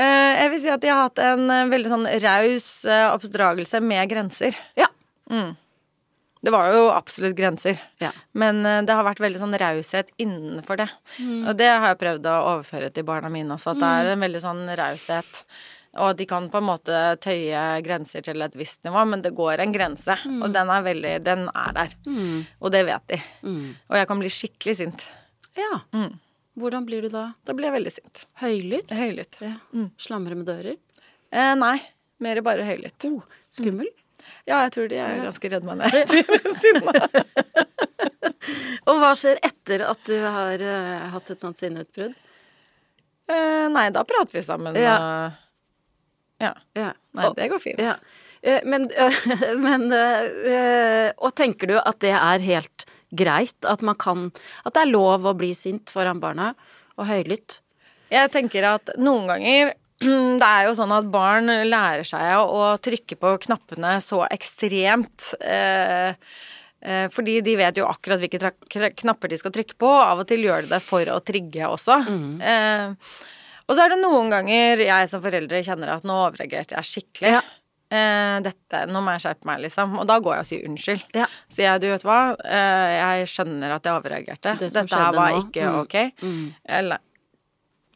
Eh, 0.00 0.32
jeg 0.44 0.52
vil 0.54 0.62
si 0.62 0.70
at 0.72 0.82
de 0.82 0.90
har 0.92 1.04
hatt 1.08 1.20
en 1.22 1.44
eh, 1.52 1.66
veldig 1.70 1.90
sånn 1.92 2.06
raus 2.24 2.68
oppdragelse 2.88 3.80
med 3.84 4.08
grenser. 4.12 4.56
Ja. 4.78 4.88
Det 6.40 6.50
var 6.54 6.70
jo 6.72 6.86
absolutt 6.90 7.36
grenser, 7.36 7.76
Ja. 8.00 8.10
men 8.32 8.62
det 8.64 8.94
har 8.96 9.04
vært 9.04 9.20
veldig 9.20 9.38
sånn 9.42 9.52
raushet 9.60 10.08
innenfor 10.18 10.80
det. 10.80 10.86
Og 11.20 11.52
det 11.58 11.68
har 11.68 11.90
jeg 11.92 11.98
prøvd 12.00 12.28
å 12.32 12.36
overføre 12.54 12.88
til 12.96 13.04
barna 13.06 13.28
mine 13.30 13.52
også, 13.54 13.74
at 13.76 13.82
det 13.82 13.90
er 14.00 14.08
en 14.14 14.24
veldig 14.24 14.40
sånn 14.42 14.62
raushet. 14.80 15.42
Og 15.98 16.12
de 16.16 16.26
kan 16.30 16.44
på 16.52 16.60
en 16.60 16.66
måte 16.68 16.98
tøye 17.18 17.62
grenser 17.82 18.22
til 18.22 18.42
et 18.44 18.54
visst 18.54 18.84
nivå, 18.86 19.02
men 19.10 19.22
det 19.24 19.32
går 19.34 19.58
en 19.64 19.72
grense. 19.74 20.14
Og 20.38 20.52
den 20.54 20.70
er 20.70 20.82
veldig 20.86 21.14
Den 21.26 21.48
er 21.50 21.72
der. 21.74 21.94
Og 22.60 22.70
det 22.70 22.84
vet 22.86 23.06
de. 23.10 23.18
Og 23.90 23.96
jeg 23.98 24.06
kan 24.06 24.20
bli 24.22 24.28
skikkelig 24.30 24.76
sint. 24.84 25.06
ja. 25.58 25.80
Hvordan 26.60 26.84
blir 26.84 27.02
du 27.06 27.08
da? 27.08 27.32
Da 27.46 27.54
blir 27.56 27.70
jeg 27.70 27.72
veldig 27.78 27.90
sint. 27.94 28.24
Høylytt? 28.42 28.90
Høylytt. 28.92 29.36
Ja. 29.40 29.54
Slamre 29.96 30.34
med 30.36 30.46
dører? 30.50 30.74
Eh, 31.32 31.52
nei, 31.56 31.76
mer 32.20 32.40
bare 32.44 32.66
høylytt. 32.66 33.06
Oh, 33.06 33.22
skummel? 33.54 33.86
Ja, 34.50 34.58
jeg 34.66 34.72
tror 34.74 34.88
de 34.90 34.98
er 35.00 35.22
ganske 35.24 35.48
redde 35.54 35.64
meg 35.70 35.78
når 35.80 35.94
jeg 35.94 36.08
blir 36.10 36.50
sinna. 36.62 37.06
Og 38.90 38.98
hva 39.00 39.12
skjer 39.18 39.38
etter 39.46 39.86
at 39.86 40.02
du 40.10 40.16
har 40.20 40.62
uh, 40.66 41.06
hatt 41.14 41.30
et 41.32 41.40
sånt 41.42 41.58
sinneutbrudd? 41.62 42.14
Eh, 43.30 43.66
nei, 43.70 43.86
da 43.94 44.02
prater 44.04 44.40
vi 44.40 44.42
sammen. 44.44 44.76
Ja. 44.76 44.96
Ja. 46.40 46.54
Ja. 46.78 46.92
Nei, 47.14 47.26
Og- 47.28 47.36
det 47.36 47.50
går 47.52 47.62
fint. 47.62 47.78
Ja. 47.82 47.96
Eh, 48.42 48.60
Men, 48.64 48.88
eh, 48.96 49.12
men 49.66 49.90
eh, 49.92 51.12
Og 51.18 51.34
tenker 51.36 51.68
du 51.68 51.74
at 51.78 51.98
det 52.00 52.14
er 52.16 52.40
helt 52.46 52.86
greit? 53.12 53.56
At 53.68 53.82
man 53.84 53.98
kan 54.00 54.30
At 54.64 54.72
det 54.74 54.86
er 54.86 54.92
lov 54.94 55.26
å 55.28 55.34
bli 55.36 55.50
sint 55.54 55.90
foran 55.92 56.20
barna? 56.22 56.54
Og 56.96 57.04
høylytt? 57.10 57.58
Jeg 58.10 58.30
tenker 58.32 58.64
at 58.74 58.94
noen 58.98 59.28
ganger 59.28 59.74
det 60.40 60.46
er 60.48 60.64
jo 60.64 60.72
sånn 60.78 60.94
at 60.96 61.10
barn 61.12 61.50
lærer 61.68 62.06
seg 62.08 62.38
å 62.40 62.70
trykke 62.80 63.18
på 63.20 63.34
knappene 63.44 63.98
så 64.00 64.22
ekstremt. 64.32 65.34
Eh, 65.44 66.14
eh, 66.80 67.06
fordi 67.12 67.34
de 67.44 67.56
vet 67.60 67.76
jo 67.76 67.84
akkurat 67.84 68.22
hvilke 68.22 68.40
knapper 69.02 69.28
de 69.28 69.36
skal 69.42 69.52
trykke 69.52 69.76
på. 69.76 69.90
og 69.92 70.06
Av 70.06 70.22
og 70.24 70.30
til 70.30 70.46
gjør 70.48 70.64
de 70.64 70.72
det 70.72 70.80
for 70.86 71.04
å 71.12 71.18
trigge 71.20 71.68
også. 71.68 71.98
Eh, 72.40 72.96
og 73.70 73.76
så 73.78 73.84
er 73.86 73.94
det 73.94 74.00
noen 74.02 74.28
ganger 74.34 74.82
jeg 74.82 75.08
som 75.12 75.22
foreldre 75.22 75.62
kjenner 75.66 75.94
at 75.94 76.04
nå 76.08 76.16
overreagerte 76.26 76.74
jeg 76.74 76.88
skikkelig. 76.90 77.30
Ja. 77.38 77.40
Eh, 77.90 78.36
dette, 78.44 78.84
nå 78.90 79.00
må 79.02 79.14
jeg 79.16 79.22
skjerpe 79.24 79.46
meg, 79.50 79.62
liksom. 79.64 79.96
Og 79.98 80.04
da 80.10 80.18
går 80.22 80.36
jeg 80.36 80.44
og 80.44 80.48
sier 80.50 80.66
unnskyld. 80.68 81.06
Ja. 81.18 81.24
Sier 81.50 81.66
jeg, 81.72 81.80
du 81.82 81.88
vet 81.90 82.04
hva, 82.06 82.18
eh, 82.44 82.92
jeg 82.98 83.30
skjønner 83.32 83.72
at 83.78 83.86
jeg 83.88 83.96
overreagerte. 83.98 84.52
Det 84.60 84.68
Dette 84.74 85.00
her 85.00 85.16
var 85.16 85.32
nå. 85.34 85.40
ikke 85.46 85.64
Mm. 85.70 85.80
ok. 85.80 85.96
Jeg 85.96 86.78
er 86.78 86.86
lei, 86.86 86.98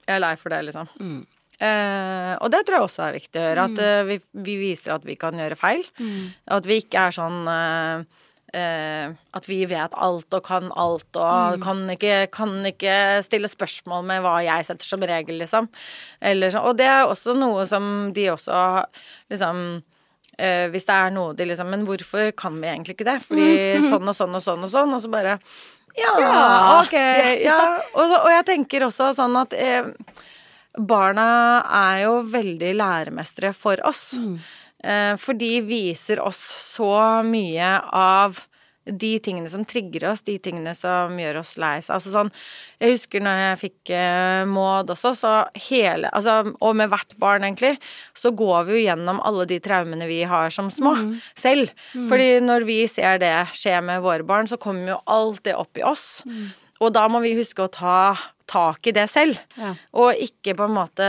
jeg 0.09 0.16
er 0.16 0.25
lei 0.25 0.33
for 0.41 0.55
det, 0.55 0.62
liksom. 0.70 0.91
Eh, 1.62 2.33
og 2.43 2.51
det 2.51 2.64
tror 2.66 2.77
jeg 2.81 2.87
også 2.89 3.05
er 3.07 3.14
viktig 3.20 3.39
å 3.41 3.45
gjøre. 3.47 3.66
At 3.70 3.79
eh, 3.87 4.03
vi, 4.11 4.16
vi 4.51 4.57
viser 4.59 4.97
at 4.97 5.05
vi 5.07 5.14
kan 5.20 5.39
gjøre 5.39 5.57
feil. 5.57 5.87
Og 6.51 6.57
at 6.59 6.66
vi 6.66 6.81
ikke 6.83 7.07
er 7.09 7.14
sånn 7.14 7.45
eh, 8.55 9.15
At 9.37 9.49
vi 9.49 9.61
vet 9.71 9.97
alt 9.99 10.37
og 10.37 10.45
kan 10.47 10.71
alt 10.79 11.19
og 11.19 11.59
kan, 11.65 11.83
ikke, 11.93 12.27
kan 12.35 12.55
ikke 12.69 13.23
stille 13.27 13.51
spørsmål 13.51 14.07
med 14.09 14.23
hva 14.25 14.39
jeg 14.47 14.69
setter 14.69 14.89
som 14.89 15.05
regel, 15.05 15.41
liksom. 15.43 15.69
Eller, 16.23 16.55
og 16.63 16.79
det 16.81 16.89
er 16.91 17.09
også 17.09 17.37
noe 17.39 17.67
som 17.71 18.13
de 18.17 18.29
også 18.33 18.63
liksom 19.33 19.65
eh, 20.39 20.67
Hvis 20.73 20.89
det 20.89 20.99
er 20.99 21.15
noe 21.15 21.37
de 21.37 21.49
liksom 21.51 21.71
Men 21.75 21.87
hvorfor 21.89 22.31
kan 22.39 22.57
vi 22.61 22.71
egentlig 22.71 22.99
ikke 22.99 23.11
det? 23.11 23.21
Fordi 23.27 23.49
sånn 23.91 24.09
og 24.09 24.19
sånn 24.19 24.39
og 24.39 24.45
sånn 24.45 24.69
og 24.69 24.75
sånn, 24.77 24.95
og 24.97 25.03
så 25.05 25.13
bare 25.13 25.39
ja, 25.95 26.15
ok. 26.83 26.95
Ja. 27.49 27.59
Og, 27.95 28.03
så, 28.03 28.17
og 28.25 28.31
jeg 28.33 28.47
tenker 28.49 28.87
også 28.89 29.13
sånn 29.15 29.37
at 29.39 29.55
eh, 29.55 29.93
barna 30.75 31.27
er 31.71 32.05
jo 32.09 32.17
veldig 32.33 32.73
læremestere 32.81 33.53
for 33.57 33.79
oss. 33.87 34.09
Eh, 34.19 34.51
for 35.20 35.39
de 35.39 35.53
viser 35.64 36.20
oss 36.20 36.41
så 36.61 36.91
mye 37.24 37.70
av 37.95 38.43
de 38.85 39.14
tingene 39.22 39.49
som 39.49 39.64
trigger 39.64 40.11
oss, 40.11 40.22
de 40.26 40.37
tingene 40.43 40.74
som 40.76 41.14
gjør 41.18 41.39
oss 41.41 41.55
lei 41.61 41.78
seg. 41.80 41.97
Altså 41.97 42.12
sånn 42.12 42.30
Jeg 42.82 42.97
husker 42.97 43.22
når 43.24 43.41
jeg 43.41 43.61
fikk 43.62 43.93
eh, 43.97 44.43
Maud 44.49 44.93
også, 44.93 45.14
så 45.16 45.32
hele 45.70 46.11
Altså, 46.12 46.53
og 46.61 46.76
med 46.76 46.93
hvert 46.93 47.16
barn, 47.20 47.47
egentlig, 47.47 47.78
så 48.16 48.32
går 48.35 48.68
vi 48.68 48.76
jo 48.76 48.85
gjennom 48.85 49.22
alle 49.24 49.47
de 49.49 49.59
traumene 49.64 50.09
vi 50.11 50.20
har 50.28 50.53
som 50.53 50.68
små, 50.72 50.95
selv. 51.39 51.72
Fordi 52.11 52.28
når 52.45 52.66
vi 52.68 52.78
ser 52.91 53.22
det 53.22 53.32
skje 53.57 53.78
med 53.85 54.05
våre 54.05 54.26
barn, 54.26 54.51
så 54.51 54.61
kommer 54.61 54.95
jo 54.95 55.01
alt 55.11 55.45
det 55.49 55.57
opp 55.57 55.80
i 55.80 55.87
oss. 55.87 56.22
Og 56.82 56.93
da 56.93 57.07
må 57.09 57.22
vi 57.24 57.37
huske 57.39 57.64
å 57.64 57.72
ta 57.72 58.14
tak 58.47 58.86
i 58.86 58.92
det 58.92 59.07
selv. 59.09 59.38
Ja. 59.57 59.70
Og 59.97 60.18
ikke 60.20 60.53
på 60.59 60.66
en 60.68 60.74
måte 60.76 61.07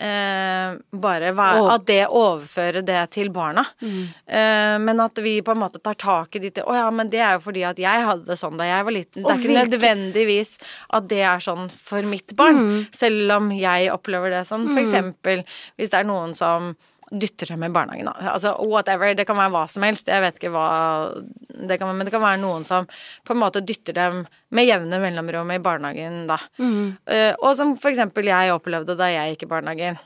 eh, 0.00 0.76
bare 1.02 1.32
være, 1.36 1.64
At 1.74 1.86
det 1.88 2.02
overfører 2.06 2.84
det 2.86 3.00
til 3.16 3.30
barna. 3.34 3.64
Eh, 3.82 4.76
men 4.78 5.00
at 5.02 5.18
vi 5.22 5.40
på 5.42 5.54
en 5.54 5.62
måte 5.64 5.80
tar 5.82 5.94
tak 6.00 6.36
i 6.36 6.42
de 6.44 6.50
til 6.54 6.68
Å 6.70 6.76
ja, 6.78 6.86
men 6.94 7.10
det 7.10 7.20
er 7.24 7.36
jo 7.38 7.42
fordi 7.48 7.64
at 7.66 7.80
jeg 7.82 8.06
hadde 8.06 8.28
det 8.28 8.38
sånn 8.40 8.58
da 8.60 8.68
jeg 8.68 8.86
var 8.86 8.96
liten. 8.96 9.22
Det 9.24 9.30
er 9.32 9.40
ikke 9.40 9.50
hvilke- 9.50 9.80
nødvendigvis 9.80 10.52
at 10.94 11.08
det 11.10 11.22
er 11.22 11.38
sånn 11.42 11.70
for 11.74 12.02
mitt 12.06 12.36
barn. 12.38 12.86
Selv 12.92 13.32
om 13.40 13.50
jeg 13.56 13.90
opplever 13.92 14.30
det 14.30 14.44
sånn. 14.46 14.68
For 14.70 14.80
eksempel 14.84 15.44
hvis 15.78 15.90
det 15.90 16.00
er 16.04 16.08
noen 16.08 16.36
som 16.36 16.76
dytter 17.10 17.50
dem 17.52 17.64
i 17.66 17.70
barnehagen. 17.74 18.06
da. 18.06 18.32
Altså 18.34 18.52
whatever. 18.62 19.14
Det 19.18 19.26
kan 19.26 19.36
være 19.38 19.50
hva 19.54 19.64
som 19.70 19.82
helst. 19.82 20.08
Jeg 20.08 20.22
vet 20.22 20.36
ikke 20.38 20.52
hva 20.54 20.66
det 21.16 21.78
kan, 21.78 21.88
være, 21.88 21.96
Men 21.98 22.06
det 22.06 22.12
kan 22.14 22.22
være 22.22 22.40
noen 22.42 22.64
som 22.64 22.86
på 23.26 23.34
en 23.34 23.40
måte 23.42 23.60
dytter 23.66 23.96
dem 23.96 24.22
med 24.54 24.68
jevne 24.68 25.00
mellomrom 25.02 25.50
i 25.54 25.58
barnehagen, 25.62 26.22
da. 26.30 26.38
Eh, 27.10 27.34
og 27.40 27.56
som 27.58 27.74
for 27.80 27.90
eksempel 27.90 28.30
jeg 28.30 28.54
opplevde 28.54 28.96
da 28.98 29.10
jeg 29.10 29.34
gikk 29.34 29.42
i 29.48 29.50
barnehagen. 29.50 29.98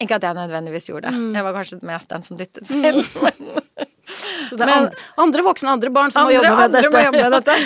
Ikke 0.00 0.16
at 0.16 0.24
jeg 0.24 0.36
nødvendigvis 0.36 0.86
gjorde 0.88 1.10
det. 1.10 1.34
Jeg 1.36 1.44
var 1.44 1.52
kanskje 1.56 1.80
mest 1.84 2.08
den 2.08 2.22
som 2.24 2.38
dyttet 2.40 2.68
selv. 2.68 3.04
Men 3.24 3.60
Så 4.50 4.58
det 4.58 4.66
er 4.66 4.66
Men- 4.66 4.90
andre, 4.90 4.98
andre 5.24 5.40
voksne, 5.46 5.70
andre 5.76 5.90
barn 5.94 6.10
som 6.10 6.26
andre, 6.26 6.90
må 6.90 6.98
jobbe 7.06 7.22
med 7.22 7.32
dette. 7.38 7.54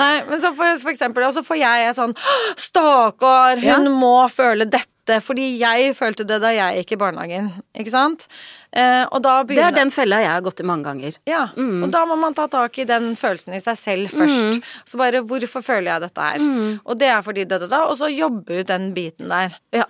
Nei, 0.00 0.12
men 0.28 0.40
så 0.40 0.52
for, 0.56 0.78
for 0.82 0.90
eksempel, 0.94 1.26
og 1.28 1.34
så 1.36 1.42
får 1.46 1.58
jeg 1.60 1.88
et 1.90 1.98
sånn 1.98 2.14
«Åh, 2.16 2.54
Stakkar, 2.60 3.60
hun 3.60 3.68
Ja. 3.68 3.78
må 3.92 4.14
føle 4.32 4.64
dette. 4.68 4.88
Fordi 5.20 5.58
jeg 5.58 5.96
følte 5.98 6.22
det 6.24 6.36
da 6.44 6.52
jeg 6.54 6.76
gikk 6.84 6.92
i 6.94 6.98
barnehagen. 7.00 7.48
Ikke 7.74 7.90
sant? 7.90 8.28
Eh, 8.72 9.02
og 9.10 9.18
da 9.24 9.40
Det 9.42 9.58
er 9.58 9.72
den 9.74 9.90
fella 9.90 10.20
jeg 10.22 10.30
har 10.30 10.40
gått 10.46 10.60
i 10.62 10.66
mange 10.68 10.84
ganger. 10.86 11.16
Ja, 11.26 11.48
og 11.58 11.90
da 11.90 12.04
må 12.06 12.14
man 12.16 12.34
ta 12.38 12.46
tak 12.46 12.78
i 12.78 12.84
den 12.86 13.16
følelsen 13.18 13.52
i 13.56 13.60
seg 13.60 13.76
selv 13.80 14.10
først. 14.14 14.62
Så 14.86 14.96
bare 15.02 15.18
hvorfor 15.26 15.60
føler 15.66 15.90
jeg 15.90 16.00
dette 16.06 16.22
her? 16.22 16.38
Og 16.86 16.94
det 17.02 17.08
er 17.10 17.18
fordi 17.26 17.42
det, 17.50 17.58
det, 17.64 17.70
da, 17.74 17.82
og 17.90 17.96
så 17.98 18.06
jobbe 18.14 18.60
ut 18.62 18.66
den 18.70 18.92
biten 18.94 19.26
der. 19.28 19.58
Ja. 19.74 19.84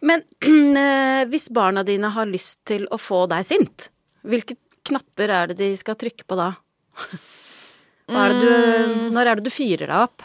Men 0.00 0.24
eh, 0.80 1.26
hvis 1.28 1.50
barna 1.52 1.84
dine 1.84 2.08
har 2.16 2.24
lyst 2.32 2.56
til 2.64 2.88
å 2.90 2.96
få 2.96 3.26
deg 3.28 3.44
sint, 3.44 3.90
hvilke 4.26 4.58
knapper 4.86 5.32
er 5.32 5.52
det 5.52 5.58
de 5.60 5.70
skal 5.78 5.98
trykke 5.98 6.26
på 6.28 6.38
da? 6.38 6.52
Er 8.12 8.28
det 8.34 8.40
du, 8.42 9.04
når 9.14 9.28
er 9.30 9.38
det 9.38 9.46
du 9.46 9.48
fyrer 9.54 9.88
deg 9.88 10.02
opp? 10.04 10.24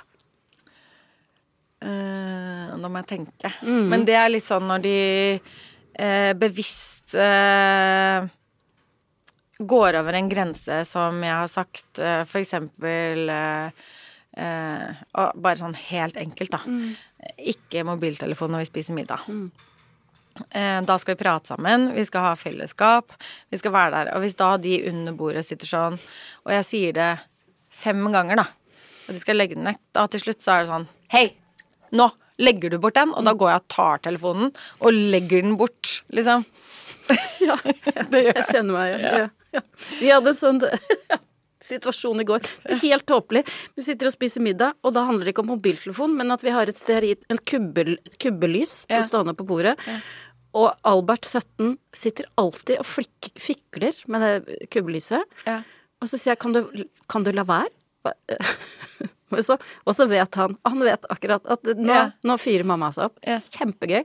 Uh, 1.86 2.74
nå 2.82 2.90
må 2.90 3.00
jeg 3.00 3.08
tenke. 3.14 3.52
Men 3.64 4.04
det 4.04 4.18
er 4.18 4.32
litt 4.34 4.44
sånn 4.44 4.66
når 4.68 4.82
de 4.84 4.96
uh, 5.38 6.34
bevisst 6.36 7.16
uh, 7.16 8.26
går 9.62 10.00
over 10.02 10.18
en 10.18 10.28
grense 10.28 10.82
som 10.90 11.22
jeg 11.24 11.32
har 11.38 11.54
sagt, 11.54 11.86
uh, 12.02 12.26
for 12.28 12.42
eksempel 12.42 13.32
eh, 13.32 13.86
eh, 14.38 15.00
Bare 15.36 15.60
sånn 15.60 15.78
helt 15.90 16.18
enkelt, 16.20 16.54
da. 16.54 16.62
Ikke 17.38 17.86
mobiltelefon 17.88 18.54
når 18.54 18.66
vi 18.66 18.70
spiser 18.72 18.98
middag. 18.98 19.26
Eh, 19.30 19.67
Da 20.52 20.98
skal 21.02 21.16
vi 21.16 21.22
prate 21.24 21.52
sammen, 21.52 21.90
vi 21.96 22.06
skal 22.08 22.26
ha 22.30 22.36
fellesskap, 22.40 23.16
vi 23.52 23.60
skal 23.60 23.74
være 23.74 23.94
der. 23.96 24.12
Og 24.16 24.24
hvis 24.24 24.38
da 24.40 24.52
de 24.62 24.76
under 24.92 25.16
bordet 25.18 25.46
sitter 25.48 25.70
sånn, 25.70 25.98
og 26.46 26.54
jeg 26.54 26.68
sier 26.68 26.96
det 26.98 27.10
fem 27.74 28.04
ganger, 28.14 28.44
da, 28.44 28.48
og 29.08 29.16
de 29.16 29.22
skal 29.22 29.40
legge 29.40 29.58
den 29.58 29.68
vekk, 29.70 29.82
da 29.96 30.06
til 30.12 30.24
slutt 30.24 30.44
så 30.44 30.56
er 30.56 30.66
det 30.66 30.72
sånn 30.74 30.88
Hei, 31.14 31.26
nå 31.96 32.10
legger 32.44 32.74
du 32.74 32.78
bort 32.82 32.98
den, 32.98 33.14
og 33.16 33.26
da 33.26 33.34
går 33.38 33.54
jeg 33.54 33.64
og 33.64 33.70
tar 33.74 34.04
telefonen 34.06 34.52
og 34.82 35.00
legger 35.14 35.46
den 35.46 35.58
bort, 35.60 36.02
liksom. 36.14 36.46
Ja, 37.48 37.56
jeg 38.12 38.44
kjenner 38.50 38.74
meg 38.74 38.98
igjen. 38.98 39.24
Ja. 39.24 39.28
Ja. 39.56 39.62
Vi 40.02 40.10
hadde 40.12 40.34
en 40.34 40.38
sånn 40.38 40.60
situasjon 41.70 42.22
i 42.22 42.26
går. 42.28 42.46
Helt 42.82 43.08
tåpelig. 43.10 43.46
Vi 43.78 43.86
sitter 43.86 44.10
og 44.10 44.16
spiser 44.16 44.44
middag, 44.44 44.76
og 44.84 44.94
da 44.98 45.06
handler 45.08 45.28
det 45.28 45.34
ikke 45.34 45.46
om 45.46 45.54
mobiltelefon, 45.54 46.18
men 46.20 46.34
at 46.36 46.44
vi 46.46 46.54
har 46.54 46.70
et 46.70 46.80
stearin, 46.80 47.22
en 47.32 47.40
kubbel, 47.48 47.96
et 48.06 48.18
kubbelys 48.22 48.82
på 48.92 49.00
stående 49.08 49.38
på 49.38 49.48
bordet. 49.48 49.78
Og 50.58 50.72
Albert, 50.90 51.28
17, 51.30 51.76
sitter 51.94 52.26
alltid 52.42 52.80
og 52.82 52.88
flik, 52.90 53.28
fikler 53.38 53.98
med 54.10 54.24
det 54.48 54.58
kubbelyset. 54.74 55.22
Ja. 55.46 55.60
Og 56.02 56.10
så 56.10 56.18
sier 56.18 56.34
jeg, 56.34 56.42
kan 56.42 56.56
du, 56.56 56.62
kan 57.10 57.26
du 57.26 57.32
la 57.36 57.44
være? 57.48 57.70
Og 59.36 59.40
så, 59.48 59.58
og 59.86 59.96
så 59.98 60.08
vet 60.10 60.38
han, 60.40 60.56
han 60.66 60.84
vet 60.86 61.08
akkurat 61.14 61.46
at 61.52 61.72
nå, 61.76 61.88
Ja. 61.92 62.04
nå 62.26 62.38
fyrer 62.42 62.66
mamma 62.68 62.90
seg 62.96 63.10
opp. 63.12 63.18
Ja. 63.28 63.38
Kjempegøy. 63.58 64.04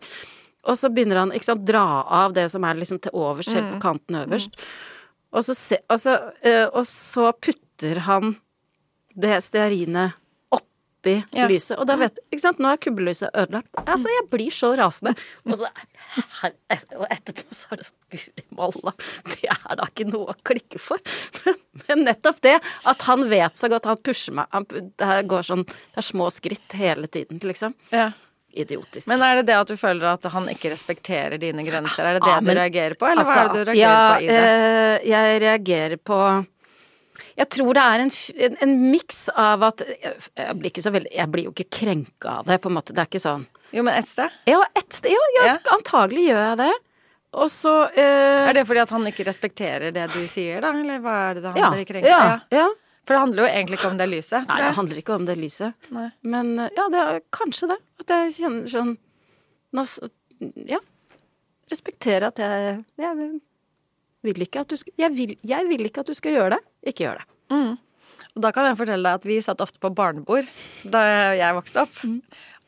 Og 0.70 0.76
så 0.78 0.90
begynner 0.94 1.22
han 1.22 1.32
å 1.34 1.54
dra 1.58 1.84
av 2.22 2.34
det 2.36 2.48
som 2.52 2.64
er 2.68 2.78
liksom 2.78 3.00
til 3.02 3.14
overs, 3.18 3.48
helt 3.50 3.66
Mm. 3.70 3.72
på 3.76 3.80
kanten 3.82 4.18
øverst. 4.26 4.58
Og 5.32 5.42
så, 5.46 5.54
se, 5.56 5.78
altså, 5.90 6.18
eh, 6.44 6.66
og 6.68 6.84
så 6.86 7.32
putter 7.32 7.98
han 8.06 8.36
det 9.16 9.40
stearinet 9.42 10.14
oppi 11.02 11.14
Ja. 11.34 11.48
lyset, 11.50 11.78
og 11.78 11.86
da 11.90 11.96
vet 11.98 12.18
Ikke 12.30 12.40
sant, 12.40 12.58
nå 12.62 12.70
er 12.72 12.76
kubbelyset 12.78 13.30
ødelagt. 13.34 13.68
Altså, 13.86 14.08
jeg 14.08 14.28
blir 14.30 14.50
så 14.54 14.70
rasende. 14.78 15.14
Og, 15.46 15.56
så, 15.58 15.66
her, 16.42 16.52
og 16.96 17.06
etterpå 17.10 17.44
så 17.50 17.66
er 17.72 17.76
det 17.82 17.86
sånn 17.88 17.98
Guri 18.12 18.44
malla, 18.56 18.92
det 19.32 19.48
er 19.50 19.76
da 19.80 19.86
ikke 19.88 20.06
noe 20.12 20.32
å 20.32 20.36
klikke 20.44 20.78
for. 20.78 20.98
Men, 21.44 21.54
men 21.88 22.04
nettopp 22.06 22.40
det, 22.44 22.58
at 22.86 23.02
han 23.08 23.24
vet 23.30 23.56
så 23.56 23.68
godt, 23.72 23.86
han 23.88 23.96
pusher 24.04 24.32
meg 24.36 24.46
han, 24.52 24.66
Det 24.70 25.06
her 25.08 25.22
går 25.24 25.42
sånn 25.48 25.64
Det 25.66 25.98
er 26.02 26.06
små 26.06 26.28
skritt 26.30 26.72
hele 26.78 27.08
tiden, 27.08 27.40
liksom. 27.42 27.74
Ja. 27.90 28.10
Idiotisk. 28.52 29.08
Men 29.08 29.22
er 29.24 29.38
det 29.40 29.46
det 29.48 29.54
at 29.56 29.66
du 29.72 29.76
føler 29.80 30.04
at 30.12 30.26
han 30.28 30.44
ikke 30.52 30.68
respekterer 30.74 31.38
dine 31.40 31.64
grenser? 31.64 32.04
Er 32.04 32.18
det 32.18 32.22
det 32.22 32.28
Ja, 32.34 32.40
men- 32.44 32.54
du 32.54 32.60
reagerer 32.60 32.94
på, 33.00 33.08
eller 33.08 33.24
hva 33.24 33.36
er 33.40 33.48
det 33.48 33.54
du 33.64 33.70
reagerer 33.72 34.18
på 34.18 34.22
i 34.22 34.26
det? 34.26 34.42
eh, 34.44 35.08
jeg 35.08 35.40
reagerer 35.40 35.96
på 35.96 36.18
Jeg 37.38 37.48
tror 37.54 37.74
det 37.78 37.82
er 37.82 38.04
en, 38.04 38.12
en, 38.46 38.56
en 38.66 38.72
miks 38.92 39.24
av 39.38 39.62
at 39.70 39.82
jeg, 39.88 40.14
jeg 40.36 40.56
blir 40.60 40.70
ikke 40.72 40.84
så 40.84 40.92
veldig 40.94 41.12
Jeg 41.16 41.30
blir 41.32 41.44
jo 41.48 41.52
ikke 41.54 41.68
krenka 41.80 42.38
av 42.42 42.46
det, 42.50 42.58
på 42.62 42.68
en 42.70 42.76
måte. 42.78 42.92
Det 42.96 43.02
er 43.04 43.10
ikke 43.10 43.22
sånn 43.24 43.46
Jo, 43.72 43.82
men 43.86 43.94
ett 43.98 44.08
sted? 44.10 44.34
Ja, 44.50 44.60
ett 44.78 44.92
sted, 44.92 45.12
ja, 45.14 45.22
ja, 45.38 45.46
Ja. 45.52 45.58
antagelig 45.76 46.26
gjør 46.28 46.42
jeg 46.50 46.58
det. 46.64 46.72
Og 47.42 47.48
så 47.48 47.72
eh, 47.96 48.48
Er 48.50 48.52
det 48.58 48.66
fordi 48.68 48.82
at 48.84 48.90
han 48.92 49.06
ikke 49.08 49.24
respekterer 49.30 49.94
det 49.96 50.06
du 50.12 50.20
sier, 50.28 50.60
da? 50.60 50.74
Eller 50.76 51.00
hva 51.00 51.14
er 51.30 51.40
det 51.40 51.46
han 51.48 51.56
ja, 51.62 51.70
blir 51.72 51.88
krenket 51.88 52.10
ja, 52.12 52.40
ja. 52.52 52.66
For 53.02 53.16
det 53.16 53.20
handler 53.24 53.42
jo 53.42 53.48
egentlig 53.50 53.78
ikke 53.80 53.88
om 53.90 53.96
det 53.98 54.06
lyset. 54.12 54.44
Nei, 54.46 54.58
det 54.62 54.74
handler 54.76 54.98
ikke 55.00 55.14
om 55.16 55.24
det 55.26 55.34
lyset. 55.40 55.88
Nei. 55.90 56.04
Men 56.22 56.52
eh, 56.62 56.68
ja, 56.76 56.84
det 56.92 57.00
er 57.02 57.22
kanskje 57.34 57.72
det. 57.72 57.78
At 58.04 58.12
jeg 58.14 58.34
kjenner 58.36 58.68
sånn 58.70 58.92
nå, 59.74 59.86
Ja. 60.68 60.78
Respekterer 61.72 62.28
at 62.28 62.38
jeg 62.42 62.84
Jeg 63.00 63.40
vil 64.22 64.44
ikke 64.46 64.62
at 64.62 64.70
du 64.72 64.76
skal 64.80 64.92
jeg 65.02 65.14
vil, 65.16 65.34
jeg 65.46 65.68
vil 65.70 65.86
ikke 65.88 66.04
at 66.04 66.10
du 66.12 66.14
skal 66.18 66.36
gjøre 66.36 66.56
det. 66.56 66.62
Ikke 66.92 67.06
gjør 67.06 67.22
det. 67.22 67.28
Og 68.32 68.40
da 68.46 68.48
kan 68.54 68.64
jeg 68.70 68.78
fortelle 68.78 69.04
deg 69.04 69.20
at 69.20 69.28
vi 69.28 69.40
satt 69.44 69.60
ofte 69.60 69.82
på 69.82 69.90
barnebord 69.92 70.46
da 70.88 71.02
jeg 71.36 71.58
vokste 71.58 71.82
opp. 71.84 71.98
Mm. 72.06 72.20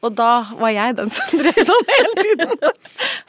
Og 0.05 0.13
da 0.13 0.45
var 0.61 0.69
jeg 0.75 0.97
den 0.99 1.09
som 1.15 1.39
drev 1.41 1.61
sånn 1.65 1.87
hele 1.89 2.25
tiden. 2.27 2.51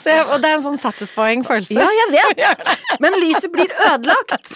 Så 0.02 0.12
jeg, 0.12 0.26
og 0.28 0.42
det 0.44 0.50
er 0.50 0.58
en 0.58 0.66
sånn 0.66 0.80
satisfying 0.82 1.46
følelse. 1.48 1.78
Ja, 1.80 1.88
jeg 1.88 2.10
vet! 2.36 2.74
Men 3.04 3.16
lyset 3.22 3.48
blir 3.54 3.72
ødelagt. 3.88 4.52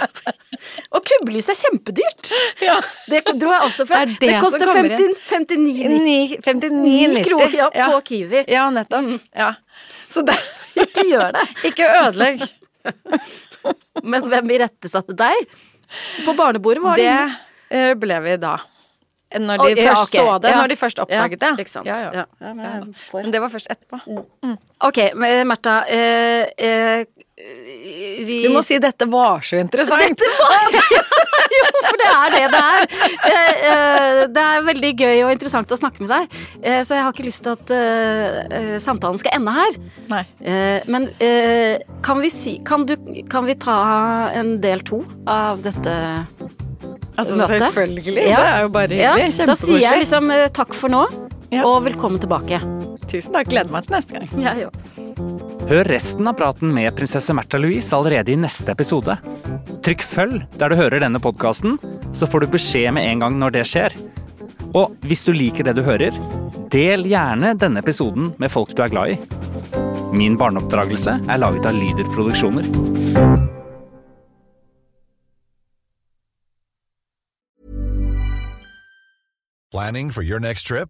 Og 0.92 1.06
kubbelys 1.08 1.48
er 1.54 1.60
kjempedyrt. 1.62 2.34
Ja. 2.66 2.76
Det 3.08 3.24
dro 3.40 3.54
jeg 3.56 3.70
også 3.70 3.88
fra. 3.88 4.04
Det 4.10 4.18
Det, 4.20 4.34
det 4.34 4.42
koster 4.44 4.68
kommer 4.68 4.92
50 4.92 5.56
59,90 5.56 6.04
Ni- 6.04 6.38
59,90. 6.44 7.24
kroner 7.30 7.58
ja, 7.80 7.88
på 7.94 8.02
Kiwi. 8.12 8.44
Ja, 8.52 8.68
nettopp. 8.76 9.16
Ja. 9.32 9.54
Så 10.12 10.26
det 10.28 10.36
Ikke 10.76 11.08
gjør 11.08 11.32
det. 11.40 11.48
Ikke 11.72 11.88
ødelegg. 12.04 12.44
Men 14.04 14.28
hvem 14.32 14.52
irettesatte 14.58 15.16
deg? 15.18 15.54
På 16.26 16.36
barnebordet 16.38 16.84
var 16.84 17.00
det 17.00 17.08
Det 17.10 17.80
eh, 17.80 17.94
ble 17.98 18.20
vi 18.26 18.36
da. 18.42 18.58
Når 19.30 19.62
de 19.62 19.82
ja, 19.84 19.92
først 19.92 20.10
okay. 20.10 20.26
så 20.26 20.38
det. 20.42 20.50
Ja. 20.50 20.58
Når 20.58 20.72
de 20.72 20.76
først 20.76 21.00
oppdaget 21.04 21.40
det. 21.40 21.50
Ja, 22.18 22.26
men 22.42 22.96
Men 23.14 23.32
det 23.32 23.42
var 23.44 23.52
først 23.54 23.70
etterpå. 23.70 24.00
Ok, 24.90 25.00
men 25.14 25.48
Märtha. 25.48 25.84
Eh, 25.86 26.48
eh, 26.58 27.06
vi 28.26 28.42
Du 28.44 28.50
må 28.54 28.64
si 28.66 28.80
'dette 28.80 29.06
var 29.06 29.42
så 29.42 29.62
interessant'. 29.62 30.20
Jo, 30.20 31.02
for 31.90 32.00
det 32.02 32.10
er 32.10 32.34
det 32.36 32.44
det 32.54 32.62
er. 32.62 32.88
Eh, 33.30 34.22
det 34.36 34.44
er 34.46 34.66
veldig 34.68 34.92
gøy 35.00 35.24
og 35.26 35.32
interessant 35.36 35.72
å 35.74 35.80
snakke 35.80 36.04
med 36.06 36.12
deg, 36.14 36.38
eh, 36.64 36.82
så 36.88 36.98
jeg 36.98 37.06
har 37.06 37.16
ikke 37.16 37.28
lyst 37.28 37.44
til 37.46 37.56
at 37.56 37.74
eh, 37.76 38.76
samtalen 38.84 39.20
skal 39.22 39.38
ende 39.40 39.56
her. 39.56 39.80
Nei. 40.10 40.24
Men 40.90 41.10
kan 42.06 42.22
vi 42.24 42.30
si 42.34 42.56
kan, 42.66 42.86
du, 42.90 42.96
kan 43.30 43.46
vi 43.48 43.56
ta 43.60 43.78
en 44.36 44.56
del 44.64 44.84
to 44.88 45.04
av 45.30 45.62
dette 45.66 45.96
Altså, 47.20 47.36
selvfølgelig. 47.36 48.24
Ja. 48.30 48.38
Det 48.40 48.48
er 48.54 48.62
jo 48.64 48.70
bare 48.72 48.96
Ja, 48.96 49.14
hyggelig. 49.18 49.48
da 49.50 49.56
sier 49.60 49.82
jeg 49.84 50.06
liksom 50.06 50.32
takk 50.56 50.72
for 50.78 50.92
nå, 50.94 51.04
Ja. 51.52 51.66
og 51.68 51.84
velkommen 51.84 52.22
tilbake. 52.24 52.62
Tusen 53.10 53.36
takk. 53.36 53.52
Gleder 53.52 53.74
meg 53.74 53.88
til 53.90 53.98
neste 53.98 54.20
gang. 54.20 54.30
Ja, 54.40 54.56
òg. 54.70 55.49
Hør 55.70 55.86
resten 55.86 56.26
av 56.26 56.34
praten 56.34 56.72
med 56.74 56.96
prinsesse 56.98 57.30
Märtha 57.38 57.60
Louise 57.62 57.94
allerede 57.94 58.32
i 58.34 58.38
neste 58.42 58.74
episode. 58.74 59.14
Trykk 59.86 60.02
følg 60.02 60.40
der 60.58 60.74
du 60.74 60.76
hører 60.80 61.04
denne 61.04 61.22
podkasten, 61.22 61.76
så 62.10 62.26
får 62.26 62.42
du 62.42 62.56
beskjed 62.56 62.96
med 62.98 63.06
en 63.06 63.22
gang 63.22 63.38
når 63.38 63.54
det 63.54 63.62
skjer. 63.70 63.94
Og 64.74 64.98
hvis 65.06 65.22
du 65.28 65.30
liker 65.30 65.70
det 65.70 65.76
du 65.78 65.84
hører, 65.86 66.18
del 66.74 67.06
gjerne 67.06 67.54
denne 67.62 67.86
episoden 67.86 68.32
med 68.42 68.50
folk 68.50 68.74
du 68.74 68.82
er 68.82 68.90
glad 68.90 69.14
i. 69.14 69.20
Min 70.10 70.42
barneoppdragelse 70.42 71.20
er 71.30 71.44
laget 71.46 71.70
av 71.70 71.78
Lyder 71.78 72.10
Produksjoner. 72.18 72.66
Planning 79.70 80.10
for 80.10 80.26
your 80.26 80.40
next 80.40 80.66
trip? 80.66 80.90